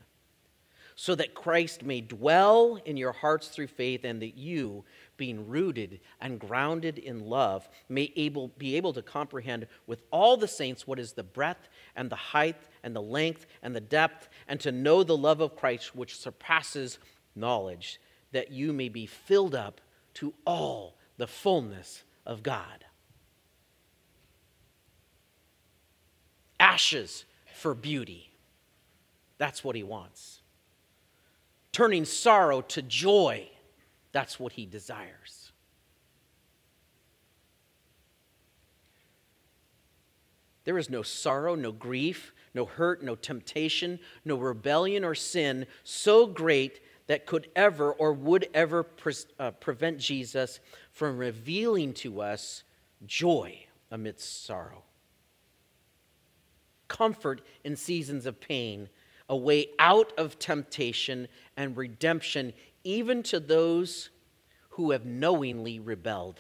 so 0.96 1.14
that 1.16 1.36
Christ 1.36 1.84
may 1.84 2.00
dwell 2.00 2.80
in 2.86 2.96
your 2.96 3.12
hearts 3.12 3.50
through 3.50 3.68
faith, 3.68 4.06
and 4.06 4.22
that 4.22 4.38
you, 4.38 4.86
being 5.18 5.48
rooted 5.48 6.00
and 6.22 6.40
grounded 6.40 6.98
in 6.98 7.20
love, 7.20 7.68
may 7.90 8.14
able, 8.16 8.48
be 8.58 8.78
able 8.78 8.94
to 8.94 9.02
comprehend 9.02 9.68
with 9.88 10.04
all 10.10 10.38
the 10.38 10.48
saints 10.48 10.88
what 10.88 10.98
is 10.98 11.12
the 11.12 11.24
breadth 11.24 11.68
and 11.98 12.10
the 12.10 12.16
height 12.16 12.56
and 12.82 12.96
the 12.96 13.02
length 13.02 13.46
and 13.62 13.76
the 13.76 13.82
depth, 13.82 14.30
and 14.48 14.60
to 14.62 14.72
know 14.72 15.04
the 15.04 15.18
love 15.18 15.42
of 15.42 15.58
Christ 15.58 15.96
which 15.96 16.18
surpasses 16.18 16.98
knowledge, 17.36 18.00
that 18.32 18.52
you 18.52 18.72
may 18.72 18.88
be 18.88 19.06
filled 19.06 19.54
up 19.54 19.82
to 20.16 20.34
all 20.48 20.96
the 21.18 21.28
fullness 21.28 22.04
of 22.26 22.42
God. 22.42 22.86
Ashes 26.58 27.26
for 27.54 27.76
beauty. 27.76 28.32
That's 29.38 29.62
what 29.62 29.76
he 29.76 29.84
wants 29.84 30.40
turning 31.76 32.06
sorrow 32.06 32.62
to 32.62 32.82
joy. 32.82 33.46
That's 34.14 34.40
what 34.40 34.54
he 34.54 34.66
desires. 34.66 35.52
There 40.64 40.78
is 40.78 40.90
no 40.90 41.02
sorrow, 41.02 41.54
no 41.54 41.74
grief, 41.74 42.34
no 42.54 42.64
hurt, 42.64 43.04
no 43.04 43.16
temptation, 43.16 44.00
no 44.24 44.38
rebellion 44.38 45.04
or 45.04 45.16
sin 45.16 45.66
so 45.84 46.26
great 46.26 46.80
that 47.08 47.26
could 47.26 47.50
ever 47.58 47.92
or 47.92 48.14
would 48.14 48.48
ever 48.54 48.82
pre- 48.82 49.14
uh, 49.38 49.52
prevent 49.52 49.98
Jesus 49.98 50.62
from 50.94 51.18
revealing 51.18 51.94
to 51.96 52.22
us 52.22 52.64
joy 53.06 53.66
amidst 53.92 54.46
sorrow, 54.46 54.84
comfort 56.88 57.42
in 57.66 57.76
seasons 57.76 58.26
of 58.26 58.40
pain, 58.40 58.88
a 59.30 59.36
way 59.36 59.68
out 59.80 60.14
of 60.18 60.38
temptation 60.40 61.28
and 61.58 61.76
redemption, 61.76 62.54
even 62.84 63.24
to 63.24 63.40
those 63.40 64.10
who 64.70 64.92
have 64.92 65.06
knowingly 65.06 65.80
rebelled. 65.80 66.40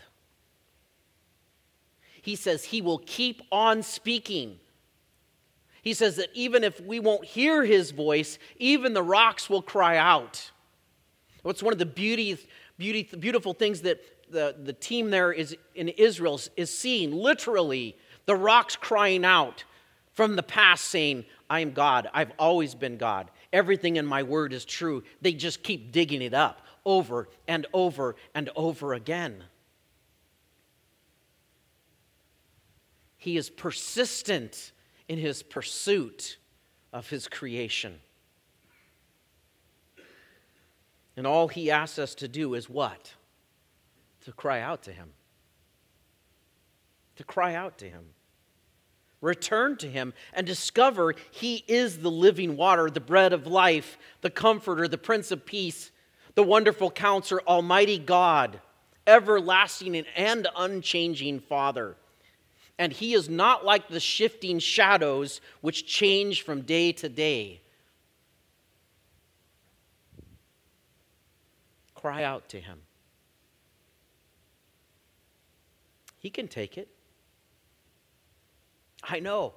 He 2.21 2.35
says 2.35 2.65
he 2.65 2.81
will 2.81 2.99
keep 2.99 3.41
on 3.51 3.83
speaking. 3.83 4.59
He 5.81 5.93
says 5.93 6.15
that 6.15 6.29
even 6.33 6.63
if 6.63 6.81
we 6.81 6.99
won't 6.99 7.25
hear 7.25 7.63
his 7.63 7.91
voice, 7.91 8.39
even 8.57 8.93
the 8.93 9.03
rocks 9.03 9.49
will 9.49 9.61
cry 9.61 9.97
out. 9.97 10.51
What's 11.43 11.61
one 11.61 11.73
of 11.73 11.79
the 11.79 11.85
beauty, 11.85 12.37
beauty, 12.77 13.07
beautiful 13.19 13.53
things 13.53 13.81
that 13.81 14.01
the, 14.31 14.55
the 14.63 14.73
team 14.73 15.11
there 15.11 15.31
is 15.31 15.55
in 15.75 15.89
Israel 15.89 16.41
is 16.57 16.75
seeing 16.75 17.11
literally 17.11 17.95
The 18.25 18.35
rocks 18.35 18.75
crying 18.75 19.23
out 19.23 19.63
from 20.13 20.35
the 20.35 20.43
past 20.43 20.85
saying, 20.85 21.25
I 21.49 21.59
am 21.59 21.71
God. 21.71 22.09
I've 22.13 22.31
always 22.39 22.75
been 22.75 22.97
God. 22.97 23.29
Everything 23.53 23.97
in 23.97 24.05
my 24.05 24.23
word 24.23 24.53
is 24.53 24.65
true. 24.65 25.03
They 25.21 25.33
just 25.33 25.63
keep 25.63 25.91
digging 25.91 26.21
it 26.21 26.33
up 26.33 26.61
over 26.85 27.27
and 27.47 27.65
over 27.73 28.15
and 28.33 28.49
over 28.55 28.93
again. 28.93 29.43
He 33.17 33.37
is 33.37 33.49
persistent 33.49 34.71
in 35.07 35.17
his 35.17 35.43
pursuit 35.43 36.37
of 36.93 37.09
his 37.09 37.27
creation. 37.27 37.99
And 41.17 41.25
all 41.25 41.47
he 41.47 41.71
asks 41.71 41.97
us 41.97 42.15
to 42.15 42.27
do 42.27 42.53
is 42.55 42.69
what? 42.69 43.13
To 44.25 44.31
cry 44.31 44.61
out 44.61 44.83
to 44.83 44.91
him. 44.91 45.13
To 47.15 47.23
cry 47.23 47.55
out 47.55 47.77
to 47.79 47.89
him. 47.89 48.14
Return 49.25 49.75
to 49.77 49.89
him 49.89 50.13
and 50.33 50.45
discover 50.45 51.15
he 51.31 51.65
is 51.67 51.97
the 51.97 52.11
living 52.11 52.55
water, 52.55 52.91
the 52.91 52.99
bread 52.99 53.33
of 53.33 53.47
life, 53.47 53.97
the 54.21 54.29
comforter, 54.29 54.87
the 54.87 54.99
prince 54.99 55.31
of 55.31 55.47
peace, 55.47 55.89
the 56.35 56.43
wonderful 56.43 56.91
counselor, 56.91 57.41
almighty 57.47 57.97
God, 57.97 58.61
everlasting 59.07 59.95
and 60.15 60.47
unchanging 60.55 61.39
Father. 61.39 61.95
And 62.77 62.93
he 62.93 63.15
is 63.15 63.27
not 63.27 63.65
like 63.65 63.87
the 63.87 63.99
shifting 63.99 64.59
shadows 64.59 65.41
which 65.59 65.87
change 65.87 66.43
from 66.43 66.61
day 66.61 66.91
to 66.91 67.09
day. 67.09 67.61
Cry 71.95 72.23
out 72.23 72.47
to 72.49 72.59
him. 72.59 72.79
He 76.19 76.29
can 76.29 76.47
take 76.47 76.77
it. 76.77 76.94
I 79.07 79.19
know. 79.19 79.53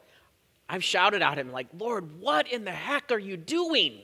I've 0.69 0.85
shouted 0.85 1.23
at 1.23 1.39
him, 1.39 1.51
like, 1.51 1.69
Lord, 1.79 2.21
what 2.21 2.51
in 2.51 2.65
the 2.65 2.73
heck 2.73 3.11
are 3.11 3.19
you 3.19 3.37
doing? 3.37 4.01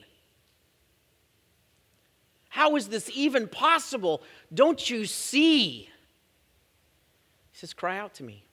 How 2.49 2.75
is 2.75 2.87
this 2.87 3.09
even 3.13 3.47
possible? 3.47 4.21
Don't 4.53 4.89
you 4.89 5.05
see? 5.05 5.89
He 7.51 7.59
says, 7.59 7.73
Cry 7.73 7.97
out 7.97 8.15
to 8.15 8.23
me. 8.23 8.45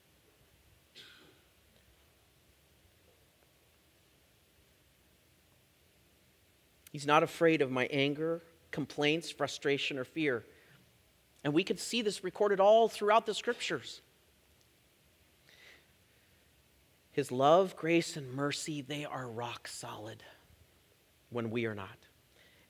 He's 6.92 7.06
not 7.06 7.22
afraid 7.22 7.62
of 7.62 7.70
my 7.70 7.86
anger, 7.86 8.42
complaints, 8.70 9.30
frustration, 9.30 9.98
or 9.98 10.04
fear. 10.04 10.44
And 11.42 11.54
we 11.54 11.64
could 11.64 11.80
see 11.80 12.02
this 12.02 12.22
recorded 12.22 12.60
all 12.60 12.88
throughout 12.88 13.24
the 13.24 13.32
scriptures. 13.32 14.02
His 17.12 17.30
love, 17.30 17.76
grace, 17.76 18.16
and 18.16 18.32
mercy, 18.32 18.80
they 18.80 19.04
are 19.04 19.28
rock 19.28 19.68
solid 19.68 20.22
when 21.30 21.50
we 21.50 21.66
are 21.66 21.74
not. 21.74 21.98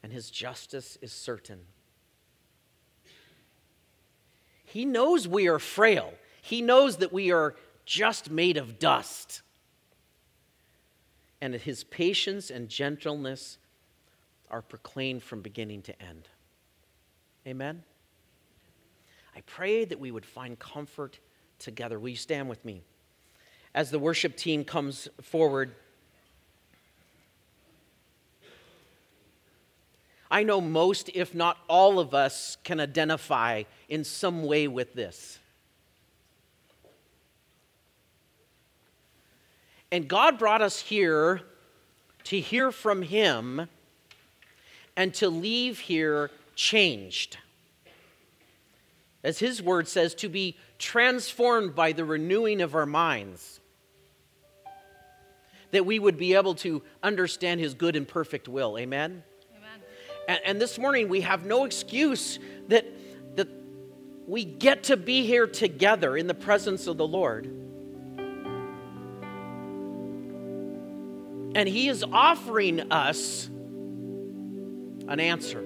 And 0.02 0.12
his 0.12 0.30
justice 0.30 0.98
is 1.00 1.12
certain. 1.12 1.60
He 4.64 4.84
knows 4.84 5.28
we 5.28 5.48
are 5.48 5.60
frail. 5.60 6.12
He 6.40 6.60
knows 6.60 6.96
that 6.96 7.12
we 7.12 7.30
are 7.30 7.54
just 7.86 8.30
made 8.30 8.56
of 8.56 8.80
dust. 8.80 9.42
And 11.40 11.54
his 11.54 11.84
patience 11.84 12.50
and 12.50 12.68
gentleness 12.68 13.58
are 14.50 14.62
proclaimed 14.62 15.22
from 15.22 15.40
beginning 15.40 15.82
to 15.82 16.02
end. 16.02 16.28
Amen? 17.46 17.84
I 19.36 19.40
pray 19.42 19.84
that 19.84 20.00
we 20.00 20.10
would 20.10 20.26
find 20.26 20.58
comfort 20.58 21.18
together. 21.58 21.98
Will 21.98 22.10
you 22.10 22.16
stand 22.16 22.48
with 22.48 22.64
me? 22.64 22.82
As 23.74 23.90
the 23.90 23.98
worship 23.98 24.36
team 24.36 24.64
comes 24.64 25.08
forward, 25.20 25.74
I 30.30 30.42
know 30.42 30.60
most, 30.60 31.10
if 31.14 31.34
not 31.34 31.58
all 31.68 31.98
of 31.98 32.14
us, 32.14 32.56
can 32.64 32.80
identify 32.80 33.64
in 33.88 34.04
some 34.04 34.44
way 34.44 34.66
with 34.68 34.94
this. 34.94 35.38
And 39.90 40.08
God 40.08 40.38
brought 40.38 40.62
us 40.62 40.80
here 40.80 41.42
to 42.24 42.40
hear 42.40 42.72
from 42.72 43.02
Him 43.02 43.68
and 44.96 45.12
to 45.14 45.28
leave 45.28 45.80
here 45.80 46.30
changed. 46.54 47.38
As 49.24 49.38
his 49.38 49.62
word 49.62 49.88
says, 49.88 50.14
to 50.16 50.28
be 50.28 50.56
transformed 50.78 51.74
by 51.74 51.92
the 51.92 52.04
renewing 52.04 52.60
of 52.60 52.74
our 52.74 52.86
minds, 52.86 53.60
that 55.72 55.84
we 55.84 55.98
would 55.98 56.16
be 56.16 56.34
able 56.34 56.54
to 56.54 56.82
understand 57.02 57.60
his 57.60 57.74
good 57.74 57.96
and 57.96 58.06
perfect 58.06 58.48
will. 58.48 58.78
Amen? 58.78 59.22
Amen. 59.56 59.80
And, 60.28 60.40
and 60.44 60.60
this 60.60 60.78
morning, 60.78 61.08
we 61.08 61.22
have 61.22 61.44
no 61.44 61.64
excuse 61.64 62.38
that, 62.68 62.86
that 63.36 63.48
we 64.26 64.44
get 64.44 64.84
to 64.84 64.96
be 64.96 65.26
here 65.26 65.46
together 65.46 66.16
in 66.16 66.26
the 66.26 66.34
presence 66.34 66.86
of 66.86 66.96
the 66.96 67.06
Lord. 67.06 67.46
And 71.54 71.68
he 71.68 71.88
is 71.88 72.04
offering 72.04 72.92
us 72.92 73.50
an 75.08 75.20
answer. 75.20 75.60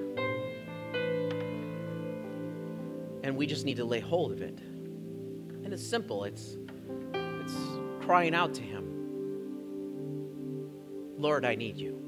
And 3.22 3.36
we 3.36 3.46
just 3.46 3.64
need 3.64 3.76
to 3.76 3.84
lay 3.84 4.00
hold 4.00 4.32
of 4.32 4.40
it. 4.40 4.58
And 4.58 5.72
it's 5.72 5.86
simple. 5.86 6.24
It's 6.24 6.56
it's 7.12 7.54
crying 8.04 8.34
out 8.34 8.54
to 8.54 8.62
him. 8.62 8.95
Lord, 11.18 11.44
I 11.44 11.54
need 11.54 11.76
you. 11.76 12.02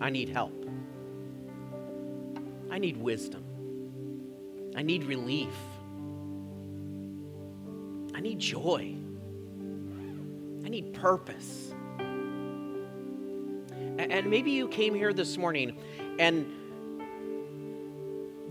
I 0.00 0.10
need 0.10 0.28
help. 0.28 0.66
I 2.70 2.78
need 2.78 2.96
wisdom. 2.96 3.44
I 4.74 4.82
need 4.82 5.04
relief. 5.04 5.54
I 8.14 8.20
need 8.20 8.38
joy. 8.38 8.94
I 10.64 10.68
need 10.68 10.94
purpose. 10.94 11.74
And 13.98 14.30
maybe 14.30 14.50
you 14.52 14.68
came 14.68 14.94
here 14.94 15.12
this 15.12 15.36
morning 15.36 15.76
and 16.18 16.46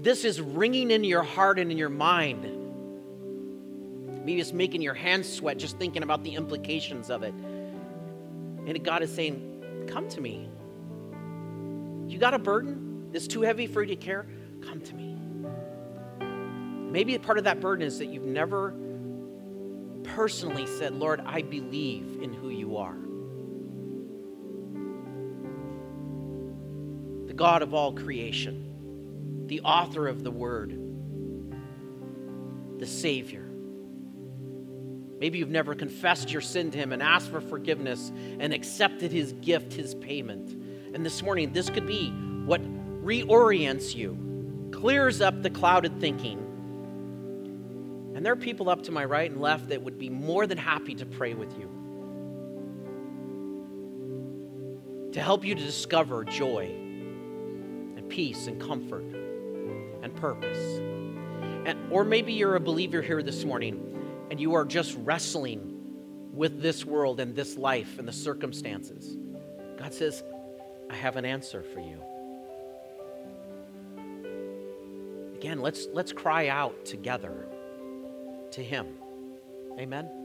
this 0.01 0.24
is 0.26 0.39
ringing 0.41 0.91
in 0.91 1.03
your 1.03 1.24
heart 1.24 1.59
and 1.59 1.72
in 1.72 1.78
your 1.78 1.89
mind. 1.89 2.43
Maybe 4.26 4.39
it's 4.39 4.53
making 4.53 4.82
your 4.82 4.93
hands 4.93 5.28
sweat 5.32 5.57
just 5.57 5.78
thinking 5.78 6.03
about 6.03 6.24
the 6.24 6.36
implications 6.36 7.09
of 7.09 7.24
it. 7.24 7.34
And 8.76 8.86
God 8.86 9.03
is 9.03 9.13
saying, 9.13 9.88
Come 9.89 10.07
to 10.09 10.22
me. 10.22 10.49
You 12.07 12.17
got 12.17 12.34
a 12.34 12.39
burden 12.39 13.09
that's 13.11 13.28
too 13.28 13.41
heavy 13.41 13.67
for 13.67 13.82
you 13.82 13.95
to 13.95 13.95
care? 13.95 14.26
Come 14.61 14.80
to 14.82 14.95
me. 14.95 15.17
Maybe 16.89 17.17
part 17.17 17.38
of 17.38 17.43
that 17.43 17.59
burden 17.59 17.86
is 17.86 17.99
that 17.99 18.07
you've 18.07 18.24
never 18.24 18.74
personally 20.03 20.67
said, 20.67 20.93
Lord, 20.93 21.22
I 21.26 21.41
believe 21.41 22.19
in 22.22 22.34
who 22.34 22.49
you 22.49 22.78
are. 22.78 22.97
The 27.28 27.34
God 27.34 27.61
of 27.61 27.74
all 27.74 27.93
creation, 27.93 29.47
the 29.47 29.61
author 29.61 30.07
of 30.07 30.24
the 30.24 30.32
Word, 30.32 30.78
the 32.80 32.88
Savior. 32.88 33.51
Maybe 35.22 35.38
you've 35.38 35.51
never 35.51 35.76
confessed 35.76 36.32
your 36.32 36.41
sin 36.41 36.72
to 36.72 36.80
Him 36.80 36.91
and 36.91 37.03
asked 37.03 37.30
for 37.30 37.41
forgiveness 37.41 38.11
and 38.39 38.51
accepted 38.51 39.11
His 39.11 39.34
gift, 39.34 39.72
His 39.72 39.93
payment. 39.93 40.49
And 40.95 41.05
this 41.05 41.22
morning, 41.22 41.53
this 41.53 41.69
could 41.69 41.86
be 41.86 42.09
what 42.09 42.59
reorients 43.05 43.93
you, 43.95 44.17
clears 44.72 45.22
up 45.22 45.43
the 45.43 45.51
clouded 45.51 45.99
thinking. 46.01 46.39
And 48.15 48.26
there 48.26 48.34
are 48.34 48.38
people 48.38 48.67
up 48.67 48.82
to 48.84 48.91
my 48.91 49.05
right 49.05 49.30
and 49.30 49.39
left 49.39 49.69
that 49.69 49.84
would 49.84 49.99
be 49.99 50.09
more 50.09 50.47
than 50.47 50.57
happy 50.57 50.95
to 50.95 51.05
pray 51.05 51.36
with 51.36 51.55
you, 51.55 51.69
to 55.11 55.22
help 55.22 55.45
you 55.45 55.53
to 55.53 55.63
discover 55.63 56.26
joy 56.26 56.65
and 57.95 58.09
peace 58.09 58.47
and 58.47 58.59
comfort 58.59 59.05
and 60.01 60.15
purpose. 60.15 60.80
And, 61.67 61.78
or 61.91 62.03
maybe 62.03 62.34
you're 62.34 62.55
a 62.55 62.59
believer 62.59 63.03
here 63.03 63.22
this 63.22 63.45
morning 63.45 63.91
and 64.32 64.39
you 64.39 64.53
are 64.53 64.63
just 64.63 64.95
wrestling 64.99 65.77
with 66.34 66.61
this 66.61 66.86
world 66.86 67.19
and 67.19 67.36
this 67.36 67.57
life 67.57 67.99
and 67.99 68.07
the 68.07 68.13
circumstances. 68.13 69.17
God 69.77 69.93
says, 69.93 70.23
I 70.89 70.95
have 70.95 71.17
an 71.17 71.25
answer 71.25 71.61
for 71.61 71.82
you. 71.82 72.01
Again, 75.36 75.59
let's, 75.59 75.88
let's 75.91 76.13
cry 76.13 76.47
out 76.47 76.86
together 76.86 77.45
to 78.51 78.63
Him. 78.63 78.95
Amen. 79.77 80.20